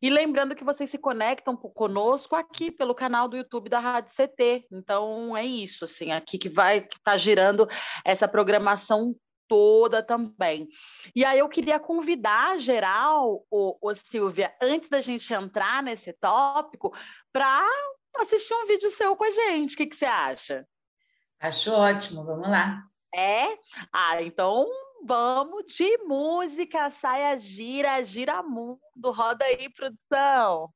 E 0.00 0.10
lembrando 0.10 0.54
que 0.54 0.64
vocês 0.64 0.90
se 0.90 0.98
conectam 0.98 1.56
conosco 1.56 2.34
aqui 2.34 2.70
pelo 2.70 2.94
canal 2.94 3.28
do 3.28 3.36
YouTube 3.36 3.68
da 3.68 3.78
Rádio 3.78 4.12
CT. 4.14 4.66
Então 4.72 5.36
é 5.36 5.44
isso, 5.44 5.84
assim, 5.84 6.10
aqui 6.10 6.38
que 6.38 6.48
vai 6.48 6.78
estar 6.78 6.98
tá 7.02 7.16
girando 7.16 7.68
essa 8.04 8.26
programação 8.26 9.14
toda 9.48 10.02
também. 10.02 10.66
E 11.14 11.24
aí 11.24 11.38
eu 11.38 11.48
queria 11.48 11.78
convidar 11.78 12.58
geral, 12.58 13.44
o, 13.50 13.76
o 13.80 13.94
Silvia, 13.94 14.54
antes 14.60 14.88
da 14.88 15.00
gente 15.00 15.32
entrar 15.32 15.82
nesse 15.82 16.12
tópico, 16.14 16.92
para 17.32 17.68
assistir 18.16 18.54
um 18.54 18.66
vídeo 18.66 18.90
seu 18.90 19.14
com 19.14 19.24
a 19.24 19.30
gente. 19.30 19.74
O 19.74 19.76
que, 19.76 19.86
que 19.86 19.96
você 19.96 20.06
acha? 20.06 20.66
Acho 21.38 21.72
ótimo, 21.72 22.24
vamos 22.24 22.48
lá. 22.48 22.82
É? 23.14 23.58
Ah, 23.92 24.22
então 24.22 24.66
vamos 25.04 25.64
de 25.66 25.98
música, 26.06 26.90
saia 26.90 27.36
gira, 27.36 28.02
gira 28.02 28.42
mundo, 28.42 28.78
roda 29.06 29.44
aí, 29.44 29.68
produção. 29.70 30.70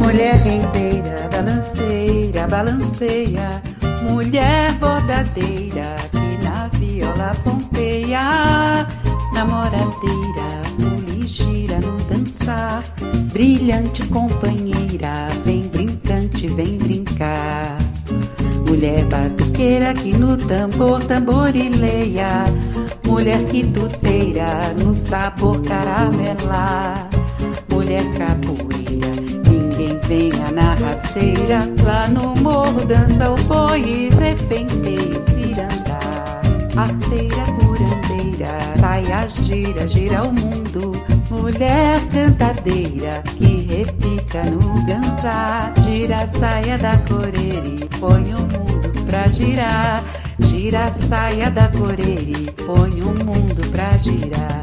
Mulher 0.00 0.34
rendeira, 0.34 1.28
balanceira, 1.28 2.46
balanceia 2.46 3.73
Mulher 4.10 4.72
bordadeira 4.74 5.96
que 6.12 6.44
na 6.44 6.68
viola 6.74 7.32
ponteia, 7.42 8.86
namoradeira, 9.32 10.62
ligeira 11.08 11.78
no 11.80 11.96
dançar, 12.04 12.82
brilhante 13.32 14.06
companheira, 14.08 15.28
vem 15.44 15.68
brincante, 15.68 16.46
vem 16.48 16.78
brincar. 16.78 17.78
Mulher 18.68 19.04
batuqueira 19.06 19.94
que 19.94 20.16
no 20.16 20.36
tambor 20.36 21.02
tamborileia, 21.04 22.44
mulher 23.06 23.42
que 23.44 23.66
tuteira 23.66 24.74
no 24.82 24.94
sabor 24.94 25.62
caramelar, 25.62 27.08
mulher 27.70 28.04
capoeira 28.18 28.73
venha 30.14 30.50
na 30.52 30.74
rasteira, 30.74 31.58
lá 31.82 32.08
no 32.08 32.34
morro 32.40 32.84
dança 32.86 33.32
o 33.32 33.34
boi 33.48 33.80
e 33.80 34.12
serpenteia 34.12 35.20
ciranda. 35.26 35.98
Arteira, 36.76 37.42
curandeira, 37.58 38.58
saia, 38.78 39.28
gira, 39.28 39.88
gira 39.88 40.22
o 40.22 40.32
mundo. 40.32 40.92
Mulher 41.30 42.00
cantadeira 42.12 43.22
que 43.36 43.66
repica 43.66 44.42
no 44.44 44.60
ganzá. 44.86 45.72
Gira 45.82 46.22
a 46.22 46.26
saia 46.28 46.78
da 46.78 46.96
coreira 46.98 47.86
põe 47.98 48.34
o 48.34 48.40
mundo 48.40 49.04
pra 49.06 49.26
girar. 49.26 50.02
Gira 50.38 50.80
a 50.80 50.92
saia 50.92 51.50
da 51.50 51.68
coreira 51.68 52.52
põe 52.66 53.00
o 53.02 53.24
mundo 53.24 53.70
pra 53.72 53.90
girar. 53.98 54.62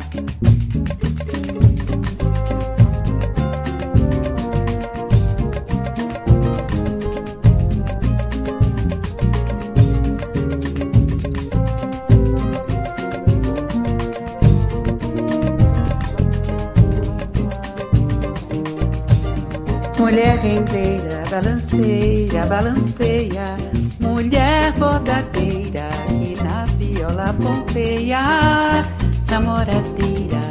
Mulher 20.12 20.40
rendeira, 20.40 21.24
balanceia, 21.32 22.46
balanceia. 22.46 23.56
Mulher 24.02 24.74
bordadeira 24.74 25.88
que 26.06 26.36
na 26.44 26.66
viola 26.78 27.34
ponteia. 27.42 28.84
Namoradeira, 29.30 30.42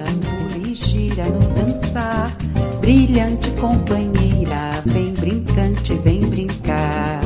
gira 0.73 1.25
no 1.25 1.41
dançar. 1.55 2.35
Brilhante 2.81 3.51
companheira, 3.61 4.83
vem 4.87 5.13
brincante, 5.13 5.93
vem 6.05 6.21
brincar. 6.21 7.21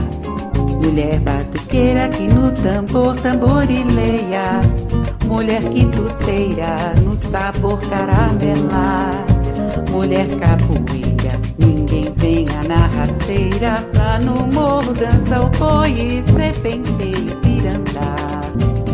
Mulher 0.82 1.20
batuqueira 1.20 2.08
que 2.08 2.26
no 2.34 2.50
tambor 2.50 3.14
tamborileia. 3.14 4.60
Mulher 5.26 5.62
quintuteira 5.62 6.94
no 7.00 7.16
sabor 7.16 7.80
caramelar. 7.88 9.24
Mulher 9.92 10.26
capoeira 10.40 11.03
Ninguém 11.94 12.12
venha 12.16 12.62
na 12.64 12.86
rasteira, 12.88 13.76
lá 13.96 14.18
no 14.18 14.48
morro 14.52 14.92
dança 14.92 15.40
o 15.40 15.48
boi 15.50 15.92
e 15.92 16.22
serpenteia 16.24 17.14
cirandar. 17.44 18.42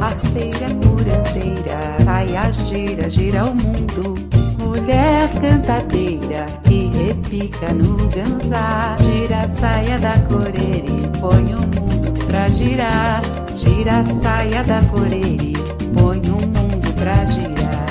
Arteira, 0.02 0.66
curandeira, 0.82 1.96
saia, 2.04 2.52
gira, 2.52 3.08
gira 3.08 3.44
o 3.44 3.54
mundo. 3.54 4.14
Mulher 4.58 5.30
cantadeira 5.40 6.44
que 6.64 6.90
repica 6.94 7.72
no 7.72 7.96
ganzá. 8.08 8.96
Gira 9.00 9.38
a 9.38 9.48
saia 9.48 9.98
da 9.98 10.18
coreira 10.28 10.90
e 10.90 11.18
põe 11.18 11.54
o 11.54 11.60
mundo 11.60 12.26
pra 12.26 12.46
girar. 12.48 13.22
Gira 13.54 14.00
a 14.00 14.04
saia 14.04 14.62
da 14.64 14.82
coreira 14.88 15.42
e 15.42 15.54
põe 15.96 16.18
o 16.18 16.32
mundo 16.32 16.94
pra 16.98 17.24
girar. 17.24 17.86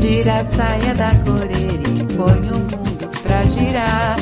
Gira 0.00 0.40
a 0.40 0.44
saia 0.44 0.94
da 0.94 1.10
coreira 1.22 1.82
e 2.00 2.16
põe 2.16 2.50
o 2.50 2.58
mundo 2.60 2.83
pra 3.54 3.62
girar. 3.62 4.16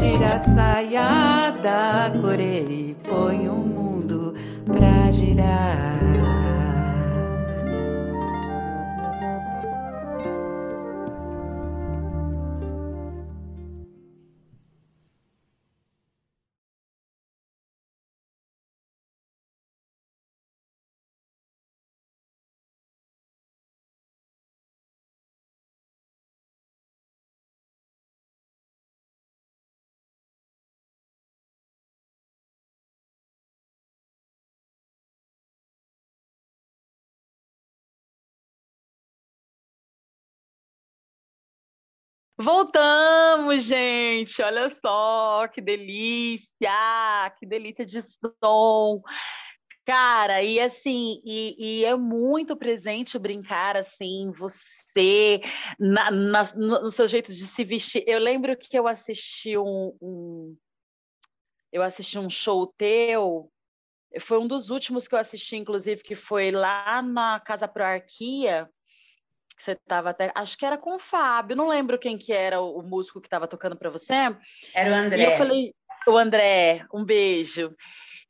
Gira 0.00 0.26
a 0.26 0.38
saia 0.54 1.50
da 1.62 2.12
coreira 2.20 2.72
e 2.72 2.96
põe 3.06 3.48
o 3.48 3.54
mundo 3.54 4.34
pra 4.66 5.10
girar. 5.10 6.59
Voltamos, 42.42 43.64
gente! 43.64 44.40
Olha 44.40 44.70
só, 44.70 45.46
que 45.48 45.60
delícia! 45.60 47.30
Que 47.38 47.44
delícia 47.44 47.84
de 47.84 48.00
som! 48.42 49.02
Cara, 49.84 50.42
e 50.42 50.58
assim, 50.58 51.20
e, 51.22 51.80
e, 51.80 51.84
é 51.84 51.94
muito 51.94 52.56
presente 52.56 53.18
brincar 53.18 53.76
assim, 53.76 54.30
você, 54.30 55.42
na, 55.78 56.10
na, 56.10 56.54
no 56.54 56.90
seu 56.90 57.06
jeito 57.06 57.30
de 57.34 57.46
se 57.46 57.62
vestir. 57.62 58.04
Eu 58.06 58.18
lembro 58.18 58.56
que 58.56 58.78
eu 58.78 58.86
assisti 58.86 59.58
um, 59.58 59.94
um, 60.00 60.56
eu 61.70 61.82
assisti 61.82 62.18
um 62.18 62.30
show 62.30 62.66
teu, 62.78 63.52
foi 64.18 64.38
um 64.38 64.46
dos 64.46 64.70
últimos 64.70 65.06
que 65.06 65.14
eu 65.14 65.18
assisti, 65.18 65.56
inclusive, 65.56 66.02
que 66.02 66.14
foi 66.14 66.50
lá 66.50 67.02
na 67.02 67.38
Casa 67.38 67.68
Proarquia, 67.68 68.70
que 69.60 69.64
você 69.64 69.72
estava 69.72 70.10
até. 70.10 70.32
Acho 70.34 70.56
que 70.56 70.64
era 70.64 70.78
com 70.78 70.96
o 70.96 70.98
Fábio, 70.98 71.56
não 71.56 71.68
lembro 71.68 71.98
quem 71.98 72.16
que 72.16 72.32
era 72.32 72.60
o, 72.60 72.78
o 72.78 72.82
músico 72.82 73.20
que 73.20 73.26
estava 73.26 73.46
tocando 73.46 73.76
para 73.76 73.90
você. 73.90 74.14
Era 74.74 74.90
o 74.90 74.94
André. 74.94 75.22
E 75.22 75.24
eu 75.24 75.32
falei, 75.36 75.74
o 76.08 76.16
André, 76.16 76.86
um 76.92 77.04
beijo. 77.04 77.74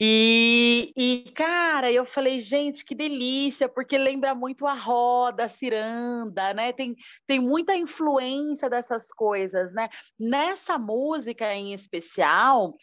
E, 0.03 0.93
e, 0.97 1.31
cara, 1.35 1.93
eu 1.93 2.07
falei, 2.07 2.41
gente, 2.41 2.87
que 2.87 2.95
delícia, 2.95 3.69
porque 3.69 3.99
lembra 3.99 4.35
muito 4.35 4.67
a 4.67 4.73
roda, 4.73 5.45
a 5.45 5.49
ciranda, 5.49 6.55
né? 6.55 6.73
Tem, 6.73 6.97
tem 7.27 7.39
muita 7.39 7.77
influência 7.77 8.71
dessas 8.71 9.13
coisas, 9.13 9.73
né? 9.75 9.91
Nessa 10.19 10.79
música 10.79 11.55
em 11.55 11.75
especial, 11.75 12.75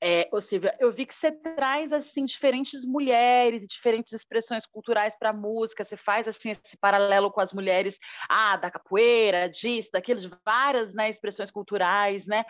É, 0.00 0.28
ô 0.30 0.40
Silvia, 0.40 0.76
eu 0.78 0.92
vi 0.92 1.04
que 1.04 1.14
você 1.14 1.32
traz 1.32 1.92
assim 1.92 2.24
diferentes 2.24 2.84
mulheres 2.84 3.64
e 3.64 3.66
diferentes 3.66 4.12
expressões 4.12 4.64
culturais 4.64 5.16
para 5.18 5.30
a 5.30 5.32
música. 5.32 5.84
Você 5.84 5.96
faz 5.96 6.28
assim 6.28 6.50
esse 6.50 6.76
paralelo 6.76 7.32
com 7.32 7.40
as 7.40 7.52
mulheres, 7.52 7.98
ah, 8.28 8.56
da 8.56 8.70
capoeira, 8.70 9.48
disso, 9.48 9.90
daqueles 9.92 10.24
várias, 10.44 10.94
né, 10.94 11.10
expressões 11.10 11.50
culturais, 11.50 12.26
né? 12.26 12.44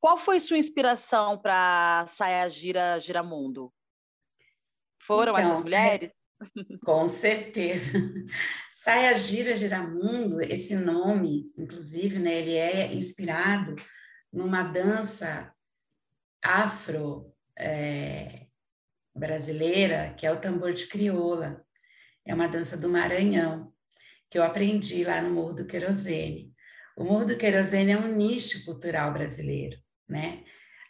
Qual 0.00 0.16
foi 0.16 0.40
sua 0.40 0.56
inspiração 0.56 1.38
para 1.38 2.06
Saia 2.08 2.48
Gira 2.48 2.98
Giramundo? 2.98 3.70
Foram 5.02 5.32
então, 5.34 5.52
essas 5.52 5.64
mulheres? 5.64 6.10
Com 6.82 7.06
certeza. 7.06 7.92
Saia 8.70 9.14
Gira 9.14 9.54
Giramundo, 9.54 10.40
esse 10.40 10.74
nome, 10.74 11.48
inclusive, 11.58 12.18
né, 12.18 12.40
ele 12.40 12.54
é 12.54 12.94
inspirado 12.94 13.76
numa 14.32 14.62
dança 14.62 15.53
afro 16.44 17.32
é, 17.58 18.46
brasileira, 19.16 20.14
que 20.14 20.26
é 20.26 20.30
o 20.30 20.40
tambor 20.40 20.74
de 20.74 20.86
crioula. 20.86 21.64
É 22.26 22.34
uma 22.34 22.46
dança 22.46 22.76
do 22.76 22.88
Maranhão, 22.88 23.72
que 24.30 24.38
eu 24.38 24.42
aprendi 24.42 25.02
lá 25.04 25.22
no 25.22 25.30
Morro 25.30 25.54
do 25.54 25.66
Querosene. 25.66 26.52
O 26.96 27.04
Morro 27.04 27.24
do 27.24 27.36
Querosene 27.36 27.92
é 27.92 27.98
um 27.98 28.14
nicho 28.14 28.64
cultural 28.64 29.12
brasileiro, 29.12 29.76
né? 30.08 30.44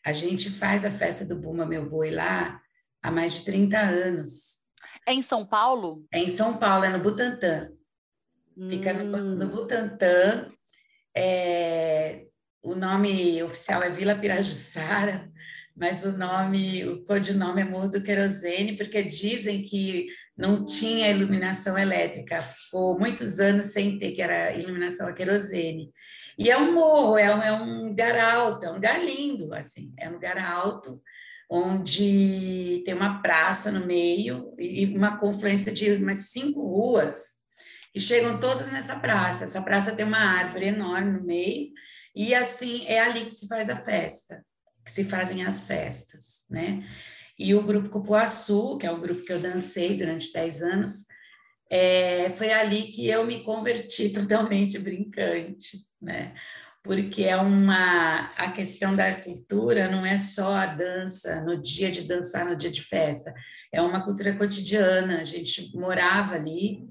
A 0.05 0.12
gente 0.12 0.50
faz 0.50 0.84
a 0.84 0.90
festa 0.90 1.24
do 1.24 1.40
Bumba 1.40 1.64
Meu 1.64 1.88
Boi 1.88 2.11
lá 2.11 2.61
há 3.02 3.11
mais 3.11 3.34
de 3.34 3.44
30 3.44 3.78
anos. 3.78 4.64
É 5.07 5.14
em 5.14 5.22
São 5.22 5.46
Paulo? 5.46 6.05
É 6.12 6.18
em 6.18 6.28
São 6.28 6.59
Paulo, 6.59 6.84
é 6.84 6.90
no 6.90 6.98
Butantã. 6.98 7.70
Fica 8.68 8.92
no, 8.92 9.34
no 9.34 9.46
hum. 9.46 9.48
Butantã. 9.48 10.50
É, 11.16 12.24
o 12.65 12.75
nome 12.75 13.43
oficial 13.43 13.83
é 13.83 13.91
Vila 13.91 14.17
Pirajussara, 14.17 15.31
mas 15.77 16.03
o 16.03 16.17
nome, 16.17 16.87
o 16.89 17.05
codinome 17.05 17.61
é 17.61 17.65
Morro 17.65 17.91
do 17.91 18.03
Querosene, 18.03 18.77
porque 18.77 19.03
dizem 19.03 19.62
que 19.62 20.07
não 20.37 20.65
tinha 20.65 21.11
iluminação 21.11 21.77
elétrica, 21.77 22.41
ficou 22.41 22.99
muitos 22.99 23.39
anos 23.39 23.67
sem 23.67 23.99
ter, 23.99 24.12
que 24.12 24.23
era 24.23 24.55
iluminação 24.55 25.07
a 25.07 25.12
querosene. 25.12 25.91
E 26.39 26.51
é 26.51 26.57
um 26.57 26.73
morro, 26.73 27.19
é 27.19 27.35
um, 27.35 27.43
é 27.43 27.53
um 27.53 27.89
lugar 27.89 28.19
alto, 28.19 28.65
é 28.65 28.71
um 28.71 28.75
lugar 28.75 29.05
lindo, 29.05 29.53
assim, 29.53 29.93
é 29.99 30.09
um 30.09 30.15
lugar 30.15 30.39
alto, 30.39 31.03
onde 31.51 32.83
tem 32.87 32.95
uma 32.95 33.21
praça 33.21 33.71
no 33.71 33.85
meio 33.85 34.55
e 34.59 34.87
uma 34.87 35.19
confluência 35.19 35.71
de 35.71 35.93
umas 35.93 36.31
cinco 36.31 36.61
ruas, 36.62 37.35
que 37.93 38.01
chegam 38.01 38.41
todas 38.41 38.69
nessa 38.73 38.99
praça. 38.99 39.45
Essa 39.45 39.61
praça 39.61 39.95
tem 39.95 40.07
uma 40.07 40.19
árvore 40.19 40.69
enorme 40.69 41.12
no 41.12 41.25
meio, 41.25 41.71
e 42.15 42.35
assim 42.35 42.87
é 42.87 43.01
ali 43.01 43.25
que 43.25 43.33
se 43.33 43.49
faz 43.49 43.69
a 43.69 43.77
festa, 43.77 44.45
que 44.85 44.91
se 44.91 45.05
fazem 45.05 45.45
as 45.45 45.65
festas, 45.67 46.45
né? 46.49 46.87
E 47.39 47.55
o 47.55 47.62
grupo 47.62 47.89
Cupuaçu, 47.89 48.79
que 48.79 48.87
é 48.87 48.91
o 48.91 49.01
grupo 49.01 49.23
que 49.23 49.33
eu 49.33 49.41
dancei 49.41 49.97
durante 49.97 50.33
10 50.33 50.62
anos, 50.62 51.07
é, 51.69 52.31
foi 52.31 52.53
ali 52.53 52.93
que 52.93 53.09
eu 53.09 53.27
me 53.27 53.43
converti 53.43 54.11
totalmente 54.15 54.79
brincante, 54.79 55.79
né? 56.01 56.35
Porque 56.83 57.25
é 57.25 57.37
uma 57.37 58.31
a 58.37 58.53
questão 58.53 58.95
da 58.95 59.12
cultura 59.15 59.91
não 59.91 60.05
é 60.05 60.19
só 60.19 60.53
a 60.55 60.67
dança 60.67 61.41
no 61.41 61.61
dia 61.61 61.91
de 61.91 62.03
dançar, 62.03 62.45
no 62.45 62.55
dia 62.55 62.71
de 62.71 62.83
festa, 62.83 63.33
é 63.73 63.81
uma 63.81 64.05
cultura 64.05 64.37
cotidiana. 64.37 65.21
A 65.21 65.25
gente 65.25 65.75
morava 65.75 66.35
ali, 66.35 66.85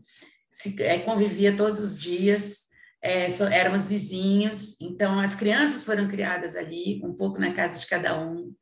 se, 0.52 0.82
é, 0.82 0.98
convivia 1.00 1.56
todos 1.56 1.80
os 1.80 1.96
dias, 1.96 2.73
é, 3.04 3.28
so, 3.28 3.44
éramos 3.44 3.90
vizinhos, 3.90 4.78
então 4.80 5.20
as 5.20 5.36
crianças 5.36 5.86
foram 5.86 6.08
criadas 6.08 6.56
ali, 6.56 7.02
um 7.04 7.14
pouco 7.14 7.38
na 7.38 7.52
casa 7.52 7.78
de 7.78 7.86
cada 7.86 8.18
um. 8.18 8.54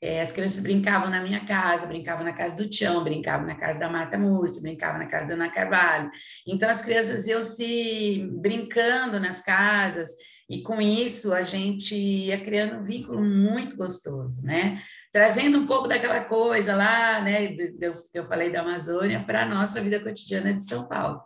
É, 0.00 0.22
as 0.22 0.32
crianças 0.32 0.60
brincavam 0.60 1.10
na 1.10 1.20
minha 1.20 1.44
casa, 1.44 1.88
brincavam 1.88 2.24
na 2.24 2.32
casa 2.32 2.56
do 2.56 2.70
Tião, 2.70 3.02
brincavam 3.02 3.46
na 3.46 3.56
casa 3.56 3.80
da 3.80 3.90
Marta 3.90 4.16
Múrcia, 4.16 4.62
brincavam 4.62 4.98
na 4.98 5.06
casa 5.06 5.26
da 5.26 5.34
Ana 5.34 5.50
Carvalho. 5.50 6.08
Então 6.46 6.70
as 6.70 6.80
crianças 6.82 7.26
iam 7.26 7.42
se 7.42 8.26
brincando 8.32 9.18
nas 9.18 9.42
casas, 9.42 10.10
e 10.48 10.62
com 10.62 10.80
isso 10.80 11.34
a 11.34 11.42
gente 11.42 11.94
ia 11.94 12.42
criando 12.42 12.80
um 12.80 12.84
vínculo 12.84 13.22
muito 13.22 13.76
gostoso, 13.76 14.42
né? 14.44 14.80
Trazendo 15.12 15.58
um 15.58 15.66
pouco 15.66 15.88
daquela 15.88 16.20
coisa 16.20 16.74
lá, 16.76 17.20
né? 17.20 17.56
Eu, 17.80 17.94
eu 18.14 18.26
falei 18.26 18.50
da 18.50 18.62
Amazônia 18.62 19.22
para 19.24 19.42
a 19.42 19.46
nossa 19.46 19.80
vida 19.82 20.00
cotidiana 20.00 20.54
de 20.54 20.62
São 20.62 20.88
Paulo. 20.88 21.22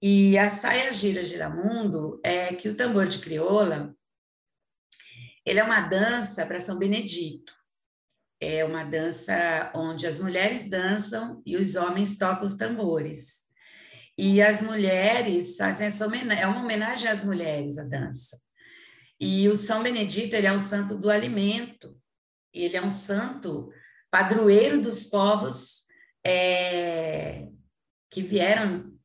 E 0.00 0.38
a 0.38 0.48
saia 0.48 0.92
gira 0.92 1.24
giramundo 1.24 2.20
é 2.22 2.54
que 2.54 2.68
o 2.68 2.76
tambor 2.76 3.06
de 3.08 3.18
crioula 3.18 3.94
ele 5.48 5.60
é 5.60 5.64
uma 5.64 5.80
dança 5.80 6.44
para 6.44 6.60
São 6.60 6.78
Benedito. 6.78 7.54
É 8.38 8.62
uma 8.66 8.84
dança 8.84 9.72
onde 9.74 10.06
as 10.06 10.20
mulheres 10.20 10.68
dançam 10.68 11.42
e 11.46 11.56
os 11.56 11.74
homens 11.74 12.18
tocam 12.18 12.44
os 12.44 12.54
tambores. 12.54 13.48
E 14.16 14.42
as 14.42 14.60
mulheres 14.60 15.56
fazem 15.56 15.86
essa 15.86 16.06
homenagem, 16.06 16.44
é 16.44 16.46
uma 16.46 16.62
homenagem 16.62 17.08
às 17.08 17.24
mulheres 17.24 17.78
a 17.78 17.84
dança. 17.84 18.38
E 19.18 19.48
o 19.48 19.56
São 19.56 19.82
Benedito, 19.82 20.36
ele 20.36 20.46
é 20.46 20.52
o 20.52 20.60
santo 20.60 20.98
do 20.98 21.08
alimento. 21.08 21.98
Ele 22.52 22.76
é 22.76 22.82
um 22.82 22.90
santo 22.90 23.72
padroeiro 24.10 24.82
dos 24.82 25.06
povos 25.06 25.84
é, 26.26 27.48
que 28.10 28.20
vieram 28.20 28.97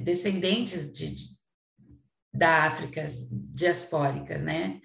descendentes 0.00 0.90
de, 0.90 1.14
de, 1.14 1.24
da 2.32 2.64
África 2.64 3.06
diaspórica, 3.30 4.38
né? 4.38 4.80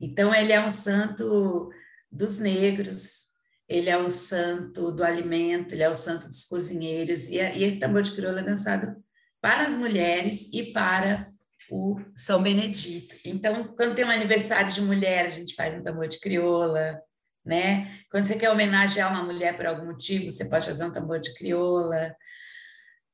Então, 0.00 0.34
ele 0.34 0.52
é 0.52 0.64
um 0.64 0.70
santo 0.70 1.70
dos 2.10 2.38
negros, 2.38 3.30
ele 3.68 3.88
é 3.88 3.96
o 3.96 4.08
santo 4.08 4.90
do 4.90 5.04
alimento, 5.04 5.72
ele 5.72 5.82
é 5.82 5.88
o 5.88 5.94
santo 5.94 6.28
dos 6.28 6.44
cozinheiros, 6.44 7.28
e, 7.28 7.36
e 7.36 7.64
esse 7.64 7.78
tambor 7.78 8.02
de 8.02 8.12
crioula 8.12 8.40
é 8.40 8.44
dançado 8.44 8.96
para 9.40 9.66
as 9.66 9.76
mulheres 9.76 10.48
e 10.52 10.72
para 10.72 11.26
o 11.70 12.00
São 12.16 12.42
Benedito. 12.42 13.16
Então, 13.24 13.74
quando 13.76 13.94
tem 13.94 14.04
um 14.04 14.10
aniversário 14.10 14.70
de 14.72 14.80
mulher, 14.82 15.26
a 15.26 15.30
gente 15.30 15.54
faz 15.54 15.74
um 15.74 15.82
tambor 15.82 16.08
de 16.08 16.18
crioula, 16.20 17.00
né? 17.44 17.98
Quando 18.10 18.26
você 18.26 18.36
quer 18.36 18.50
homenagear 18.50 19.10
uma 19.10 19.24
mulher 19.24 19.56
por 19.56 19.66
algum 19.66 19.86
motivo, 19.86 20.30
você 20.30 20.44
pode 20.44 20.66
fazer 20.66 20.84
um 20.84 20.92
tambor 20.92 21.18
de 21.18 21.34
crioula. 21.34 22.14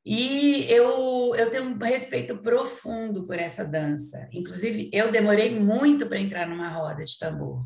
E 0.05 0.64
eu, 0.70 1.34
eu 1.36 1.51
tenho 1.51 1.64
um 1.64 1.78
respeito 1.78 2.38
profundo 2.38 3.26
por 3.26 3.36
essa 3.36 3.64
dança. 3.64 4.28
Inclusive, 4.32 4.90
eu 4.92 5.12
demorei 5.12 5.59
muito 5.59 6.07
para 6.09 6.20
entrar 6.20 6.46
numa 6.46 6.68
roda 6.68 7.05
de 7.05 7.18
tambor. 7.18 7.64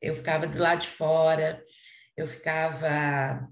Eu 0.00 0.14
ficava 0.14 0.46
do 0.46 0.58
lado 0.58 0.80
de 0.80 0.88
fora, 0.88 1.62
eu 2.16 2.26
ficava 2.26 3.48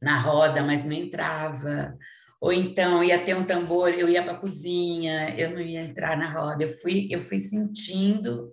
na 0.00 0.20
roda, 0.20 0.62
mas 0.62 0.84
não 0.84 0.92
entrava. 0.92 1.96
Ou 2.40 2.52
então 2.52 3.04
ia 3.04 3.22
ter 3.24 3.34
um 3.34 3.44
tambor, 3.44 3.90
eu 3.90 4.08
ia 4.08 4.22
para 4.22 4.32
a 4.32 4.38
cozinha, 4.38 5.34
eu 5.38 5.50
não 5.50 5.60
ia 5.60 5.82
entrar 5.82 6.16
na 6.16 6.32
roda. 6.32 6.64
Eu 6.64 6.70
fui, 6.78 7.08
eu 7.10 7.20
fui 7.20 7.38
sentindo 7.38 8.52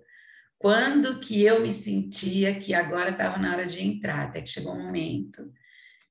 quando 0.58 1.20
que 1.20 1.42
eu 1.42 1.60
me 1.60 1.72
sentia 1.72 2.58
que 2.58 2.74
agora 2.74 3.10
estava 3.10 3.38
na 3.38 3.52
hora 3.52 3.66
de 3.66 3.82
entrar, 3.82 4.24
até 4.24 4.42
que 4.42 4.48
chegou 4.48 4.74
um 4.74 4.82
momento 4.82 5.50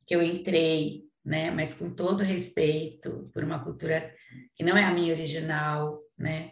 que 0.06 0.16
eu 0.16 0.24
entrei 0.24 1.04
né? 1.28 1.52
Mas 1.52 1.74
com 1.74 1.90
todo 1.90 2.24
respeito 2.24 3.30
por 3.34 3.44
uma 3.44 3.62
cultura 3.62 4.14
que 4.56 4.64
não 4.64 4.78
é 4.78 4.86
a 4.86 4.92
minha 4.92 5.14
original, 5.14 6.00
né? 6.18 6.52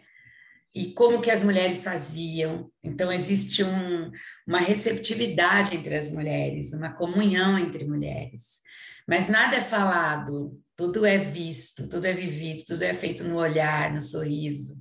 E 0.74 0.92
como 0.92 1.22
que 1.22 1.30
as 1.30 1.42
mulheres 1.42 1.82
faziam. 1.82 2.70
Então 2.84 3.10
existe 3.10 3.64
um, 3.64 4.12
uma 4.46 4.58
receptividade 4.58 5.74
entre 5.74 5.94
as 5.94 6.10
mulheres, 6.10 6.74
uma 6.74 6.92
comunhão 6.92 7.58
entre 7.58 7.86
mulheres. 7.86 8.60
Mas 9.08 9.30
nada 9.30 9.56
é 9.56 9.62
falado, 9.62 10.60
tudo 10.76 11.06
é 11.06 11.16
visto, 11.16 11.88
tudo 11.88 12.04
é 12.04 12.12
vivido, 12.12 12.64
tudo 12.66 12.82
é 12.82 12.92
feito 12.92 13.24
no 13.24 13.36
olhar, 13.36 13.94
no 13.94 14.02
sorriso. 14.02 14.74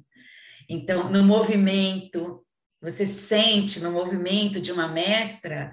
Então, 0.67 1.09
no 1.09 1.23
movimento, 1.23 2.45
você 2.81 3.07
sente 3.07 3.79
no 3.79 3.93
movimento 3.93 4.59
de 4.59 4.73
uma 4.73 4.89
mestra 4.89 5.71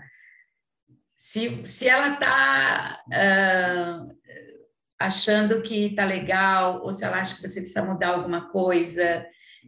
se, 1.23 1.65
se 1.65 1.89
ela 1.89 2.15
está 2.15 3.01
uh, 3.07 3.13
ah, 3.15 5.07
achando 5.07 5.63
que 5.63 5.87
está 5.87 6.05
legal, 6.05 6.83
ou 6.83 6.93
se 6.93 7.05
ela 7.05 7.19
acha 7.21 7.37
que 7.37 7.43
você 7.43 7.61
precisa 7.61 7.85
mudar 7.85 8.09
alguma 8.09 8.51
coisa, 8.51 9.25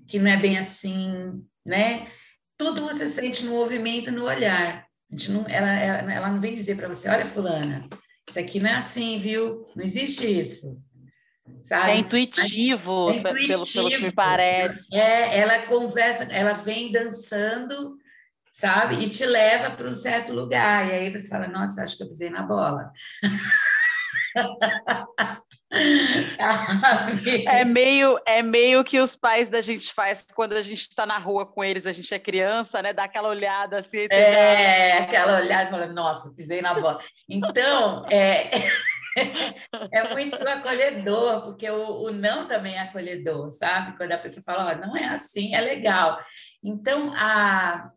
que 0.08 0.18
não 0.18 0.28
é 0.32 0.36
bem 0.36 0.58
assim, 0.58 1.40
né? 1.64 2.08
Tudo 2.58 2.82
você 2.82 3.08
sente 3.08 3.44
no 3.44 3.52
movimento, 3.52 4.10
no 4.10 4.24
olhar. 4.24 4.84
A 5.08 5.16
gente 5.16 5.30
não, 5.30 5.46
ela, 5.48 5.70
ela, 5.70 6.12
ela 6.12 6.28
não 6.28 6.40
vem 6.40 6.56
dizer 6.56 6.76
para 6.76 6.88
você, 6.88 7.08
olha, 7.08 7.24
fulana, 7.24 7.88
isso 8.28 8.40
aqui 8.40 8.58
não 8.58 8.70
é 8.70 8.74
assim, 8.74 9.20
viu? 9.20 9.64
Não 9.76 9.84
existe 9.84 10.26
isso. 10.26 10.76
Sabe? 11.62 11.92
É 11.92 11.96
intuitivo, 11.98 13.10
é 13.12 13.16
intuitivo. 13.18 13.46
Pelo, 13.46 13.64
pelo 13.64 13.90
que 13.90 13.98
me 13.98 14.12
parece. 14.12 14.92
É, 14.92 15.38
ela 15.38 15.60
conversa, 15.60 16.24
ela 16.32 16.54
vem 16.54 16.90
dançando 16.90 17.96
sabe? 18.54 19.02
E 19.02 19.08
te 19.08 19.26
leva 19.26 19.72
para 19.72 19.90
um 19.90 19.94
certo 19.96 20.32
lugar. 20.32 20.86
E 20.86 20.92
aí 20.92 21.10
você 21.10 21.28
fala, 21.28 21.48
nossa, 21.48 21.82
acho 21.82 21.96
que 21.96 22.04
eu 22.04 22.08
pisei 22.08 22.30
na 22.30 22.42
bola. 22.42 22.92
Sabe? 26.36 27.44
É 27.48 27.64
meio, 27.64 28.16
é 28.24 28.44
meio 28.44 28.84
que 28.84 29.00
os 29.00 29.16
pais 29.16 29.50
da 29.50 29.60
gente 29.60 29.92
faz 29.92 30.24
quando 30.32 30.52
a 30.52 30.62
gente 30.62 30.82
está 30.82 31.04
na 31.04 31.18
rua 31.18 31.44
com 31.44 31.64
eles, 31.64 31.84
a 31.84 31.90
gente 31.90 32.14
é 32.14 32.18
criança, 32.18 32.80
né? 32.80 32.92
Dá 32.92 33.02
aquela 33.04 33.28
olhada 33.28 33.80
assim. 33.80 34.06
É, 34.08 34.98
já... 34.98 35.02
aquela 35.02 35.40
olhada 35.40 35.64
e 35.64 35.70
fala, 35.70 35.86
nossa, 35.88 36.32
pisei 36.36 36.62
na 36.62 36.74
bola. 36.74 37.00
Então, 37.28 38.06
é, 38.08 38.50
é 39.92 40.14
muito 40.14 40.36
acolhedor, 40.46 41.42
porque 41.42 41.68
o, 41.68 42.04
o, 42.04 42.12
não 42.12 42.46
também 42.46 42.76
é 42.76 42.82
acolhedor, 42.82 43.50
sabe? 43.50 43.96
Quando 43.96 44.12
a 44.12 44.18
pessoa 44.18 44.44
fala, 44.44 44.72
oh, 44.72 44.86
não 44.86 44.96
é 44.96 45.06
assim, 45.06 45.56
é 45.56 45.60
legal. 45.60 46.20
Então, 46.62 47.12
a, 47.16 47.90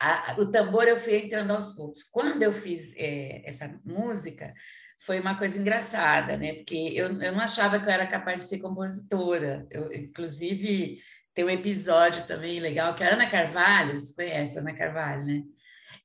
a, 0.00 0.36
o 0.38 0.50
tambor 0.50 0.88
eu 0.88 0.96
fui 0.96 1.16
entrando 1.16 1.50
aos 1.50 1.72
poucos. 1.72 2.02
Quando 2.04 2.42
eu 2.42 2.52
fiz 2.52 2.92
é, 2.96 3.42
essa 3.44 3.78
música, 3.84 4.54
foi 4.98 5.20
uma 5.20 5.36
coisa 5.36 5.58
engraçada, 5.58 6.36
né? 6.36 6.54
Porque 6.54 6.92
eu, 6.94 7.20
eu 7.20 7.32
não 7.32 7.40
achava 7.40 7.78
que 7.78 7.86
eu 7.86 7.92
era 7.92 8.06
capaz 8.06 8.42
de 8.42 8.48
ser 8.48 8.58
compositora. 8.60 9.66
Eu, 9.70 9.92
inclusive, 9.92 10.98
tem 11.34 11.44
um 11.44 11.50
episódio 11.50 12.26
também 12.26 12.60
legal 12.60 12.94
que 12.94 13.04
a 13.04 13.12
Ana 13.12 13.28
Carvalho, 13.28 13.98
você 13.98 14.14
conhece 14.14 14.58
a 14.58 14.60
Ana 14.62 14.74
Carvalho, 14.74 15.24
né? 15.24 15.42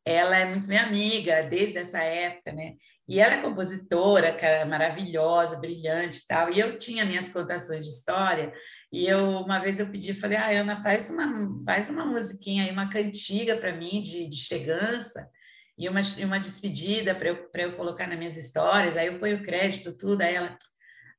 Ela 0.08 0.38
é 0.38 0.46
muito 0.46 0.68
minha 0.68 0.84
amiga 0.84 1.42
desde 1.44 1.80
essa 1.80 2.02
época, 2.04 2.52
né? 2.52 2.76
E 3.08 3.20
ela 3.20 3.36
é 3.36 3.42
compositora, 3.42 4.34
cara, 4.34 4.66
maravilhosa, 4.66 5.58
brilhante 5.58 6.20
e 6.20 6.28
tal. 6.28 6.52
E 6.52 6.60
eu 6.60 6.78
tinha 6.78 7.06
minhas 7.06 7.30
contações 7.30 7.84
de 7.84 7.90
história. 7.90 8.54
E 8.96 9.08
eu 9.08 9.42
uma 9.42 9.60
vez 9.60 9.78
eu 9.78 9.92
pedi, 9.92 10.14
falei, 10.14 10.38
ah, 10.38 10.62
Ana, 10.62 10.82
faz 10.82 11.10
uma 11.10 11.60
faz 11.66 11.90
uma 11.90 12.06
musiquinha 12.06 12.64
aí, 12.64 12.72
uma 12.72 12.88
cantiga 12.88 13.58
para 13.58 13.74
mim 13.74 14.02
de, 14.02 14.26
de 14.26 14.38
chegança 14.38 15.30
e 15.78 15.90
uma, 15.90 16.00
uma 16.24 16.40
despedida 16.40 17.14
para 17.14 17.28
eu, 17.28 17.50
eu 17.54 17.76
colocar 17.76 18.08
nas 18.08 18.18
minhas 18.18 18.38
histórias, 18.38 18.96
aí 18.96 19.08
eu 19.08 19.20
ponho 19.20 19.44
crédito, 19.44 19.98
tudo, 19.98 20.22
aí 20.22 20.36
ela, 20.36 20.58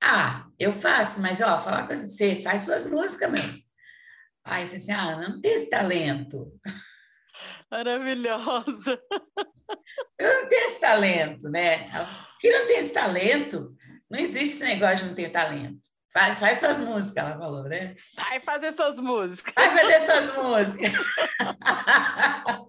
ah, 0.03 0.47
eu 0.59 0.73
faço, 0.73 1.21
mas 1.21 1.43
ó, 1.43 1.59
falar 1.59 1.81
uma 1.81 1.87
coisa 1.87 2.07
pra 2.07 2.11
você, 2.11 2.37
faz 2.37 2.63
suas 2.63 2.87
músicas, 2.89 3.31
meu. 3.31 3.43
Aí 4.47 4.63
eu 4.63 4.69
falei 4.69 4.83
assim, 4.83 4.93
ah, 4.93 5.17
não 5.29 5.39
tem 5.43 5.53
esse 5.53 5.69
talento. 5.69 6.51
Maravilhosa. 7.71 8.99
Eu 10.19 10.43
não 10.43 10.49
tenho 10.49 10.69
esse 10.69 10.81
talento, 10.81 11.49
né? 11.51 11.91
Que 12.41 12.51
não 12.51 12.67
tem 12.67 12.79
esse 12.79 12.95
talento, 12.95 13.77
não 14.09 14.19
existe 14.19 14.57
esse 14.57 14.65
negócio 14.65 14.99
de 14.99 15.05
não 15.07 15.15
ter 15.15 15.31
talento. 15.31 15.96
Faz, 16.17 16.41
faz 16.41 16.61
suas 16.61 16.79
músicas, 16.81 17.17
ela 17.17 17.37
falou, 17.37 17.65
né? 17.65 17.95
Vai 18.15 18.41
fazer 18.41 18.73
suas 18.73 18.97
músicas. 18.97 19.53
Vai 19.55 19.77
fazer 19.77 20.01
suas 20.01 20.35
músicas. 20.35 20.93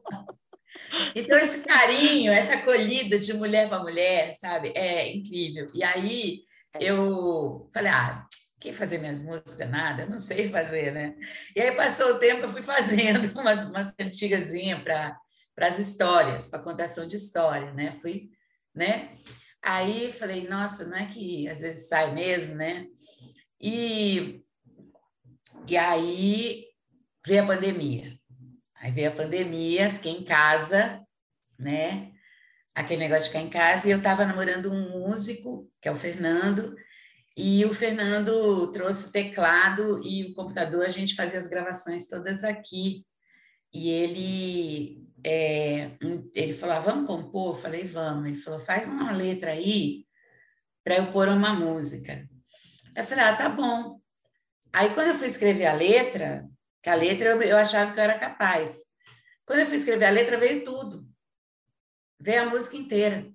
Então, 1.14 1.38
esse 1.38 1.64
carinho, 1.64 2.32
essa 2.32 2.54
acolhida 2.54 3.20
de 3.20 3.34
mulher 3.34 3.68
para 3.68 3.84
mulher, 3.84 4.34
sabe, 4.34 4.72
é 4.76 5.12
incrível. 5.12 5.68
E 5.74 5.84
aí 5.84 6.42
é. 6.74 6.86
eu 6.86 7.70
falei, 7.74 7.92
ah, 7.92 8.26
quem 8.60 8.72
fazer 8.72 9.00
minhas 9.00 9.22
músicas? 9.22 9.70
Nada, 9.70 10.04
eu 10.04 10.10
não 10.10 10.18
sei 10.18 10.50
fazer, 10.50 10.92
né? 10.94 11.16
E 11.56 11.62
aí 11.62 11.72
passou 11.74 12.14
o 12.14 12.20
tempo, 12.20 12.44
eu 12.44 12.50
fui 12.50 12.62
fazendo 12.62 13.32
umas, 13.40 13.66
umas 13.66 13.92
cantigazinhas 13.92 14.82
para 14.82 15.18
as 15.58 15.78
histórias, 15.78 16.48
para 16.50 16.60
contação 16.60 17.06
de 17.06 17.16
história, 17.16 17.74
né? 17.74 17.92
Fui, 18.02 18.30
né? 18.74 19.16
Aí 19.62 20.14
falei, 20.14 20.48
nossa, 20.48 20.86
não 20.86 20.96
é 20.96 21.06
que 21.06 21.50
às 21.50 21.62
vezes 21.62 21.90
sai 21.90 22.14
mesmo, 22.14 22.56
né? 22.56 22.88
E, 23.60 24.44
e 25.68 25.78
aí 25.78 26.66
veio 27.26 27.44
a 27.44 27.48
pandemia. 27.48 28.18
Aí 28.76 28.92
veio 28.92 29.10
a 29.10 29.16
pandemia, 29.16 29.92
fiquei 29.92 30.12
em 30.12 30.24
casa, 30.24 31.02
né? 31.58 32.12
Aquele 32.76 33.00
negócio 33.00 33.24
de 33.24 33.30
ficar 33.30 33.42
em 33.42 33.50
casa, 33.50 33.88
e 33.88 33.92
eu 33.92 33.98
estava 33.98 34.26
namorando 34.26 34.72
um 34.72 34.90
músico, 34.92 35.70
que 35.82 35.88
é 35.88 35.92
o 35.92 35.96
Fernando, 35.96 36.76
e 37.36 37.64
o 37.66 37.74
Fernando 37.74 38.72
trouxe 38.72 39.10
o 39.10 39.12
teclado 39.12 40.02
e 40.04 40.24
o 40.24 40.34
computador, 40.34 40.84
a 40.84 40.90
gente 40.90 41.14
fazia 41.14 41.38
as 41.38 41.46
gravações 41.46 42.08
todas 42.08 42.44
aqui. 42.44 43.06
E 43.72 43.90
ele, 43.90 45.08
é, 45.24 45.92
ele 46.34 46.54
falou: 46.54 46.76
ah, 46.76 46.80
vamos 46.80 47.06
compor? 47.06 47.56
Eu 47.56 47.62
falei: 47.62 47.84
vamos. 47.84 48.28
Ele 48.28 48.38
falou: 48.38 48.60
faz 48.60 48.88
uma 48.88 49.12
letra 49.12 49.52
aí 49.52 50.08
para 50.84 50.98
eu 50.98 51.12
pôr 51.12 51.28
uma 51.28 51.54
música. 51.54 52.28
Eu 52.98 53.04
falei: 53.04 53.24
ah, 53.24 53.36
tá 53.36 53.48
bom. 53.48 54.02
Aí, 54.74 54.90
quando 54.96 55.10
eu 55.10 55.16
fui 55.16 55.28
escrever 55.28 55.68
a 55.68 55.74
letra, 55.74 56.50
que 56.82 56.90
a 56.90 56.96
letra 56.96 57.30
eu, 57.30 57.42
eu 57.44 57.58
achava 57.58 57.94
que 57.94 58.00
eu 58.00 58.04
era 58.04 58.18
capaz. 58.18 58.80
Quando 59.46 59.60
eu 59.60 59.68
fui 59.68 59.76
escrever 59.76 60.06
a 60.06 60.10
letra, 60.10 60.36
veio 60.36 60.64
tudo. 60.64 61.08
Veio 62.20 62.42
a 62.42 62.46
música 62.50 62.76
inteira. 62.76 63.32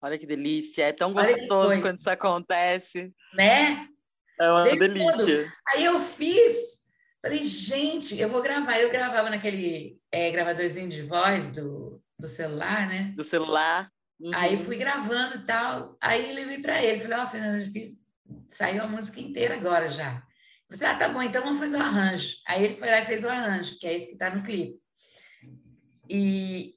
Olha 0.00 0.16
que 0.16 0.24
delícia, 0.24 0.84
é 0.84 0.92
tão 0.92 1.12
gostoso 1.12 1.82
quando 1.82 1.98
isso 1.98 2.08
acontece. 2.08 3.12
Né? 3.34 3.88
É 4.40 4.50
uma 4.50 4.62
veio 4.62 4.78
delícia. 4.78 5.12
Tudo. 5.16 5.52
Aí 5.68 5.84
eu 5.84 5.98
fiz, 5.98 6.86
falei, 7.20 7.44
gente, 7.44 8.18
eu 8.18 8.28
vou 8.28 8.40
gravar. 8.40 8.78
Eu 8.78 8.90
gravava 8.90 9.28
naquele 9.28 9.98
é, 10.12 10.30
gravadorzinho 10.30 10.88
de 10.88 11.02
voz 11.02 11.50
do, 11.50 12.00
do 12.18 12.28
celular, 12.28 12.86
né? 12.88 13.12
Do 13.16 13.24
celular. 13.24 13.90
Uhum. 14.20 14.30
Aí 14.32 14.56
fui 14.56 14.76
gravando 14.76 15.36
e 15.36 15.44
tal. 15.44 15.98
Aí 16.00 16.32
levei 16.32 16.60
para 16.62 16.82
ele, 16.82 17.00
falei, 17.00 17.18
ó, 17.18 17.24
oh, 17.24 17.26
Fernando, 17.26 17.60
eu 17.60 17.72
fiz, 17.72 17.99
saiu 18.54 18.82
a 18.82 18.88
música 18.88 19.20
inteira 19.20 19.54
agora 19.54 19.88
já. 19.88 20.22
Você, 20.68 20.84
ah, 20.84 20.96
tá 20.96 21.08
bom, 21.08 21.20
então 21.20 21.42
vamos 21.42 21.58
fazer 21.58 21.76
o 21.76 21.80
arranjo. 21.80 22.36
Aí 22.46 22.64
ele 22.64 22.74
foi 22.74 22.88
lá 22.88 23.00
e 23.00 23.06
fez 23.06 23.24
o 23.24 23.28
arranjo, 23.28 23.76
que 23.78 23.86
é 23.86 23.94
esse 23.94 24.06
que 24.06 24.12
está 24.12 24.30
no 24.30 24.42
clipe. 24.42 24.80
E, 26.08 26.74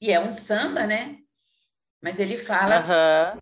e 0.00 0.12
é 0.12 0.20
um 0.20 0.32
samba, 0.32 0.86
né? 0.86 1.16
Mas 2.00 2.20
ele 2.20 2.36
fala 2.36 3.34
uhum. 3.34 3.40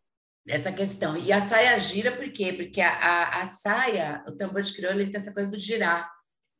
essa 0.49 0.73
questão. 0.73 1.17
E 1.17 1.31
a 1.31 1.41
saia 1.41 1.79
gira 1.79 2.17
por 2.17 2.31
quê? 2.33 2.55
Porque 2.55 2.81
a, 2.81 2.91
a, 2.91 3.43
a 3.43 3.47
saia, 3.47 4.25
o 4.27 4.37
tambor 4.37 4.63
de 4.63 4.73
crioulo, 4.73 5.01
ele 5.01 5.11
tem 5.11 5.21
essa 5.21 5.35
coisa 5.35 5.51
do 5.51 5.59
girar, 5.59 6.11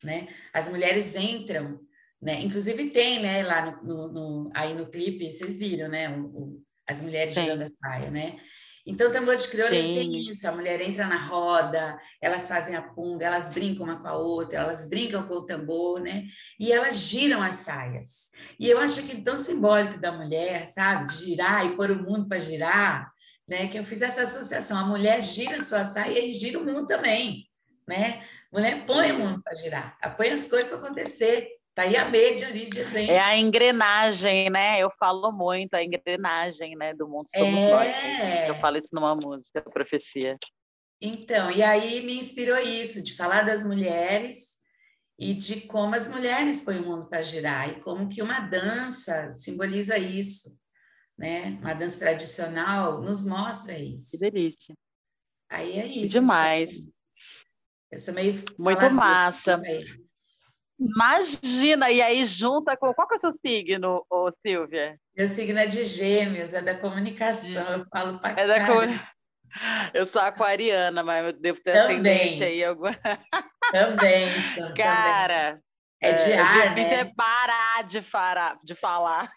né? 0.05 0.29
As 0.53 0.69
mulheres 0.69 1.17
entram, 1.17 1.81
né? 2.21 2.41
Inclusive 2.43 2.91
tem, 2.91 3.21
né, 3.21 3.43
lá 3.43 3.65
no, 3.65 3.83
no, 3.83 4.13
no 4.13 4.51
aí 4.55 4.75
no 4.75 4.91
clipe, 4.91 5.31
vocês 5.31 5.59
viram, 5.59 5.89
né? 5.89 6.11
O, 6.11 6.25
o, 6.25 6.63
as 6.87 7.01
mulheres 7.01 7.33
Sim. 7.33 7.45
girando 7.45 7.63
a 7.63 7.69
saia, 7.69 8.11
né? 8.11 8.39
Então, 8.87 9.09
o 9.09 9.13
tambor 9.13 9.37
de 9.37 9.49
crioula 9.49 9.73
tem 9.73 10.17
isso, 10.17 10.47
a 10.47 10.53
mulher 10.53 10.81
entra 10.81 11.09
na 11.09 11.17
roda, 11.17 11.99
elas 12.23 12.47
fazem 12.47 12.77
a 12.77 12.83
punga, 12.83 13.27
elas 13.27 13.51
brincam 13.51 13.85
uma 13.85 13.99
com 13.99 14.07
a 14.07 14.17
outra, 14.17 14.61
elas 14.61 14.89
brincam 14.89 15.27
com 15.27 15.35
o 15.35 15.45
tambor, 15.45 16.01
né? 16.01 16.25
E 16.59 16.73
elas 16.73 17.01
giram 17.01 17.43
as 17.43 17.57
saias. 17.57 18.31
E 18.61 18.71
eu 18.71 18.79
acho 18.79 19.01
aquilo 19.01 19.25
tão 19.25 19.37
simbólico 19.37 19.99
da 19.99 20.13
mulher, 20.13 20.67
sabe? 20.67 21.07
De 21.07 21.27
girar 21.27 21.67
e 21.67 21.75
pôr 21.75 21.91
o 21.91 22.01
mundo 22.01 22.29
para 22.29 22.39
girar, 22.39 23.11
né? 23.49 23.67
Que 23.67 23.77
eu 23.77 23.83
fiz 23.83 24.03
essa 24.03 24.23
associação. 24.23 24.79
A 24.79 24.85
mulher 24.85 25.21
gira 25.21 25.59
a 25.59 25.65
sua 25.65 25.85
saia 25.85 26.25
e 26.25 26.33
gira 26.33 26.61
o 26.61 26.65
mundo 26.65 26.87
também, 26.87 27.45
né? 27.89 28.23
A 28.53 28.57
mulher 28.57 28.87
põe 28.87 29.11
o 29.11 29.19
mundo 29.19 29.43
para 29.43 29.55
girar, 29.57 29.99
põe 30.17 30.31
as 30.31 30.47
coisas 30.47 30.69
para 30.69 30.79
acontecer. 30.79 31.56
Tá 31.77 31.83
aí 31.83 31.95
a 31.95 32.07
origem 32.07 32.71
de 32.71 32.79
exemplo. 32.81 33.13
É 33.13 33.19
a 33.19 33.37
engrenagem, 33.37 34.49
né? 34.49 34.81
Eu 34.81 34.91
falo 34.99 35.31
muito, 35.31 35.75
a 35.75 35.85
engrenagem, 35.85 36.75
né? 36.75 36.95
Do 36.95 37.07
mundo 37.07 37.29
somos 37.29 37.61
é... 37.61 37.71
nós. 37.71 38.49
Eu 38.49 38.55
falo 38.55 38.79
isso 38.79 38.89
numa 38.95 39.15
música, 39.15 39.61
profecia. 39.61 40.39
Então, 40.99 41.51
e 41.51 41.63
aí 41.63 42.03
me 42.03 42.15
inspirou 42.15 42.57
isso, 42.59 43.03
de 43.03 43.15
falar 43.15 43.43
das 43.43 43.63
mulheres 43.63 44.57
e 45.19 45.35
de 45.35 45.67
como 45.67 45.95
as 45.95 46.09
mulheres 46.09 46.63
põem 46.63 46.79
o 46.79 46.87
mundo 46.87 47.11
para 47.11 47.23
girar 47.23 47.69
e 47.69 47.79
como 47.81 48.09
que 48.09 48.23
uma 48.23 48.41
dança 48.41 49.29
simboliza 49.31 49.99
isso, 49.99 50.59
né? 51.19 51.59
Uma 51.61 51.75
dança 51.75 51.99
tradicional 51.99 53.03
nos 53.03 53.23
mostra 53.23 53.79
isso. 53.79 54.13
Que 54.13 54.31
delícia. 54.31 54.75
Aí 55.51 55.79
é 55.79 55.87
isso. 55.87 56.01
Que 56.01 56.09
demais. 56.09 56.71
Eu 57.93 57.99
sou 57.99 58.15
meio 58.15 58.43
Muito 58.59 58.91
massa. 58.91 59.61
Imagina, 60.79 61.91
e 61.91 62.03
aí 62.03 62.25
junta 62.25 62.77
com. 62.77 62.93
Qual 62.93 63.09
que 63.09 63.15
é 63.15 63.17
o 63.17 63.21
seu 63.21 63.33
signo, 63.33 64.05
ô, 64.11 64.31
Silvia? 64.47 64.99
Meu 65.17 65.27
signo 65.27 65.59
é 65.59 65.67
de 65.67 65.85
gêmeos, 65.85 66.53
é 66.53 66.61
da 66.61 66.75
comunicação, 66.75 67.79
eu 67.79 67.87
falo 67.87 68.19
para 68.21 68.41
é 68.41 68.47
da. 68.47 68.57
Eu 69.95 70.07
sou 70.07 70.21
aquariana, 70.21 71.03
mas 71.03 71.25
eu 71.25 71.33
devo 71.33 71.59
ter 71.63 71.71
ascendente 71.71 72.45
aí 72.45 72.63
alguma. 72.63 72.91
Também, 73.73 74.29
Cara. 74.77 75.53
Também. 75.53 75.67
É 75.99 76.13
de 76.13 76.31
é, 76.31 76.39
ar, 76.39 76.75
né? 76.75 76.95
é 76.95 77.05
parar 77.07 77.83
de, 77.85 78.03
falar, 78.03 78.59
de 78.63 78.75
falar. 78.75 79.33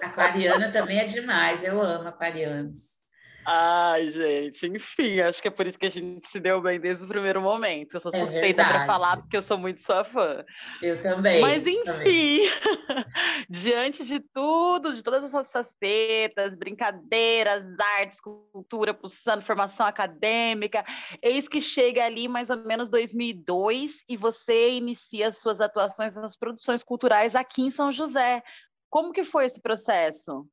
Aquariana 0.00 0.70
também 0.70 1.00
é 1.00 1.04
demais, 1.04 1.64
eu 1.64 1.82
amo 1.82 2.08
aquarianos. 2.08 3.00
Ai, 3.48 4.08
gente, 4.08 4.66
enfim, 4.66 5.20
acho 5.20 5.40
que 5.40 5.46
é 5.46 5.52
por 5.52 5.68
isso 5.68 5.78
que 5.78 5.86
a 5.86 5.90
gente 5.90 6.28
se 6.28 6.40
deu 6.40 6.60
bem 6.60 6.80
desde 6.80 7.04
o 7.04 7.08
primeiro 7.08 7.40
momento. 7.40 7.94
Eu 7.94 8.00
sou 8.00 8.10
é 8.12 8.18
suspeita 8.18 8.64
para 8.64 8.84
falar 8.86 9.18
porque 9.18 9.36
eu 9.36 9.42
sou 9.42 9.56
muito 9.56 9.80
sua 9.80 10.04
fã. 10.04 10.44
Eu 10.82 11.00
também. 11.00 11.40
Mas 11.40 11.64
enfim, 11.64 11.84
também. 11.84 12.40
diante 13.48 14.04
de 14.04 14.18
tudo, 14.18 14.92
de 14.92 15.00
todas 15.00 15.22
essas 15.22 15.52
facetas, 15.52 16.56
brincadeiras, 16.56 17.62
artes, 17.78 18.20
cultura, 18.20 18.92
pulsando, 18.92 19.44
formação 19.44 19.86
acadêmica, 19.86 20.84
eis 21.22 21.46
que 21.46 21.60
chega 21.60 22.04
ali 22.04 22.26
mais 22.26 22.50
ou 22.50 22.56
menos 22.56 22.90
2002 22.90 24.02
e 24.08 24.16
você 24.16 24.72
inicia 24.72 25.30
suas 25.30 25.60
atuações 25.60 26.16
nas 26.16 26.36
produções 26.36 26.82
culturais 26.82 27.36
aqui 27.36 27.62
em 27.62 27.70
São 27.70 27.92
José. 27.92 28.42
Como 28.90 29.12
que 29.12 29.22
foi 29.22 29.46
esse 29.46 29.62
processo? 29.62 30.48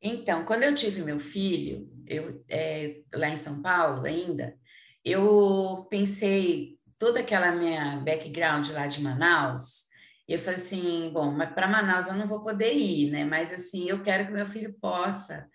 Então, 0.00 0.44
quando 0.44 0.62
eu 0.62 0.74
tive 0.74 1.02
meu 1.02 1.18
filho, 1.18 1.88
eu, 2.06 2.44
é, 2.48 3.00
lá 3.14 3.28
em 3.28 3.36
São 3.36 3.62
Paulo 3.62 4.06
ainda, 4.06 4.56
eu 5.04 5.86
pensei 5.90 6.78
toda 6.98 7.20
aquela 7.20 7.52
minha 7.52 7.96
background 7.96 8.68
lá 8.70 8.86
de 8.86 9.02
Manaus, 9.02 9.86
eu 10.28 10.38
falei 10.38 10.58
assim, 10.58 11.10
bom, 11.12 11.30
mas 11.30 11.52
para 11.52 11.68
Manaus 11.68 12.08
eu 12.08 12.14
não 12.14 12.26
vou 12.26 12.42
poder 12.42 12.72
ir, 12.72 13.10
né? 13.10 13.24
Mas 13.24 13.52
assim, 13.52 13.88
eu 13.88 14.02
quero 14.02 14.26
que 14.26 14.32
meu 14.32 14.46
filho 14.46 14.74
possa 14.80 15.48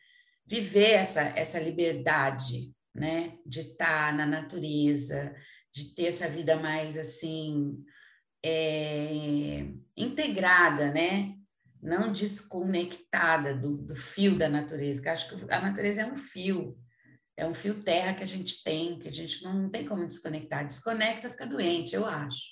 viver 0.45 0.91
essa, 0.91 1.21
essa 1.35 1.59
liberdade, 1.59 2.73
né? 2.95 3.37
De 3.45 3.61
estar 3.61 4.13
na 4.13 4.25
natureza, 4.25 5.35
de 5.73 5.93
ter 5.93 6.07
essa 6.07 6.29
vida 6.29 6.55
mais 6.55 6.97
assim 6.97 7.83
é, 8.43 9.65
integrada, 9.97 10.91
né? 10.91 11.35
Não 11.81 12.11
desconectada 12.11 13.55
do, 13.55 13.77
do 13.77 13.95
fio 13.95 14.37
da 14.37 14.47
natureza, 14.47 15.01
que 15.01 15.09
acho 15.09 15.35
que 15.35 15.51
a 15.51 15.61
natureza 15.61 16.01
é 16.01 16.05
um 16.05 16.15
fio, 16.15 16.77
é 17.35 17.45
um 17.45 17.53
fio 17.53 17.83
terra 17.83 18.13
que 18.13 18.23
a 18.23 18.27
gente 18.27 18.63
tem, 18.63 18.99
que 18.99 19.07
a 19.07 19.11
gente 19.11 19.43
não, 19.43 19.53
não 19.63 19.69
tem 19.69 19.85
como 19.85 20.05
desconectar. 20.05 20.65
Desconecta, 20.65 21.29
fica 21.29 21.47
doente, 21.47 21.95
eu 21.95 22.05
acho. 22.05 22.51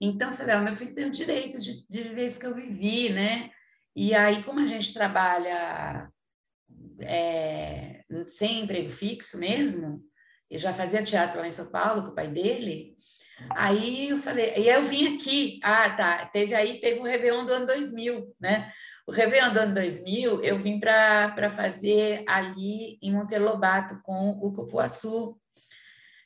Então, 0.00 0.30
eu 0.30 0.36
falei, 0.36 0.56
oh, 0.56 0.60
meu 0.60 0.74
filho 0.74 0.94
tem 0.94 1.06
o 1.06 1.10
direito 1.10 1.60
de, 1.60 1.86
de 1.86 2.02
viver 2.02 2.26
isso 2.26 2.40
que 2.40 2.46
eu 2.46 2.54
vivi, 2.54 3.10
né? 3.10 3.50
E 3.94 4.14
aí, 4.14 4.42
como 4.42 4.60
a 4.60 4.66
gente 4.66 4.94
trabalha 4.94 6.10
é, 7.00 8.02
sem 8.26 8.60
emprego 8.60 8.88
fixo 8.88 9.38
mesmo, 9.38 10.02
eu 10.50 10.58
já 10.58 10.72
fazia 10.74 11.02
teatro 11.02 11.40
lá 11.40 11.46
em 11.46 11.52
São 11.52 11.70
Paulo 11.70 12.02
com 12.02 12.08
o 12.10 12.14
pai 12.14 12.28
dele, 12.28 12.96
aí 13.50 14.10
eu 14.10 14.18
falei, 14.18 14.54
e 14.56 14.68
eu 14.68 14.82
vim 14.82 15.16
aqui, 15.16 15.60
ah, 15.62 15.90
tá, 15.90 16.26
teve 16.26 16.54
aí, 16.54 16.80
teve 16.80 17.00
o 17.00 17.04
Réveillon 17.04 17.44
do 17.44 17.52
ano 17.52 17.66
2000, 17.66 18.34
né? 18.40 18.72
O 19.06 19.12
Réveillon 19.12 19.52
do 19.52 19.60
ano 19.60 19.74
2000, 19.74 20.42
eu 20.42 20.56
vim 20.56 20.78
para 20.78 21.50
fazer 21.50 22.22
ali 22.28 22.98
em 23.02 23.12
Monteiro 23.12 23.44
Lobato 23.44 24.00
com 24.02 24.30
o 24.30 24.52
Cupuaçu, 24.52 25.36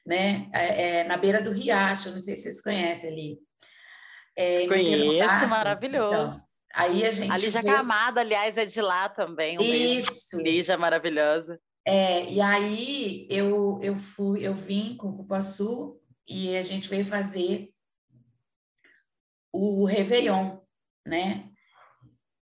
né? 0.06 0.48
É, 0.52 0.98
é, 0.98 1.04
na 1.04 1.16
beira 1.16 1.40
do 1.40 1.50
Riacho, 1.50 2.10
não 2.10 2.18
sei 2.18 2.36
se 2.36 2.42
vocês 2.42 2.60
conhecem 2.60 3.10
ali. 3.10 3.38
É, 4.36 4.66
Conheço, 4.66 5.46
maravilhoso. 5.48 6.14
Então, 6.14 6.44
Aí 6.74 7.06
a 7.06 7.12
gente. 7.12 7.30
A 7.30 7.36
Lígia 7.36 7.62
vê... 7.62 7.68
Camada, 7.68 8.20
aliás, 8.20 8.56
é 8.56 8.66
de 8.66 8.80
lá 8.80 9.08
também. 9.08 9.56
Um 9.58 9.62
Isso. 9.62 10.40
Lígia 10.40 10.76
maravilhosa. 10.76 11.58
É, 11.86 12.24
e 12.30 12.40
aí 12.40 13.28
eu, 13.30 13.78
eu 13.82 13.94
fui, 13.94 14.44
eu 14.44 14.54
vim 14.54 14.96
com 14.96 15.10
o 15.10 15.16
Cupuaçu 15.18 16.00
e 16.28 16.56
a 16.56 16.62
gente 16.62 16.88
veio 16.88 17.04
fazer 17.04 17.70
o 19.52 19.84
Réveillon, 19.84 20.58
né? 21.06 21.48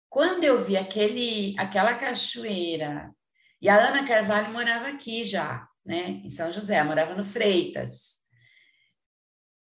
Quando 0.09 0.45
eu 0.45 0.63
vi 0.65 0.77
aquele, 0.77 1.55
aquela 1.59 1.95
cachoeira, 1.95 3.15
e 3.61 3.69
a 3.69 3.77
Ana 3.77 4.07
Carvalho 4.07 4.53
morava 4.53 4.89
aqui 4.89 5.25
já, 5.25 5.69
né? 5.85 6.21
Em 6.25 6.31
São 6.31 6.51
José, 6.51 6.83
morava 6.83 7.15
no 7.15 7.25
Freitas. 7.25 8.17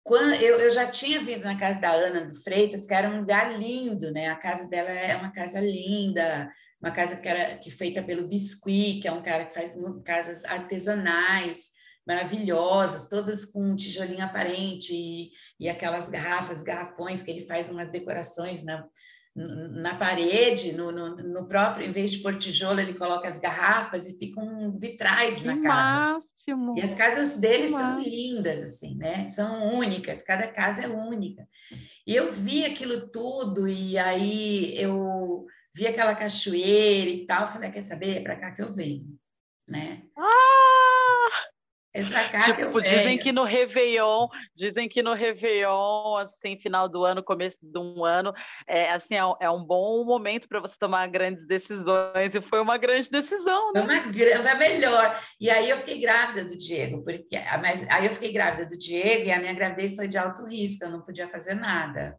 Quando 0.02 0.34
eu, 0.34 0.61
eu 0.61 0.70
já 0.70 0.86
tinha 0.86 1.20
vindo 1.20 1.42
na 1.42 1.59
casa 1.59 1.80
da 1.80 1.90
Ana 1.90 2.26
do 2.26 2.40
Freitas, 2.40 2.86
que 2.86 2.94
era 2.94 3.09
um 3.09 3.20
lugar 3.20 3.59
lindo, 3.59 4.12
né? 4.12 4.28
A 4.28 4.36
casa 4.36 4.68
dela 4.68 4.90
é 4.90 5.16
uma 5.16 5.32
casa 5.32 5.61
linda, 5.61 6.50
uma 6.80 6.92
casa 6.92 7.16
que 7.16 7.28
era 7.28 7.57
que 7.59 7.70
feita 7.70 8.02
pelo 8.02 8.28
Biscuit, 8.28 9.00
que 9.00 9.09
é 9.09 9.12
um 9.12 9.22
cara 9.22 9.46
que 9.46 9.54
faz 9.54 9.74
casas 10.04 10.44
artesanais 10.44 11.76
maravilhosas, 12.07 13.09
todas 13.09 13.44
com 13.44 13.74
tijolinho 13.74 14.24
aparente 14.24 14.94
e, 14.94 15.30
e 15.59 15.68
aquelas 15.68 16.09
garrafas, 16.09 16.62
garrafões 16.62 17.22
que 17.22 17.30
ele 17.30 17.46
faz 17.46 17.70
umas 17.70 17.90
decorações 17.90 18.62
na, 18.62 18.86
na 19.34 19.94
parede, 19.96 20.72
no, 20.72 20.90
no, 20.90 21.16
no, 21.16 21.46
próprio, 21.46 21.86
em 21.86 21.92
vez 21.92 22.12
de 22.12 22.18
pôr 22.18 22.36
tijolo, 22.36 22.80
ele 22.80 22.94
coloca 22.94 23.28
as 23.28 23.38
garrafas 23.38 24.07
e 24.07 24.16
ficam 24.18 24.78
vitrais 24.78 25.36
que 25.36 25.44
na 25.44 25.61
casa. 25.61 26.20
Máximo. 26.46 26.74
E 26.78 26.82
as 26.82 26.94
casas 26.94 27.36
deles 27.36 27.70
são 27.70 28.00
lindas, 28.00 28.62
assim, 28.62 28.96
né? 28.96 29.28
São 29.28 29.74
únicas, 29.74 30.22
cada 30.22 30.46
casa 30.46 30.82
é 30.82 30.88
única. 30.88 31.46
E 32.07 32.14
eu 32.14 32.32
vi 32.32 32.64
aquilo 32.64 33.11
tudo, 33.11 33.68
e 33.68 33.98
aí 33.98 34.74
eu 34.78 35.44
vi 35.74 35.86
aquela 35.86 36.14
cachoeira 36.14 37.11
e 37.11 37.26
tal, 37.26 37.52
falei, 37.52 37.70
quer 37.70 37.82
saber? 37.82 38.16
É 38.16 38.20
para 38.20 38.36
cá 38.36 38.52
que 38.52 38.62
eu 38.62 38.72
venho, 38.72 39.07
né? 39.68 40.04
Ah! 40.16 41.55
É 41.97 42.28
cá 42.28 42.44
tipo, 42.44 42.80
que 42.80 42.88
dizem 42.88 43.18
que 43.18 43.32
no 43.32 43.44
Réveillon, 43.44 44.28
dizem 44.55 44.88
que 44.88 45.03
no 45.03 45.14
Réveillon, 45.14 46.16
assim, 46.16 46.59
final 46.59 46.88
do 46.88 47.05
ano, 47.05 47.22
começo 47.22 47.59
de 47.62 47.78
um 47.78 48.05
ano, 48.05 48.34
é, 48.66 48.90
assim, 48.90 49.14
é, 49.14 49.22
é 49.40 49.51
um 49.51 49.64
bom 49.64 50.05
momento 50.05 50.49
para 50.49 50.61
você 50.61 50.74
tomar 50.78 51.07
grandes 51.09 51.47
decisões, 51.47 52.34
e 52.34 52.40
foi 52.42 52.61
uma 52.61 52.76
grande 52.76 53.11
decisão, 53.11 53.72
né? 53.72 53.80
Uma 53.80 54.01
grande, 54.01 54.59
melhor. 54.59 55.18
E 55.40 55.51
aí 55.51 55.70
eu 55.70 55.76
fiquei 55.78 55.99
grávida 56.01 56.44
do 56.44 56.57
Diego, 56.57 57.03
porque 57.03 57.36
mas 57.62 57.88
aí 57.90 58.07
eu 58.07 58.12
fiquei 58.12 58.32
grávida 58.32 58.66
do 58.66 58.76
Diego 58.76 59.26
e 59.26 59.32
a 59.32 59.40
minha 59.40 59.55
gravidez 59.55 59.97
foi 59.97 60.09
de 60.09 60.18
alto 60.18 60.44
risco, 60.47 60.84
eu 60.84 60.90
não 60.90 61.03
podia 61.03 61.28
fazer 61.28 61.55
nada. 61.55 62.18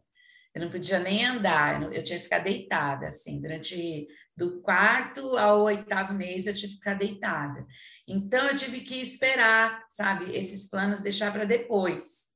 Eu 0.54 0.62
não 0.62 0.70
podia 0.70 0.98
nem 0.98 1.24
andar, 1.24 1.82
eu 1.92 2.02
tinha 2.02 2.18
que 2.18 2.24
ficar 2.24 2.40
deitada, 2.40 3.06
assim, 3.06 3.40
durante 3.40 4.08
do 4.38 4.62
quarto 4.62 5.36
ao 5.36 5.64
oitavo 5.64 6.14
mês 6.14 6.46
eu 6.46 6.54
tive 6.54 6.68
que 6.68 6.74
ficar 6.74 6.94
deitada. 6.94 7.66
Então 8.06 8.46
eu 8.46 8.54
tive 8.54 8.82
que 8.82 8.94
esperar, 8.94 9.84
sabe, 9.88 10.34
esses 10.34 10.70
planos 10.70 11.00
deixar 11.00 11.32
para 11.32 11.44
depois. 11.44 12.28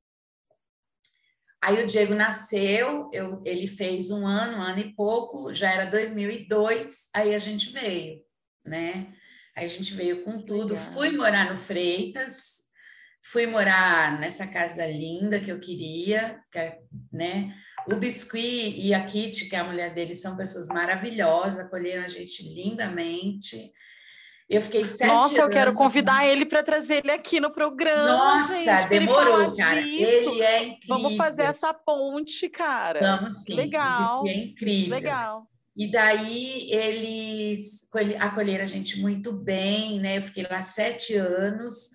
Aí 1.61 1.81
o 1.81 1.87
Diego 1.87 2.13
nasceu, 2.13 3.09
eu, 3.13 3.41
ele 3.45 3.67
fez 3.67 4.11
um 4.11 4.27
ano, 4.27 4.57
um 4.57 4.61
ano 4.61 4.79
e 4.79 4.93
pouco, 4.93 5.53
já 5.53 5.71
era 5.71 5.85
2002, 5.85 7.09
aí 7.15 7.33
a 7.33 7.37
gente 7.37 7.71
veio, 7.71 8.19
né? 8.65 9.13
Aí 9.55 9.65
a 9.65 9.69
gente 9.69 9.93
veio 9.93 10.25
com 10.25 10.41
tudo. 10.41 10.73
Legal. 10.73 10.91
Fui 10.91 11.11
morar 11.11 11.49
no 11.49 11.55
Freitas, 11.55 12.63
fui 13.21 13.45
morar 13.45 14.19
nessa 14.19 14.45
casa 14.45 14.85
linda 14.85 15.39
que 15.39 15.49
eu 15.49 15.59
queria, 15.59 16.43
que, 16.51 16.59
é, 16.59 16.79
né? 17.09 17.55
O 17.87 17.95
Biscuit 17.95 18.75
e 18.77 18.93
a 18.93 19.05
Kitty, 19.05 19.49
que 19.49 19.55
é 19.55 19.59
a 19.59 19.63
mulher 19.63 19.93
dele, 19.93 20.15
são 20.15 20.37
pessoas 20.37 20.67
maravilhosas, 20.67 21.65
acolheram 21.65 22.03
a 22.03 22.07
gente 22.07 22.43
lindamente. 22.43 23.71
Eu 24.49 24.61
fiquei 24.61 24.85
sete 24.85 25.07
Nossa, 25.07 25.37
eu 25.37 25.49
quero 25.49 25.73
convidar 25.73 26.25
ele 26.25 26.45
para 26.45 26.61
trazer 26.61 27.03
ele 27.03 27.11
aqui 27.11 27.39
no 27.39 27.51
programa. 27.51 28.07
Nossa, 28.07 28.55
gente, 28.55 28.89
demorou, 28.89 29.55
cara. 29.55 29.81
Disso. 29.81 30.03
Ele 30.03 30.41
é 30.41 30.63
incrível. 30.63 30.87
Vamos 30.87 31.15
fazer 31.17 31.43
essa 31.43 31.73
ponte, 31.73 32.49
cara. 32.49 32.99
Vamos 32.99 33.37
sim. 33.43 33.55
Legal. 33.55 34.23
É 34.27 34.33
incrível. 34.33 34.95
Legal. 34.95 35.47
E 35.75 35.89
daí 35.89 36.71
eles 36.71 37.89
acolheram 38.19 38.63
a 38.63 38.67
gente 38.67 38.99
muito 38.99 39.31
bem, 39.31 39.99
né? 39.99 40.17
Eu 40.17 40.21
fiquei 40.21 40.45
lá 40.49 40.61
sete 40.61 41.15
anos. 41.15 41.89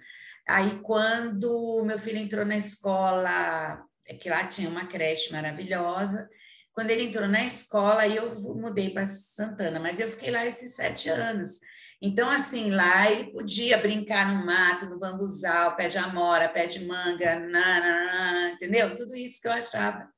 Aí, 0.49 0.81
quando 0.83 1.85
meu 1.85 1.99
filho 1.99 2.19
entrou 2.19 2.45
na 2.45 2.57
escola 2.57 3.85
é 4.09 4.15
que 4.15 4.31
lá 4.31 4.47
tinha 4.47 4.69
uma 4.69 4.87
creche 4.87 5.31
maravilhosa. 5.33 6.29
Quando 6.73 6.91
ele 6.91 7.05
entrou 7.05 7.29
na 7.29 7.45
escola, 7.45 8.03
aí 8.03 8.17
eu 8.17 8.35
mudei 8.55 8.91
para 8.91 9.05
Santana, 9.07 9.79
mas 9.79 10.01
eu 10.01 10.09
fiquei 10.09 10.31
lá 10.31 10.47
esses 10.47 10.75
sete 10.75 11.09
anos. 11.09 11.59
Então, 12.01 12.31
assim, 12.31 12.71
lá 12.71 13.11
ele 13.11 13.33
podia 13.33 13.77
brincar 13.77 14.33
no 14.33 14.47
mato, 14.47 14.87
no 14.87 14.99
bambuzal, 14.99 15.75
pé 15.77 15.89
de 15.89 15.99
amora, 15.99 16.49
pé 16.49 16.67
de 16.67 16.85
manga, 16.85 17.39
nanana, 17.39 18.51
entendeu? 18.51 18.95
Tudo 18.95 19.17
isso 19.17 19.41
que 19.41 19.49
eu 19.49 19.53
achava 19.53 20.09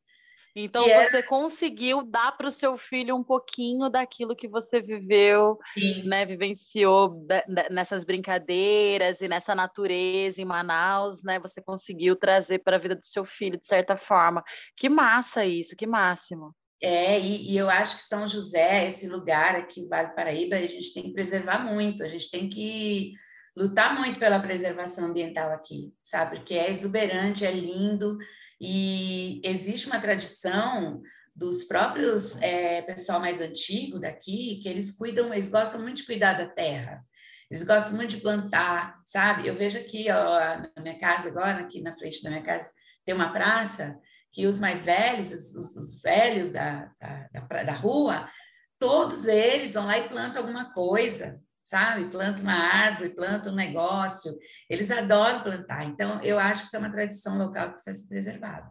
então 0.54 0.84
que 0.84 0.90
você 0.90 1.16
era... 1.18 1.22
conseguiu 1.22 2.02
dar 2.02 2.36
para 2.36 2.48
o 2.48 2.50
seu 2.50 2.76
filho 2.76 3.16
um 3.16 3.22
pouquinho 3.22 3.88
daquilo 3.88 4.36
que 4.36 4.48
você 4.48 4.80
viveu, 4.80 5.58
Sim. 5.78 6.04
né, 6.04 6.24
vivenciou 6.26 7.26
nessas 7.70 8.04
brincadeiras 8.04 9.20
e 9.20 9.28
nessa 9.28 9.54
natureza 9.54 10.40
em 10.40 10.44
Manaus, 10.44 11.22
né? 11.22 11.38
Você 11.38 11.60
conseguiu 11.60 12.16
trazer 12.16 12.58
para 12.60 12.76
a 12.76 12.78
vida 12.78 12.96
do 12.96 13.04
seu 13.04 13.24
filho 13.24 13.60
de 13.60 13.66
certa 13.66 13.96
forma. 13.96 14.42
Que 14.76 14.88
massa 14.88 15.44
isso, 15.44 15.76
que 15.76 15.86
máximo. 15.86 16.54
É, 16.82 17.20
e, 17.20 17.52
e, 17.52 17.56
eu 17.58 17.68
acho 17.68 17.96
que 17.98 18.02
São 18.02 18.26
José, 18.26 18.88
esse 18.88 19.06
lugar 19.06 19.54
aqui, 19.54 19.86
Vale 19.86 20.14
Paraíba, 20.14 20.56
a 20.56 20.60
gente 20.60 20.94
tem 20.94 21.02
que 21.02 21.12
preservar 21.12 21.58
muito, 21.58 22.02
a 22.02 22.08
gente 22.08 22.30
tem 22.30 22.48
que 22.48 23.12
lutar 23.54 23.94
muito 23.98 24.18
pela 24.18 24.40
preservação 24.40 25.08
ambiental 25.08 25.52
aqui, 25.52 25.92
sabe? 26.02 26.36
Porque 26.36 26.54
é 26.54 26.70
exuberante, 26.70 27.44
é 27.44 27.50
lindo, 27.50 28.16
e 28.60 29.40
existe 29.44 29.86
uma 29.86 30.00
tradição 30.00 31.00
dos 31.34 31.64
próprios 31.64 32.40
é, 32.42 32.82
pessoal 32.82 33.18
mais 33.18 33.40
antigo 33.40 33.98
daqui, 33.98 34.60
que 34.62 34.68
eles 34.68 34.90
cuidam, 34.90 35.32
eles 35.32 35.48
gostam 35.48 35.80
muito 35.80 35.98
de 35.98 36.06
cuidar 36.06 36.34
da 36.34 36.46
terra. 36.46 37.02
Eles 37.50 37.64
gostam 37.64 37.94
muito 37.94 38.10
de 38.10 38.20
plantar, 38.20 39.00
sabe? 39.04 39.48
Eu 39.48 39.54
vejo 39.54 39.78
aqui, 39.78 40.06
ó, 40.10 40.38
na 40.76 40.82
minha 40.82 40.98
casa 40.98 41.28
agora, 41.28 41.60
aqui 41.60 41.80
na 41.80 41.96
frente 41.96 42.22
da 42.22 42.30
minha 42.30 42.42
casa, 42.42 42.70
tem 43.04 43.14
uma 43.14 43.32
praça 43.32 43.98
que 44.30 44.46
os 44.46 44.60
mais 44.60 44.84
velhos, 44.84 45.32
os, 45.32 45.76
os 45.76 46.02
velhos 46.02 46.50
da, 46.50 46.92
da, 47.00 47.28
da, 47.32 47.62
da 47.64 47.72
rua, 47.72 48.30
todos 48.78 49.26
eles 49.26 49.74
vão 49.74 49.86
lá 49.86 49.98
e 49.98 50.08
plantam 50.08 50.42
alguma 50.42 50.72
coisa, 50.72 51.40
sabe? 51.70 52.10
Planta 52.10 52.42
uma 52.42 52.52
árvore, 52.52 53.10
planta 53.10 53.50
um 53.50 53.54
negócio. 53.54 54.36
Eles 54.68 54.90
adoram 54.90 55.42
plantar. 55.42 55.84
Então, 55.84 56.20
eu 56.22 56.38
acho 56.38 56.62
que 56.62 56.66
isso 56.66 56.76
é 56.76 56.80
uma 56.80 56.90
tradição 56.90 57.38
local 57.38 57.68
que 57.68 57.74
precisa 57.74 57.98
ser 57.98 58.08
preservada. 58.08 58.70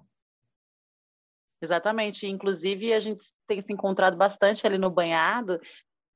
Exatamente. 1.61 2.27
Inclusive, 2.27 2.93
a 2.93 2.99
gente 2.99 3.23
tem 3.47 3.61
se 3.61 3.71
encontrado 3.71 4.17
bastante 4.17 4.67
ali 4.67 4.77
no 4.77 4.89
banhado 4.89 5.59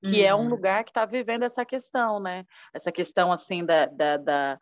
que 0.03 0.19
uhum. 0.19 0.27
é 0.27 0.36
um 0.36 0.39
uhum. 0.39 0.49
lugar 0.49 0.84
que 0.84 0.89
está 0.89 1.05
vivendo 1.05 1.43
essa 1.43 1.63
questão, 1.63 2.19
né? 2.19 2.45
Essa 2.73 2.91
questão, 2.91 3.31
assim, 3.31 3.65
da, 3.65 3.86
da, 3.86 4.17
da, 4.17 4.59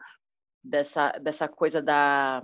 dessa, 0.63 1.11
dessa 1.13 1.47
coisa 1.47 1.81
da, 1.81 2.43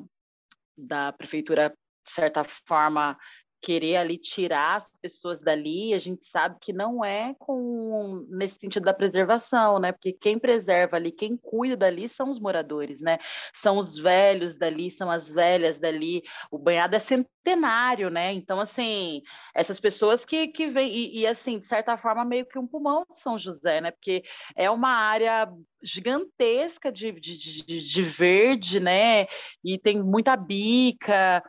da 0.75 1.13
prefeitura, 1.13 1.69
de 2.03 2.11
certa 2.11 2.43
forma, 2.43 3.15
querer 3.61 3.97
ali 3.97 4.17
tirar 4.17 4.77
as 4.77 4.91
pessoas 5.01 5.41
dali, 5.41 5.93
a 5.93 5.97
gente 5.97 6.25
sabe 6.25 6.57
que 6.61 6.71
não 6.71 7.03
é 7.03 7.35
com 7.39 8.25
nesse 8.29 8.59
sentido 8.59 8.83
da 8.83 8.93
preservação, 8.93 9.79
né? 9.79 9.91
Porque 9.91 10.13
quem 10.13 10.37
preserva 10.37 10.97
ali, 10.97 11.11
quem 11.11 11.35
cuida 11.35 11.77
dali 11.77 12.07
são 12.07 12.29
os 12.29 12.39
moradores, 12.39 13.01
né? 13.01 13.17
São 13.53 13.77
os 13.77 13.97
velhos 13.97 14.57
dali, 14.57 14.91
são 14.91 15.09
as 15.09 15.29
velhas 15.29 15.77
dali. 15.77 16.23
O 16.51 16.57
banhado 16.57 16.95
é 16.95 16.99
centenário, 16.99 18.09
né? 18.09 18.33
Então, 18.33 18.59
assim, 18.59 19.21
essas 19.53 19.79
pessoas 19.79 20.23
que, 20.25 20.47
que 20.49 20.67
vêm, 20.67 20.93
e, 20.93 21.19
e 21.19 21.27
assim, 21.27 21.59
de 21.59 21.65
certa 21.65 21.97
forma, 21.97 22.23
meio 22.23 22.45
que 22.45 22.59
um 22.59 22.67
pulmão 22.67 23.05
de 23.11 23.19
São 23.19 23.39
José, 23.39 23.81
né? 23.81 23.91
Porque 23.91 24.23
é 24.55 24.69
uma 24.69 24.89
área 24.89 25.49
gigantesca 25.81 26.91
de, 26.91 27.11
de, 27.11 27.63
de, 27.65 27.83
de 27.83 28.01
verde, 28.01 28.79
né? 28.79 29.27
E 29.63 29.77
tem 29.77 30.01
muita 30.03 30.35
bica, 30.35 31.43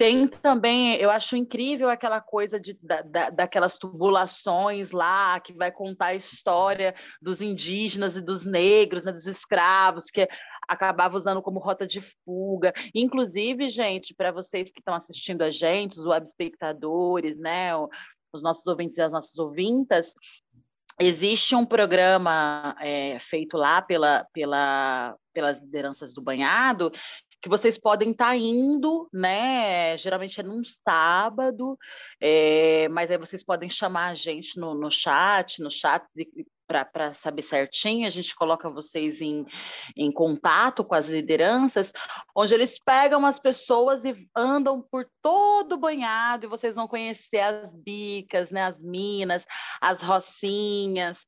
tem 0.00 0.26
também, 0.26 0.94
eu 0.94 1.10
acho 1.10 1.36
incrível 1.36 1.90
aquela 1.90 2.22
coisa 2.22 2.58
de, 2.58 2.72
da, 2.82 3.02
da, 3.02 3.28
daquelas 3.28 3.76
tubulações 3.78 4.92
lá, 4.92 5.38
que 5.40 5.52
vai 5.52 5.70
contar 5.70 6.06
a 6.06 6.14
história 6.14 6.94
dos 7.20 7.42
indígenas 7.42 8.16
e 8.16 8.22
dos 8.22 8.46
negros, 8.46 9.04
né, 9.04 9.12
dos 9.12 9.26
escravos, 9.26 10.06
que 10.06 10.26
acabava 10.66 11.18
usando 11.18 11.42
como 11.42 11.60
rota 11.60 11.86
de 11.86 12.00
fuga. 12.24 12.72
Inclusive, 12.94 13.68
gente, 13.68 14.14
para 14.14 14.32
vocês 14.32 14.72
que 14.72 14.80
estão 14.80 14.94
assistindo 14.94 15.42
a 15.42 15.50
gente, 15.50 15.98
os 15.98 16.06
web 16.06 16.24
espectadores, 16.24 17.38
né, 17.38 17.76
os 18.32 18.42
nossos 18.42 18.66
ouvintes 18.66 18.96
e 18.96 19.02
as 19.02 19.12
nossas 19.12 19.38
ouvintas, 19.38 20.14
existe 20.98 21.54
um 21.54 21.66
programa 21.66 22.74
é, 22.80 23.18
feito 23.18 23.54
lá 23.58 23.82
pela, 23.82 24.26
pela, 24.32 25.14
pelas 25.34 25.60
lideranças 25.60 26.14
do 26.14 26.22
banhado 26.22 26.90
que 27.40 27.48
vocês 27.48 27.78
podem 27.78 28.10
estar 28.10 28.28
tá 28.28 28.36
indo, 28.36 29.08
né? 29.12 29.96
Geralmente 29.98 30.40
é 30.40 30.42
num 30.42 30.62
sábado, 30.64 31.78
é, 32.20 32.88
mas 32.88 33.10
aí 33.10 33.18
vocês 33.18 33.42
podem 33.42 33.70
chamar 33.70 34.08
a 34.08 34.14
gente 34.14 34.58
no, 34.58 34.74
no 34.74 34.90
chat, 34.90 35.62
no 35.62 35.70
chat 35.70 36.04
para 36.70 37.12
saber 37.14 37.42
certinho, 37.42 38.06
a 38.06 38.10
gente 38.10 38.34
coloca 38.34 38.70
vocês 38.70 39.20
em, 39.20 39.44
em 39.96 40.12
contato 40.12 40.84
com 40.84 40.94
as 40.94 41.08
lideranças, 41.08 41.92
onde 42.34 42.54
eles 42.54 42.78
pegam 42.78 43.26
as 43.26 43.38
pessoas 43.38 44.04
e 44.04 44.14
andam 44.36 44.80
por 44.80 45.06
todo 45.20 45.72
o 45.72 45.78
banhado, 45.78 46.46
e 46.46 46.48
vocês 46.48 46.76
vão 46.76 46.86
conhecer 46.86 47.40
as 47.40 47.76
bicas, 47.76 48.50
né, 48.50 48.62
as 48.62 48.82
minas, 48.82 49.44
as 49.80 50.00
rocinhas, 50.00 51.26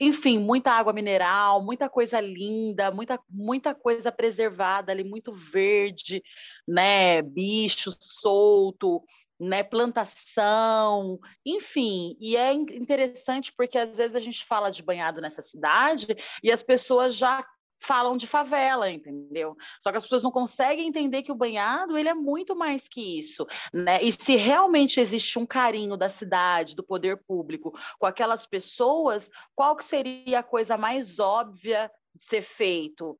enfim, 0.00 0.38
muita 0.38 0.72
água 0.72 0.94
mineral, 0.94 1.62
muita 1.62 1.88
coisa 1.88 2.18
linda, 2.20 2.90
muita, 2.90 3.20
muita 3.28 3.74
coisa 3.74 4.10
preservada 4.10 4.90
ali, 4.90 5.04
muito 5.04 5.30
verde, 5.32 6.22
né? 6.66 7.20
Bicho 7.20 7.92
solto, 8.00 9.02
né? 9.40 9.62
Plantação, 9.62 11.18
enfim. 11.44 12.16
E 12.20 12.36
é 12.36 12.52
interessante 12.52 13.52
porque 13.56 13.78
às 13.78 13.96
vezes 13.96 14.14
a 14.14 14.20
gente 14.20 14.44
fala 14.44 14.70
de 14.70 14.82
banhado 14.82 15.20
nessa 15.20 15.40
cidade 15.40 16.06
e 16.42 16.52
as 16.52 16.62
pessoas 16.62 17.14
já 17.14 17.44
falam 17.82 18.16
de 18.16 18.26
favela, 18.26 18.90
entendeu? 18.90 19.56
Só 19.80 19.90
que 19.90 19.96
as 19.96 20.04
pessoas 20.04 20.22
não 20.22 20.30
conseguem 20.30 20.86
entender 20.86 21.22
que 21.22 21.32
o 21.32 21.36
banhado 21.36 21.96
ele 21.96 22.10
é 22.10 22.14
muito 22.14 22.54
mais 22.54 22.86
que 22.86 23.18
isso, 23.18 23.46
né? 23.72 24.02
E 24.02 24.12
se 24.12 24.36
realmente 24.36 25.00
existe 25.00 25.38
um 25.38 25.46
carinho 25.46 25.96
da 25.96 26.10
cidade, 26.10 26.76
do 26.76 26.84
poder 26.84 27.16
público 27.26 27.72
com 27.98 28.04
aquelas 28.04 28.44
pessoas, 28.44 29.30
qual 29.54 29.74
que 29.74 29.84
seria 29.84 30.40
a 30.40 30.42
coisa 30.42 30.76
mais 30.76 31.18
óbvia 31.18 31.90
de 32.14 32.26
ser 32.26 32.42
feito? 32.42 33.18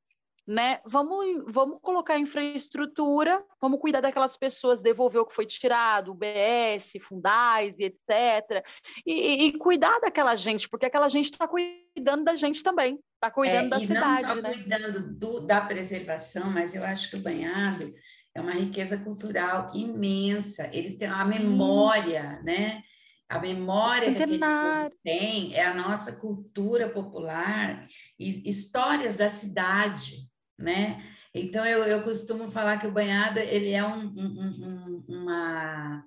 Né? 0.50 0.80
Vamos, 0.84 1.44
vamos 1.46 1.78
colocar 1.80 2.18
infraestrutura, 2.18 3.40
vamos 3.60 3.78
cuidar 3.78 4.00
daquelas 4.00 4.36
pessoas, 4.36 4.82
devolver 4.82 5.22
o 5.22 5.24
que 5.24 5.32
foi 5.32 5.46
tirado, 5.46 6.10
UBS, 6.10 6.90
Fundais 7.06 7.76
etc. 7.78 8.60
E, 9.06 9.44
e 9.44 9.52
cuidar 9.58 10.00
daquela 10.00 10.34
gente, 10.34 10.68
porque 10.68 10.86
aquela 10.86 11.08
gente 11.08 11.30
está 11.30 11.46
cuidando 11.46 12.24
da 12.24 12.34
gente 12.34 12.64
também. 12.64 12.98
Está 13.14 13.30
cuidando 13.30 13.66
é, 13.66 13.68
da 13.68 13.78
e 13.78 13.86
cidade. 13.86 14.22
Não 14.22 14.34
só 14.34 14.42
né? 14.42 14.52
cuidando 14.54 15.14
do, 15.16 15.40
da 15.46 15.60
preservação, 15.60 16.50
mas 16.50 16.74
eu 16.74 16.82
acho 16.82 17.10
que 17.10 17.16
o 17.16 17.22
banhado 17.22 17.88
é 18.34 18.40
uma 18.40 18.54
riqueza 18.54 18.98
cultural 18.98 19.68
imensa. 19.72 20.68
Eles 20.72 20.98
têm 20.98 21.06
a 21.06 21.24
memória, 21.24 22.42
né? 22.42 22.82
A 23.28 23.38
memória 23.38 24.12
que 24.12 24.20
aquele 24.20 24.40
povo 24.40 24.90
tem 25.04 25.54
é 25.54 25.64
a 25.64 25.74
nossa 25.74 26.16
cultura 26.16 26.88
popular 26.88 27.86
e 28.18 28.50
histórias 28.50 29.16
da 29.16 29.28
cidade, 29.28 30.28
né? 30.60 31.02
Então 31.34 31.64
eu, 31.64 31.84
eu 31.84 32.02
costumo 32.02 32.50
falar 32.50 32.78
que 32.78 32.86
o 32.86 32.92
banhado 32.92 33.38
ele 33.38 33.70
é 33.70 33.84
um, 33.84 33.98
um, 33.98 35.04
um 35.08 35.20
uma 35.22 36.04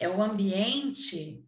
é 0.00 0.08
o 0.08 0.20
ambiente 0.20 1.42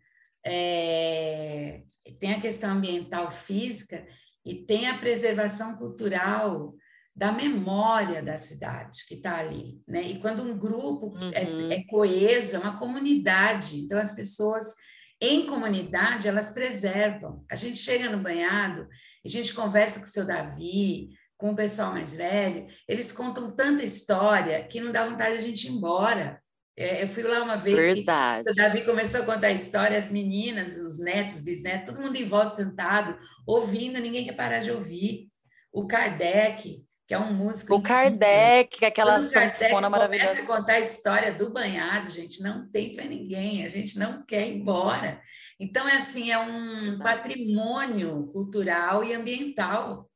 é, 0.44 1.82
tem 2.20 2.32
a 2.32 2.40
questão 2.40 2.70
ambiental 2.70 3.30
física 3.30 4.06
e 4.44 4.54
tem 4.54 4.88
a 4.88 4.98
preservação 4.98 5.76
cultural 5.76 6.74
da 7.14 7.32
memória 7.32 8.22
da 8.22 8.36
cidade 8.36 9.06
que 9.08 9.14
está 9.14 9.38
ali, 9.38 9.80
né? 9.88 10.02
E 10.02 10.18
quando 10.18 10.42
um 10.42 10.56
grupo 10.56 11.16
é, 11.32 11.44
uhum. 11.44 11.70
é, 11.70 11.76
é, 11.76 11.84
coeso, 11.84 12.56
é 12.56 12.58
uma 12.58 12.76
comunidade, 12.76 13.78
então 13.80 13.98
as 13.98 14.14
pessoas 14.14 14.74
em 15.20 15.46
comunidade 15.46 16.28
elas 16.28 16.50
preservam. 16.50 17.42
A 17.50 17.56
gente 17.56 17.78
chega 17.78 18.10
no 18.10 18.22
banhado, 18.22 18.86
a 19.24 19.28
gente 19.28 19.54
conversa 19.54 19.98
com 19.98 20.04
o 20.04 20.08
seu 20.08 20.26
Davi, 20.26 21.08
com 21.36 21.50
o 21.50 21.56
pessoal 21.56 21.92
mais 21.92 22.14
velho, 22.14 22.66
eles 22.88 23.12
contam 23.12 23.50
tanta 23.54 23.84
história 23.84 24.62
que 24.64 24.80
não 24.80 24.90
dá 24.90 25.06
vontade 25.06 25.32
de 25.32 25.38
a 25.38 25.46
gente 25.46 25.68
ir 25.68 25.72
embora. 25.72 26.40
É, 26.78 27.02
eu 27.02 27.08
fui 27.08 27.22
lá 27.22 27.42
uma 27.42 27.56
vez 27.56 27.76
Verdade. 27.76 28.44
que 28.44 28.50
o 28.50 28.54
Davi 28.54 28.84
começou 28.84 29.22
a 29.22 29.24
contar 29.24 29.46
a 29.46 29.52
história, 29.52 29.98
as 29.98 30.10
meninas, 30.10 30.76
os 30.76 30.98
netos, 30.98 31.40
bisnetos, 31.40 31.92
todo 31.92 32.04
mundo 32.04 32.16
em 32.16 32.28
volta 32.28 32.50
sentado, 32.50 33.18
ouvindo, 33.46 33.98
ninguém 33.98 34.26
quer 34.26 34.34
parar 34.34 34.58
de 34.58 34.70
ouvir. 34.70 35.28
O 35.72 35.86
Kardec, 35.86 36.84
que 37.06 37.14
é 37.14 37.18
um 37.18 37.32
músico. 37.32 37.74
O 37.74 37.78
incrível. 37.78 37.98
Kardec, 37.98 38.84
aquela 38.84 39.22
sanfona 39.22 39.88
maravilhosa. 39.88 40.34
começa 40.34 40.42
a 40.42 40.56
contar 40.56 40.72
a 40.74 40.80
história 40.80 41.32
do 41.32 41.50
banhado, 41.50 42.10
gente, 42.10 42.42
não 42.42 42.70
tem 42.70 42.94
para 42.94 43.04
ninguém, 43.04 43.64
a 43.64 43.68
gente 43.68 43.98
não 43.98 44.24
quer 44.24 44.46
ir 44.46 44.56
embora. 44.56 45.20
Então, 45.58 45.88
é 45.88 45.96
assim, 45.96 46.30
é 46.30 46.38
um 46.38 46.98
patrimônio 46.98 48.26
cultural 48.26 49.02
e 49.02 49.14
ambiental. 49.14 50.10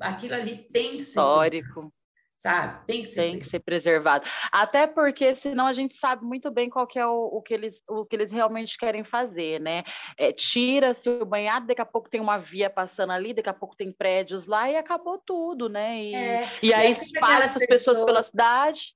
Aquilo 0.00 0.34
ali 0.34 0.56
tem 0.72 0.90
que 0.90 0.96
ser. 0.98 1.20
Histórico 1.20 1.92
sabe? 2.46 2.86
Tem 2.86 3.02
que 3.02 3.08
ser, 3.08 3.20
Tem 3.22 3.38
que 3.38 3.46
ser 3.46 3.60
preservado. 3.60 4.24
Até 4.52 4.86
porque 4.86 5.34
senão 5.34 5.66
a 5.66 5.72
gente 5.72 5.94
sabe 5.94 6.24
muito 6.24 6.50
bem 6.50 6.70
qual 6.70 6.86
que 6.86 6.98
é 6.98 7.06
o, 7.06 7.24
o, 7.32 7.42
que, 7.42 7.52
eles, 7.52 7.82
o 7.88 8.04
que 8.04 8.14
eles 8.14 8.30
realmente 8.30 8.78
querem 8.78 9.02
fazer, 9.02 9.60
né? 9.60 9.82
É, 10.16 10.32
Tira-se 10.32 11.08
o 11.08 11.24
banhado, 11.24 11.66
daqui 11.66 11.80
a 11.80 11.86
pouco 11.86 12.08
tem 12.08 12.20
uma 12.20 12.38
via 12.38 12.70
passando 12.70 13.12
ali, 13.12 13.34
daqui 13.34 13.48
a 13.48 13.54
pouco 13.54 13.76
tem 13.76 13.90
prédios 13.90 14.46
lá 14.46 14.70
e 14.70 14.76
acabou 14.76 15.18
tudo, 15.18 15.68
né? 15.68 16.00
E, 16.00 16.14
é, 16.14 16.48
e 16.62 16.72
aí 16.72 16.92
espalha 16.92 17.44
essas 17.44 17.66
pessoas... 17.66 17.96
pessoas 17.96 18.04
pela 18.04 18.22
cidade. 18.22 18.94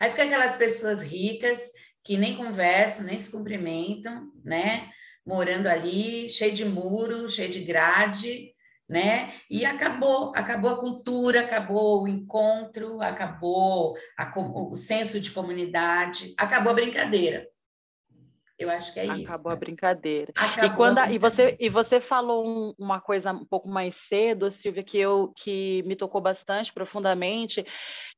Aí 0.00 0.10
fica 0.10 0.24
aquelas 0.24 0.56
pessoas 0.56 1.02
ricas 1.02 1.72
que 2.02 2.16
nem 2.16 2.36
conversam, 2.36 3.04
nem 3.04 3.18
se 3.18 3.30
cumprimentam, 3.30 4.32
né? 4.44 4.90
Morando 5.26 5.66
ali, 5.66 6.28
cheio 6.28 6.54
de 6.54 6.64
muro, 6.64 7.28
cheio 7.28 7.50
de 7.50 7.60
grade, 7.60 8.52
né? 8.88 9.34
E 9.50 9.66
acabou, 9.66 10.32
acabou 10.34 10.70
a 10.70 10.80
cultura, 10.80 11.42
acabou 11.42 12.04
o 12.04 12.08
encontro, 12.08 13.02
acabou 13.02 13.96
a, 14.16 14.32
o 14.36 14.76
senso 14.76 15.20
de 15.20 15.30
comunidade, 15.30 16.34
acabou 16.38 16.72
a 16.72 16.76
brincadeira. 16.76 17.46
Eu 18.58 18.68
acho 18.70 18.92
que 18.92 18.98
é 18.98 19.04
acabou 19.04 19.22
isso. 19.22 19.32
Acabou 19.32 19.52
a 19.52 19.56
brincadeira. 19.56 20.32
Acabou 20.34 20.64
e 20.64 20.74
quando 20.74 20.98
a, 20.98 21.12
e 21.12 21.18
você 21.18 21.56
e 21.60 21.68
você 21.68 22.00
falou 22.00 22.44
um, 22.44 22.74
uma 22.76 23.00
coisa 23.00 23.30
um 23.30 23.44
pouco 23.44 23.68
mais 23.68 23.94
cedo, 23.94 24.50
Silvia, 24.50 24.82
que 24.82 24.98
eu 24.98 25.32
que 25.36 25.84
me 25.86 25.94
tocou 25.94 26.20
bastante 26.20 26.72
profundamente, 26.72 27.64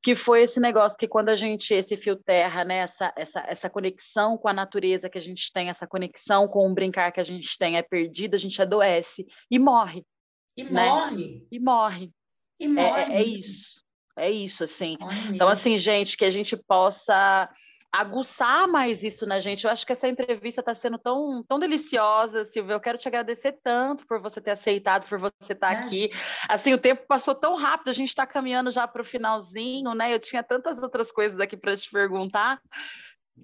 que 0.02 0.14
foi 0.14 0.44
esse 0.44 0.58
negócio 0.58 0.96
que 0.96 1.06
quando 1.06 1.28
a 1.28 1.36
gente 1.36 1.74
esse 1.74 1.94
fio 1.94 2.16
terra, 2.16 2.64
né, 2.64 2.78
essa, 2.78 3.12
essa 3.16 3.40
essa 3.46 3.68
conexão 3.68 4.38
com 4.38 4.48
a 4.48 4.52
natureza 4.54 5.10
que 5.10 5.18
a 5.18 5.20
gente 5.20 5.52
tem, 5.52 5.68
essa 5.68 5.86
conexão 5.86 6.48
com 6.48 6.66
o 6.66 6.74
brincar 6.74 7.12
que 7.12 7.20
a 7.20 7.24
gente 7.24 7.58
tem 7.58 7.76
é 7.76 7.82
perdida, 7.82 8.36
a 8.36 8.40
gente 8.40 8.62
adoece 8.62 9.26
e 9.50 9.58
morre. 9.58 10.06
E 10.60 10.64
né? 10.64 10.86
morre. 10.86 11.46
E 11.50 11.58
morre. 11.58 12.12
E 12.58 12.68
morre. 12.68 13.02
É, 13.02 13.16
é, 13.16 13.16
é 13.16 13.24
isso. 13.24 13.80
É 14.16 14.30
isso, 14.30 14.64
assim. 14.64 14.96
então, 15.32 15.48
assim, 15.48 15.78
gente, 15.78 16.16
que 16.16 16.24
a 16.24 16.30
gente 16.30 16.56
possa 16.56 17.48
aguçar 17.92 18.68
mais 18.68 19.02
isso 19.02 19.26
na 19.26 19.40
gente. 19.40 19.64
Eu 19.64 19.70
acho 19.70 19.84
que 19.84 19.92
essa 19.92 20.08
entrevista 20.08 20.60
está 20.60 20.74
sendo 20.74 20.98
tão, 20.98 21.42
tão 21.42 21.58
deliciosa, 21.58 22.44
Silvia. 22.44 22.74
Eu 22.74 22.80
quero 22.80 22.98
te 22.98 23.08
agradecer 23.08 23.58
tanto 23.64 24.06
por 24.06 24.20
você 24.20 24.40
ter 24.40 24.52
aceitado, 24.52 25.08
por 25.08 25.18
você 25.18 25.52
estar 25.52 25.74
tá 25.74 25.80
aqui. 25.80 26.10
Assim, 26.48 26.72
o 26.72 26.78
tempo 26.78 27.06
passou 27.08 27.34
tão 27.34 27.56
rápido, 27.56 27.88
a 27.88 27.94
gente 27.94 28.10
está 28.10 28.26
caminhando 28.26 28.70
já 28.70 28.86
para 28.86 29.02
o 29.02 29.04
finalzinho, 29.04 29.92
né? 29.94 30.14
Eu 30.14 30.20
tinha 30.20 30.42
tantas 30.42 30.78
outras 30.78 31.10
coisas 31.10 31.40
aqui 31.40 31.56
para 31.56 31.76
te 31.76 31.90
perguntar. 31.90 32.60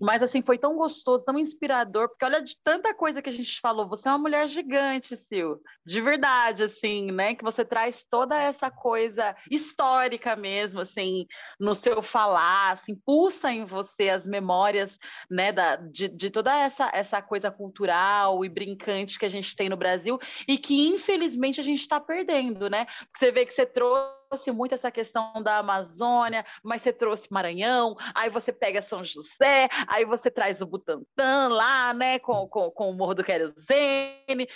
Mas 0.01 0.23
assim, 0.23 0.43
foi 0.43 0.59
tão 0.59 0.77
gostoso, 0.77 1.25
tão 1.25 1.39
inspirador, 1.39 2.09
porque 2.09 2.25
olha 2.25 2.43
de 2.43 2.57
tanta 2.63 2.95
coisa 2.95 3.23
que 3.23 3.29
a 3.29 3.33
gente 3.33 3.61
falou, 3.61 3.89
você 3.89 4.09
é 4.09 4.13
uma 4.13 4.19
mulher 4.19 4.47
gigante, 4.47 5.17
Sil. 5.17 5.61
De 5.85 6.01
verdade, 6.01 6.65
assim, 6.65 7.11
né? 7.11 7.35
Que 7.35 7.45
você 7.45 7.65
traz 7.65 8.05
toda 8.09 8.37
essa 8.37 8.71
coisa 8.71 9.35
histórica 9.51 10.37
mesmo, 10.37 10.81
assim, 10.81 11.27
no 11.59 11.75
seu 11.75 12.03
falar, 12.03 12.73
assim, 12.73 12.95
pulsa 12.95 13.53
em 13.53 13.65
você 13.65 14.11
as 14.11 14.27
memórias, 14.27 14.99
né, 15.31 15.53
da, 15.53 15.77
de, 15.77 16.09
de 16.09 16.31
toda 16.31 16.55
essa, 16.57 16.91
essa 16.93 17.23
coisa 17.23 17.51
cultural 17.51 18.45
e 18.45 18.49
brincante 18.49 19.19
que 19.19 19.27
a 19.27 19.31
gente 19.31 19.55
tem 19.57 19.69
no 19.69 19.77
Brasil 19.77 20.19
e 20.47 20.59
que, 20.59 20.89
infelizmente, 20.89 21.61
a 21.61 21.65
gente 21.65 21.81
está 21.81 22.01
perdendo, 22.01 22.69
né? 22.69 22.87
Você 23.15 23.31
vê 23.31 23.47
que 23.47 23.53
você 23.53 23.67
trouxe 23.67 24.16
trouxe 24.29 24.51
muito 24.51 24.75
essa 24.75 24.91
questão 24.91 25.43
da 25.43 25.59
Amazônia, 25.59 26.45
mas 26.63 26.83
você 26.83 26.93
trouxe 26.93 27.33
Maranhão, 27.33 27.97
aí 28.15 28.29
você 28.29 28.53
pega 28.53 28.83
São 28.83 29.05
José, 29.05 29.69
aí 29.87 30.05
você 30.05 30.31
traz 30.31 30.61
o 30.61 30.67
Butantã 30.67 31.49
lá, 31.49 31.95
né, 31.95 32.19
com, 32.19 32.47
com, 32.49 32.71
com 32.71 32.91
o 32.91 32.95
Morro 32.95 33.15
do 33.15 33.25
Querosene. 33.25 34.49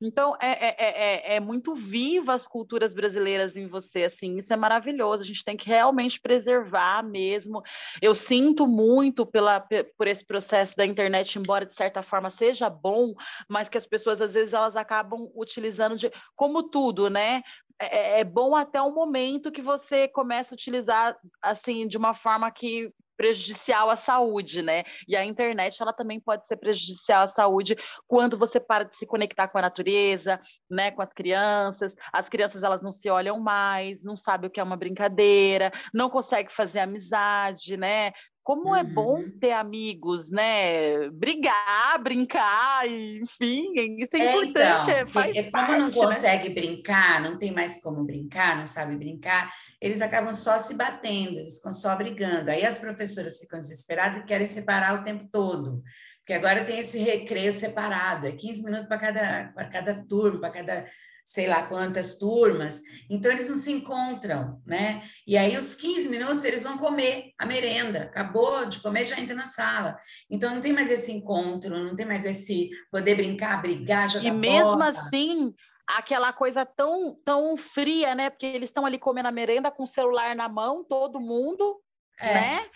Então, 0.00 0.36
é, 0.40 0.68
é, 0.68 0.74
é, 0.78 1.36
é, 1.36 1.40
muito 1.40 1.74
viva 1.74 2.32
as 2.32 2.46
culturas 2.46 2.94
brasileiras 2.94 3.56
em 3.56 3.66
você, 3.66 4.04
assim, 4.04 4.38
isso 4.38 4.52
é 4.52 4.56
maravilhoso, 4.56 5.22
a 5.22 5.26
gente 5.26 5.44
tem 5.44 5.56
que 5.56 5.68
realmente 5.68 6.20
preservar 6.20 7.02
mesmo. 7.02 7.62
Eu 8.00 8.14
sinto 8.14 8.66
muito 8.66 9.26
pela, 9.26 9.60
por 9.96 10.06
esse 10.06 10.24
processo 10.24 10.76
da 10.76 10.86
internet, 10.86 11.38
embora 11.38 11.66
de 11.66 11.74
certa 11.74 12.02
forma 12.02 12.30
seja 12.30 12.68
bom, 12.68 13.14
mas 13.48 13.68
que 13.68 13.78
as 13.78 13.86
pessoas, 13.86 14.20
às 14.20 14.32
vezes, 14.32 14.52
elas 14.52 14.76
acabam 14.76 15.30
utilizando 15.34 15.96
de, 15.96 16.10
como 16.36 16.62
tudo, 16.62 17.08
né? 17.08 17.42
É, 17.80 18.20
é 18.20 18.24
bom 18.24 18.54
até 18.54 18.80
o 18.80 18.94
momento 18.94 19.50
que 19.50 19.60
você 19.60 20.06
começa 20.06 20.54
a 20.54 20.56
utilizar, 20.56 21.16
assim, 21.42 21.88
de 21.88 21.96
uma 21.96 22.14
forma 22.14 22.50
que 22.50 22.92
prejudicial 23.16 23.90
à 23.90 23.96
saúde, 23.96 24.62
né? 24.62 24.84
E 25.08 25.16
a 25.16 25.24
internet 25.24 25.80
ela 25.80 25.92
também 25.92 26.20
pode 26.20 26.46
ser 26.46 26.56
prejudicial 26.56 27.24
à 27.24 27.28
saúde 27.28 27.76
quando 28.06 28.36
você 28.36 28.60
para 28.60 28.84
de 28.84 28.96
se 28.96 29.06
conectar 29.06 29.48
com 29.48 29.58
a 29.58 29.62
natureza, 29.62 30.40
né, 30.70 30.90
com 30.90 31.02
as 31.02 31.12
crianças. 31.12 31.94
As 32.12 32.28
crianças 32.28 32.62
elas 32.62 32.82
não 32.82 32.92
se 32.92 33.08
olham 33.10 33.38
mais, 33.40 34.02
não 34.02 34.16
sabem 34.16 34.48
o 34.48 34.50
que 34.50 34.60
é 34.60 34.62
uma 34.62 34.76
brincadeira, 34.76 35.72
não 35.92 36.10
conseguem 36.10 36.52
fazer 36.52 36.80
amizade, 36.80 37.76
né? 37.76 38.12
Como 38.44 38.68
uhum. 38.68 38.76
é 38.76 38.84
bom 38.84 39.20
uhum. 39.20 39.30
ter 39.40 39.52
amigos, 39.52 40.30
né? 40.30 41.08
Brigar, 41.08 41.98
brincar, 42.02 42.86
enfim, 42.86 43.72
isso 43.98 44.14
é, 44.14 44.18
é 44.18 44.36
importante, 44.36 44.82
então, 44.82 44.90
é, 44.90 45.06
faz 45.06 45.34
é, 45.34 45.50
Como 45.50 45.72
não 45.78 45.86
né? 45.86 45.92
consegue 45.94 46.48
né? 46.50 46.54
brincar, 46.54 47.22
não 47.22 47.38
tem 47.38 47.50
mais 47.50 47.80
como 47.80 48.04
brincar, 48.04 48.58
não 48.58 48.66
sabe 48.66 48.96
brincar, 48.96 49.50
eles 49.80 50.02
acabam 50.02 50.34
só 50.34 50.58
se 50.58 50.74
batendo, 50.74 51.38
eles 51.38 51.56
ficam 51.56 51.72
só 51.72 51.96
brigando. 51.96 52.50
Aí 52.50 52.66
as 52.66 52.78
professoras 52.78 53.38
ficam 53.38 53.62
desesperadas 53.62 54.20
e 54.20 54.26
querem 54.26 54.46
separar 54.46 55.00
o 55.00 55.04
tempo 55.04 55.26
todo. 55.32 55.82
Porque 56.18 56.34
agora 56.34 56.66
tem 56.66 56.80
esse 56.80 56.98
recreio 56.98 57.52
separado, 57.52 58.26
é 58.26 58.32
15 58.32 58.62
minutos 58.62 58.88
para 58.88 58.98
cada, 58.98 59.52
cada 59.70 60.04
turma, 60.06 60.40
para 60.40 60.50
cada 60.50 60.86
sei 61.24 61.46
lá 61.46 61.62
quantas 61.62 62.18
turmas, 62.18 62.82
então 63.08 63.32
eles 63.32 63.48
não 63.48 63.56
se 63.56 63.72
encontram, 63.72 64.60
né? 64.66 65.02
E 65.26 65.38
aí, 65.38 65.56
os 65.56 65.74
15 65.74 66.08
minutos, 66.08 66.44
eles 66.44 66.62
vão 66.62 66.76
comer 66.76 67.32
a 67.38 67.46
merenda, 67.46 68.04
acabou 68.04 68.66
de 68.66 68.80
comer, 68.80 69.06
já 69.06 69.18
entra 69.18 69.34
na 69.34 69.46
sala. 69.46 69.98
Então, 70.30 70.54
não 70.54 70.60
tem 70.60 70.72
mais 70.72 70.90
esse 70.90 71.10
encontro, 71.10 71.78
não 71.78 71.96
tem 71.96 72.04
mais 72.04 72.26
esse 72.26 72.70
poder 72.90 73.14
brincar, 73.14 73.62
brigar, 73.62 74.08
jogar 74.08 74.28
E 74.28 74.30
mesmo 74.30 74.82
assim, 74.82 75.54
aquela 75.86 76.32
coisa 76.32 76.66
tão, 76.66 77.16
tão 77.24 77.56
fria, 77.56 78.14
né? 78.14 78.28
Porque 78.28 78.46
eles 78.46 78.68
estão 78.68 78.84
ali 78.84 78.98
comendo 78.98 79.28
a 79.28 79.32
merenda 79.32 79.70
com 79.70 79.84
o 79.84 79.88
celular 79.88 80.36
na 80.36 80.48
mão, 80.48 80.84
todo 80.84 81.20
mundo, 81.20 81.80
é. 82.20 82.34
né? 82.34 82.66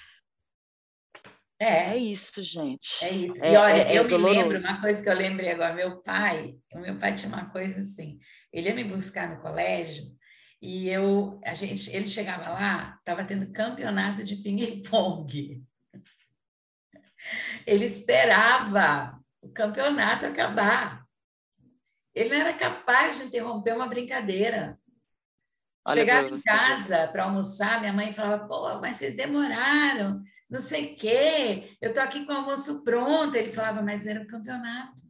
É. 1.60 1.90
é 1.90 1.96
isso, 1.96 2.40
gente. 2.40 3.04
É 3.04 3.10
isso. 3.10 3.44
É, 3.44 3.52
e 3.52 3.56
olha, 3.56 3.82
é, 3.82 3.94
é 3.94 3.98
eu 3.98 4.04
me 4.04 4.10
doloroso. 4.10 4.40
lembro, 4.40 4.60
uma 4.60 4.80
coisa 4.80 5.02
que 5.02 5.08
eu 5.08 5.16
lembrei 5.16 5.50
agora, 5.50 5.74
meu 5.74 6.00
pai, 6.00 6.54
o 6.72 6.78
meu 6.78 6.96
pai 6.96 7.14
tinha 7.14 7.28
uma 7.28 7.50
coisa 7.50 7.80
assim, 7.80 8.18
ele 8.52 8.68
ia 8.68 8.74
me 8.74 8.84
buscar 8.84 9.28
no 9.28 9.40
colégio 9.42 10.04
e 10.60 10.88
eu, 10.88 11.40
a 11.44 11.54
gente, 11.54 11.94
ele 11.94 12.06
chegava 12.06 12.50
lá, 12.50 12.96
estava 12.98 13.24
tendo 13.24 13.52
campeonato 13.52 14.24
de 14.24 14.36
ping-pong. 14.36 15.64
Ele 17.66 17.84
esperava 17.84 19.20
o 19.40 19.48
campeonato 19.48 20.26
acabar. 20.26 21.04
Ele 22.14 22.30
não 22.30 22.36
era 22.36 22.54
capaz 22.54 23.18
de 23.18 23.24
interromper 23.24 23.74
uma 23.74 23.86
brincadeira. 23.86 24.78
Olha 25.88 26.02
Chegava 26.02 26.28
em 26.28 26.40
casa 26.42 27.08
para 27.08 27.24
almoçar, 27.24 27.80
minha 27.80 27.94
mãe 27.94 28.12
falava: 28.12 28.46
pô, 28.46 28.78
mas 28.78 28.98
vocês 28.98 29.14
demoraram, 29.14 30.22
não 30.48 30.60
sei 30.60 30.92
o 30.92 30.96
quê, 30.96 31.76
eu 31.80 31.88
estou 31.88 32.02
aqui 32.04 32.26
com 32.26 32.32
o 32.34 32.36
almoço 32.36 32.84
pronto. 32.84 33.34
Ele 33.34 33.50
falava: 33.50 33.80
mas 33.80 34.06
era 34.06 34.22
o 34.22 34.26
campeonato. 34.26 35.07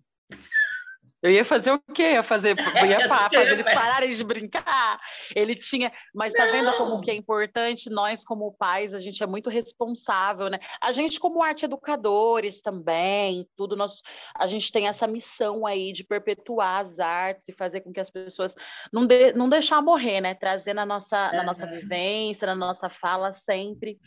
Eu 1.20 1.32
ia 1.32 1.44
fazer 1.44 1.72
o 1.72 1.80
quê? 1.80 2.02
Eu 2.02 2.10
ia 2.10 2.22
fazer, 2.22 2.56
eu 2.82 2.86
ia 2.86 3.08
fazer 3.08 3.52
eles 3.52 3.64
pararem 3.64 4.10
de 4.10 4.22
brincar. 4.22 5.00
Ele 5.34 5.56
tinha, 5.56 5.92
mas 6.14 6.32
tá 6.32 6.46
vendo 6.46 6.72
como 6.74 7.00
que 7.00 7.10
é 7.10 7.14
importante 7.14 7.90
nós 7.90 8.24
como 8.24 8.52
pais, 8.52 8.94
a 8.94 8.98
gente 8.98 9.22
é 9.22 9.26
muito 9.26 9.50
responsável, 9.50 10.48
né? 10.48 10.60
A 10.80 10.92
gente 10.92 11.18
como 11.18 11.42
arte 11.42 11.64
educadores 11.64 12.60
também, 12.60 13.48
tudo 13.56 13.74
nós, 13.74 14.00
a 14.36 14.46
gente 14.46 14.70
tem 14.70 14.86
essa 14.86 15.08
missão 15.08 15.66
aí 15.66 15.92
de 15.92 16.04
perpetuar 16.04 16.86
as 16.86 17.00
artes 17.00 17.48
e 17.48 17.52
fazer 17.52 17.80
com 17.80 17.92
que 17.92 18.00
as 18.00 18.10
pessoas 18.10 18.54
não 18.92 19.04
de, 19.04 19.32
não 19.32 19.48
deixar 19.48 19.82
morrer, 19.82 20.20
né? 20.20 20.34
Trazer 20.34 20.72
na 20.72 20.86
nossa 20.86 21.32
na 21.32 21.42
nossa 21.42 21.66
vivência, 21.66 22.46
na 22.46 22.54
nossa 22.54 22.88
fala 22.88 23.32
sempre. 23.32 23.98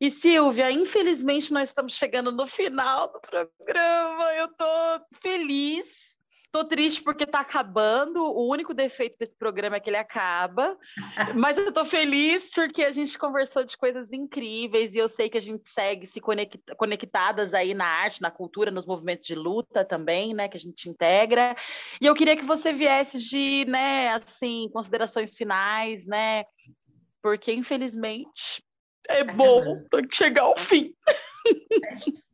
E 0.00 0.10
Silvia, 0.10 0.70
infelizmente 0.72 1.52
nós 1.52 1.68
estamos 1.68 1.94
chegando 1.94 2.32
no 2.32 2.46
final 2.46 3.12
do 3.12 3.20
programa. 3.20 4.32
Eu 4.34 4.48
tô 4.48 4.64
feliz 5.22 6.13
Tô 6.54 6.64
triste 6.64 7.02
porque 7.02 7.26
tá 7.26 7.40
acabando. 7.40 8.22
O 8.22 8.48
único 8.48 8.72
defeito 8.72 9.18
desse 9.18 9.34
programa 9.34 9.74
é 9.74 9.80
que 9.80 9.90
ele 9.90 9.96
acaba. 9.96 10.78
Mas 11.36 11.58
eu 11.58 11.72
tô 11.72 11.84
feliz 11.84 12.52
porque 12.54 12.84
a 12.84 12.92
gente 12.92 13.18
conversou 13.18 13.64
de 13.64 13.76
coisas 13.76 14.12
incríveis 14.12 14.94
e 14.94 14.98
eu 14.98 15.08
sei 15.08 15.28
que 15.28 15.36
a 15.36 15.40
gente 15.40 15.68
segue 15.70 16.06
se 16.06 16.20
conecta, 16.20 16.76
conectadas 16.76 17.52
aí 17.52 17.74
na 17.74 17.86
arte, 17.86 18.22
na 18.22 18.30
cultura, 18.30 18.70
nos 18.70 18.86
movimentos 18.86 19.26
de 19.26 19.34
luta 19.34 19.84
também, 19.84 20.32
né? 20.32 20.48
Que 20.48 20.56
a 20.56 20.60
gente 20.60 20.88
integra. 20.88 21.56
E 22.00 22.06
eu 22.06 22.14
queria 22.14 22.36
que 22.36 22.44
você 22.44 22.72
viesse 22.72 23.18
de, 23.18 23.64
né, 23.64 24.10
assim, 24.10 24.70
considerações 24.72 25.36
finais, 25.36 26.06
né? 26.06 26.44
Porque, 27.20 27.52
infelizmente, 27.52 28.62
é 29.08 29.24
bom, 29.24 29.82
chegar 30.12 30.42
ao 30.42 30.56
fim. 30.56 30.94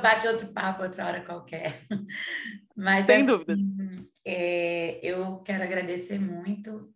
bate 0.00 0.26
outro 0.26 0.48
papo 0.48 0.82
outra 0.82 1.06
hora 1.06 1.24
qualquer. 1.24 1.86
Mas, 2.76 3.06
Sem 3.06 3.18
assim, 3.18 3.26
dúvida. 3.26 3.54
É, 4.26 5.00
eu 5.06 5.40
quero 5.42 5.62
agradecer 5.62 6.18
muito 6.18 6.92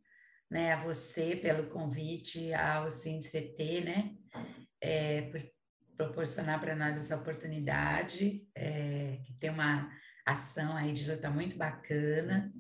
né, 0.51 0.73
a 0.73 0.83
você 0.83 1.37
pelo 1.37 1.69
convite 1.69 2.53
ao 2.55 2.89
CT, 2.89 3.81
né, 3.85 4.15
é, 4.81 5.23
por 5.23 5.43
proporcionar 5.97 6.61
para 6.61 6.75
nós 6.75 6.97
essa 6.97 7.17
oportunidade, 7.17 8.43
é, 8.55 9.19
que 9.25 9.35
tem 9.35 9.51
uma 9.51 9.89
ação 10.27 10.77
aí 10.77 10.93
de 10.93 11.11
luta 11.11 11.31
muito 11.31 11.57
bacana. 11.57 12.53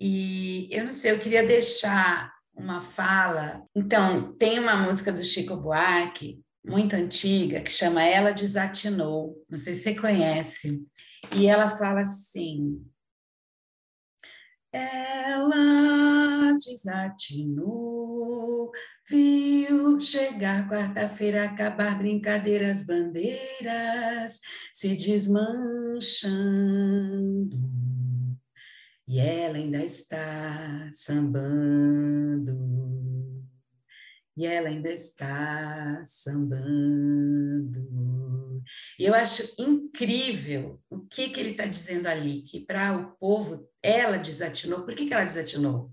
E 0.00 0.68
eu 0.70 0.84
não 0.84 0.92
sei, 0.92 1.12
eu 1.12 1.18
queria 1.18 1.46
deixar 1.46 2.32
uma 2.54 2.80
fala. 2.80 3.64
Então, 3.74 4.36
tem 4.36 4.58
uma 4.58 4.76
música 4.76 5.10
do 5.12 5.24
Chico 5.24 5.56
Buarque 5.56 6.43
muito 6.64 6.96
antiga 6.96 7.60
que 7.60 7.70
chama 7.70 8.02
Ela 8.02 8.32
Desatinou. 8.32 9.44
Não 9.48 9.58
sei 9.58 9.74
se 9.74 9.82
você 9.82 9.94
conhece. 9.94 10.84
E 11.36 11.46
ela 11.46 11.68
fala 11.68 12.00
assim: 12.00 12.84
ela 14.72 16.56
desatinou, 16.58 18.72
viu 19.08 20.00
chegar 20.00 20.68
quarta-feira, 20.68 21.44
acabar 21.44 21.96
brincadeiras, 21.96 22.84
bandeiras 22.84 24.40
se 24.72 24.96
desmanchando. 24.96 25.54
E 29.06 29.20
ela 29.20 29.58
ainda 29.58 29.84
está 29.84 30.88
sambando 30.90 32.54
e 34.36 34.46
ela 34.46 34.68
ainda 34.68 34.90
está 34.90 36.02
sambando. 36.04 37.84
E 38.98 39.04
eu 39.04 39.14
acho 39.14 39.54
incrível 39.58 40.80
o 40.90 41.00
que, 41.00 41.28
que 41.28 41.38
ele 41.38 41.50
está 41.50 41.66
dizendo 41.66 42.06
ali, 42.06 42.42
que 42.42 42.60
para 42.60 42.96
o 42.96 43.16
povo 43.16 43.68
ela 43.82 44.16
desatinou. 44.16 44.84
Por 44.84 44.94
que, 44.94 45.06
que 45.06 45.14
ela 45.14 45.24
desatinou? 45.24 45.92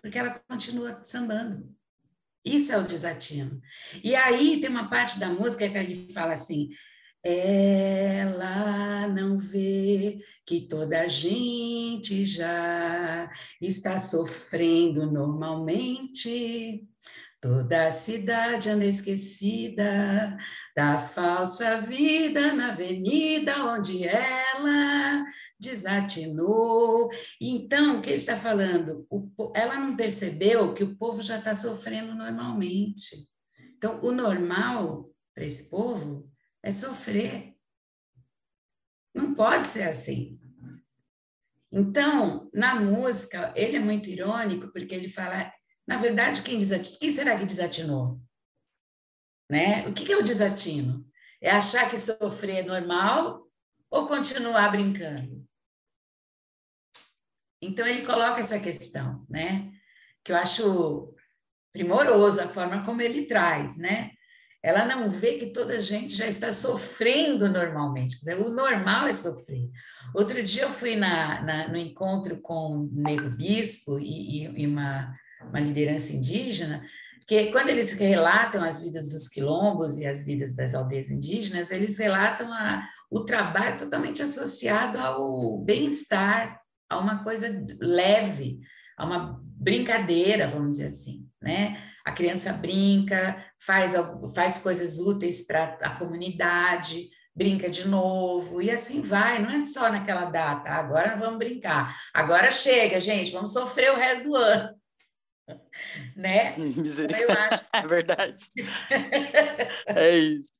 Porque 0.00 0.18
ela 0.18 0.38
continua 0.48 1.00
sambando. 1.04 1.72
Isso 2.44 2.72
é 2.72 2.78
o 2.78 2.86
desatino. 2.86 3.60
E 4.02 4.14
aí 4.14 4.60
tem 4.60 4.70
uma 4.70 4.88
parte 4.88 5.18
da 5.18 5.28
música 5.28 5.68
que 5.68 5.76
ele 5.76 6.10
fala 6.12 6.32
assim: 6.32 6.70
ela 7.22 9.06
não 9.08 9.38
vê 9.38 10.18
que 10.46 10.62
toda 10.62 11.00
a 11.00 11.08
gente 11.08 12.24
já 12.24 13.30
está 13.60 13.98
sofrendo 13.98 15.10
normalmente 15.10 16.87
Toda 17.40 17.86
a 17.86 17.90
cidade 17.92 18.68
anda 18.68 18.84
esquecida 18.84 20.36
da 20.74 20.98
falsa 20.98 21.80
vida 21.80 22.52
na 22.52 22.72
avenida 22.72 23.64
onde 23.64 24.04
ela 24.04 25.24
desatinou. 25.58 27.10
Então, 27.40 27.98
o 27.98 28.02
que 28.02 28.10
ele 28.10 28.20
está 28.20 28.36
falando? 28.36 29.06
O, 29.08 29.52
ela 29.54 29.76
não 29.76 29.96
percebeu 29.96 30.74
que 30.74 30.82
o 30.82 30.96
povo 30.96 31.22
já 31.22 31.38
está 31.38 31.54
sofrendo 31.54 32.12
normalmente. 32.12 33.16
Então, 33.76 34.00
o 34.02 34.10
normal 34.10 35.08
para 35.32 35.44
esse 35.44 35.70
povo 35.70 36.28
é 36.60 36.72
sofrer. 36.72 37.54
Não 39.14 39.32
pode 39.32 39.68
ser 39.68 39.84
assim. 39.84 40.40
Então, 41.70 42.50
na 42.52 42.74
música, 42.74 43.52
ele 43.54 43.76
é 43.76 43.80
muito 43.80 44.08
irônico, 44.08 44.72
porque 44.72 44.94
ele 44.94 45.08
fala, 45.08 45.52
na 45.88 45.96
verdade, 45.96 46.42
quem, 46.42 46.58
quem 47.00 47.10
será 47.10 47.38
que 47.38 47.46
desatinou? 47.46 48.20
Né? 49.50 49.88
O 49.88 49.94
que 49.94 50.12
é 50.12 50.18
o 50.18 50.22
desatino? 50.22 51.08
É 51.40 51.50
achar 51.50 51.88
que 51.88 51.98
sofrer 51.98 52.56
é 52.56 52.62
normal 52.62 53.48
ou 53.90 54.06
continuar 54.06 54.70
brincando? 54.70 55.48
Então, 57.62 57.86
ele 57.86 58.04
coloca 58.04 58.38
essa 58.38 58.60
questão, 58.60 59.24
né? 59.30 59.72
Que 60.22 60.30
eu 60.30 60.36
acho 60.36 61.14
primoroso 61.72 62.42
a 62.42 62.48
forma 62.48 62.84
como 62.84 63.00
ele 63.00 63.24
traz, 63.24 63.78
né? 63.78 64.10
Ela 64.62 64.84
não 64.84 65.08
vê 65.08 65.38
que 65.38 65.52
toda 65.52 65.80
gente 65.80 66.14
já 66.14 66.26
está 66.26 66.52
sofrendo 66.52 67.48
normalmente. 67.48 68.18
Dizer, 68.18 68.34
o 68.34 68.50
normal 68.50 69.06
é 69.06 69.14
sofrer. 69.14 69.70
Outro 70.14 70.42
dia 70.42 70.64
eu 70.64 70.70
fui 70.70 70.96
na, 70.96 71.40
na 71.42 71.68
no 71.68 71.78
encontro 71.78 72.38
com 72.42 72.76
o 72.76 72.90
Nego 72.92 73.30
Bispo 73.30 73.98
e, 73.98 74.44
e, 74.44 74.66
uma, 74.66 75.16
uma 75.42 75.60
liderança 75.60 76.12
indígena, 76.12 76.84
que 77.26 77.52
quando 77.52 77.68
eles 77.68 77.92
relatam 77.92 78.64
as 78.64 78.82
vidas 78.82 79.10
dos 79.10 79.28
quilombos 79.28 79.98
e 79.98 80.06
as 80.06 80.24
vidas 80.24 80.56
das 80.56 80.74
aldeias 80.74 81.10
indígenas, 81.10 81.70
eles 81.70 81.98
relatam 81.98 82.50
a, 82.50 82.88
o 83.10 83.20
trabalho 83.20 83.76
totalmente 83.76 84.22
associado 84.22 84.98
ao 84.98 85.58
bem-estar, 85.58 86.58
a 86.88 86.98
uma 86.98 87.22
coisa 87.22 87.64
leve, 87.80 88.60
a 88.96 89.04
uma 89.04 89.38
brincadeira, 89.44 90.48
vamos 90.48 90.72
dizer 90.72 90.86
assim, 90.86 91.28
né? 91.40 91.78
A 92.02 92.12
criança 92.12 92.50
brinca, 92.54 93.44
faz, 93.60 93.92
faz 94.34 94.58
coisas 94.58 94.98
úteis 94.98 95.46
para 95.46 95.76
a 95.82 95.90
comunidade, 95.90 97.10
brinca 97.34 97.68
de 97.68 97.86
novo, 97.86 98.62
e 98.62 98.70
assim 98.70 99.02
vai, 99.02 99.38
não 99.38 99.50
é 99.50 99.64
só 99.66 99.92
naquela 99.92 100.24
data, 100.24 100.70
agora 100.70 101.14
vamos 101.14 101.38
brincar, 101.38 101.94
agora 102.12 102.50
chega, 102.50 102.98
gente, 102.98 103.30
vamos 103.30 103.52
sofrer 103.52 103.92
o 103.92 103.96
resto 103.96 104.24
do 104.24 104.34
ano. 104.34 104.70
né? 106.16 106.54
Eu 106.56 107.30
acho. 107.30 107.64
É 107.72 107.86
verdade. 107.86 108.44
é 109.88 110.18
isso. 110.18 110.50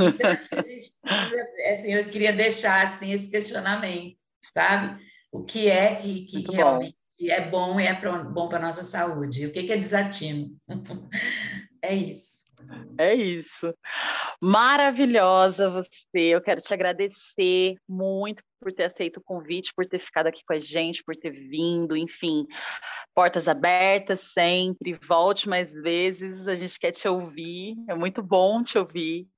Então, 0.00 0.30
acho 0.30 0.48
que 0.48 0.58
a 0.58 0.62
gente 0.62 0.92
precisa, 1.02 1.46
assim, 1.70 1.92
eu 1.92 2.04
queria 2.08 2.32
deixar 2.32 2.84
assim, 2.84 3.12
esse 3.12 3.30
questionamento, 3.30 4.16
sabe? 4.52 5.00
O 5.30 5.44
que 5.44 5.68
é 5.68 5.94
que, 5.94 6.24
que 6.24 6.50
realmente 6.50 6.96
é 7.28 7.40
bom 7.40 7.78
e 7.78 7.86
é 7.86 7.94
bom 7.94 8.48
para 8.48 8.58
a 8.58 8.62
nossa 8.62 8.82
saúde. 8.82 9.46
O 9.46 9.52
que, 9.52 9.62
que 9.62 9.72
é 9.72 9.76
desatino? 9.76 10.56
é 11.82 11.94
isso. 11.94 12.40
É 12.98 13.14
isso. 13.14 13.74
Maravilhosa 14.40 15.70
você. 15.70 15.94
Eu 16.12 16.40
quero 16.40 16.60
te 16.60 16.72
agradecer 16.72 17.76
muito 17.88 18.42
por 18.60 18.72
ter 18.72 18.84
aceito 18.84 19.18
o 19.18 19.22
convite, 19.22 19.72
por 19.74 19.86
ter 19.86 19.98
ficado 19.98 20.26
aqui 20.26 20.42
com 20.44 20.52
a 20.52 20.58
gente, 20.58 21.02
por 21.02 21.16
ter 21.16 21.30
vindo, 21.30 21.96
enfim. 21.96 22.46
Portas 23.20 23.46
abertas 23.46 24.32
sempre. 24.32 24.98
Volte 25.06 25.46
mais 25.46 25.70
vezes. 25.70 26.48
A 26.48 26.54
gente 26.54 26.78
quer 26.78 26.90
te 26.90 27.06
ouvir. 27.06 27.76
É 27.86 27.94
muito 27.94 28.22
bom 28.22 28.62
te 28.62 28.78
ouvir. 28.78 29.28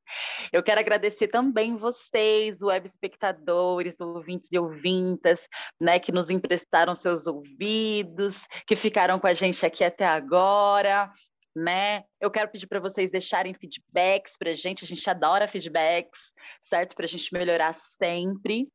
Eu 0.52 0.62
quero 0.62 0.78
agradecer 0.78 1.26
também 1.26 1.74
vocês, 1.74 2.62
web 2.62 2.86
espectadores, 2.86 3.98
ouvintes 3.98 4.48
e 4.52 4.56
ouvintas, 4.56 5.40
né, 5.80 5.98
que 5.98 6.12
nos 6.12 6.30
emprestaram 6.30 6.94
seus 6.94 7.26
ouvidos, 7.26 8.46
que 8.68 8.76
ficaram 8.76 9.18
com 9.18 9.26
a 9.26 9.34
gente 9.34 9.66
aqui 9.66 9.82
até 9.82 10.06
agora, 10.06 11.10
né? 11.56 12.04
Eu 12.20 12.30
quero 12.30 12.52
pedir 12.52 12.68
para 12.68 12.78
vocês 12.78 13.10
deixarem 13.10 13.52
feedbacks 13.52 14.36
para 14.38 14.50
a 14.50 14.54
gente, 14.54 14.84
a 14.84 14.86
gente 14.86 15.10
adora 15.10 15.48
feedbacks, 15.48 16.20
certo? 16.62 16.94
Para 16.94 17.06
a 17.06 17.08
gente 17.08 17.34
melhorar 17.34 17.74
sempre. 17.74 18.68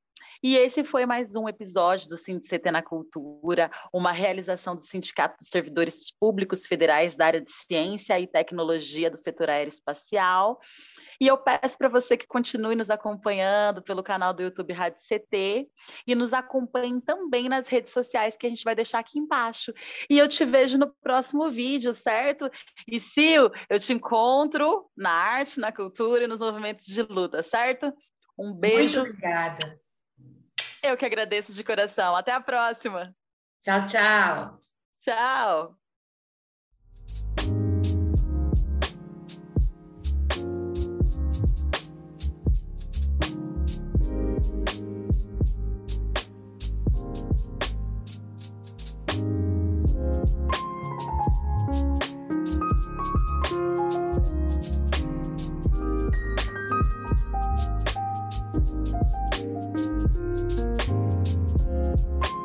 E 0.43 0.55
esse 0.55 0.83
foi 0.83 1.05
mais 1.05 1.35
um 1.35 1.49
episódio 1.49 2.07
do 2.09 2.17
CT 2.17 2.71
na 2.71 2.83
Cultura, 2.83 3.71
uma 3.91 4.11
realização 4.11 4.75
do 4.75 4.81
Sindicato 4.81 5.37
dos 5.37 5.47
Servidores 5.47 6.11
Públicos 6.11 6.65
Federais 6.67 7.15
da 7.15 7.25
área 7.25 7.41
de 7.41 7.51
Ciência 7.51 8.19
e 8.19 8.27
Tecnologia 8.27 9.09
do 9.09 9.17
setor 9.17 9.49
aeroespacial. 9.49 10.59
E 11.19 11.27
eu 11.27 11.37
peço 11.37 11.77
para 11.77 11.89
você 11.89 12.15
que 12.15 12.27
continue 12.27 12.75
nos 12.75 12.91
acompanhando 12.91 13.81
pelo 13.81 14.03
canal 14.03 14.33
do 14.33 14.43
YouTube 14.43 14.73
Rádio 14.73 15.01
CT 15.01 15.67
e 16.05 16.15
nos 16.15 16.31
acompanhe 16.31 17.01
também 17.01 17.49
nas 17.49 17.67
redes 17.67 17.91
sociais 17.91 18.37
que 18.37 18.45
a 18.45 18.49
gente 18.49 18.63
vai 18.63 18.75
deixar 18.75 18.99
aqui 18.99 19.17
embaixo. 19.17 19.73
E 20.07 20.17
eu 20.19 20.27
te 20.27 20.45
vejo 20.45 20.77
no 20.77 20.93
próximo 21.01 21.49
vídeo, 21.49 21.93
certo? 21.95 22.49
E 22.87 22.99
Sil, 23.01 23.49
eu 23.67 23.79
te 23.79 23.91
encontro 23.93 24.85
na 24.95 25.09
arte, 25.09 25.59
na 25.59 25.71
cultura 25.71 26.25
e 26.25 26.27
nos 26.27 26.39
movimentos 26.39 26.85
de 26.85 27.01
luta, 27.01 27.41
certo? 27.41 27.91
Um 28.37 28.53
beijo. 28.53 28.99
Muito 28.99 29.11
obrigada. 29.11 29.86
Eu 30.87 30.97
que 30.97 31.05
agradeço 31.05 31.53
de 31.53 31.63
coração. 31.63 32.15
Até 32.15 32.31
a 32.31 32.41
próxima. 32.41 33.13
Tchau, 33.61 33.85
tchau. 33.85 34.59
Tchau. 34.99 35.86
Thank 58.57 58.89
you. 62.25 62.36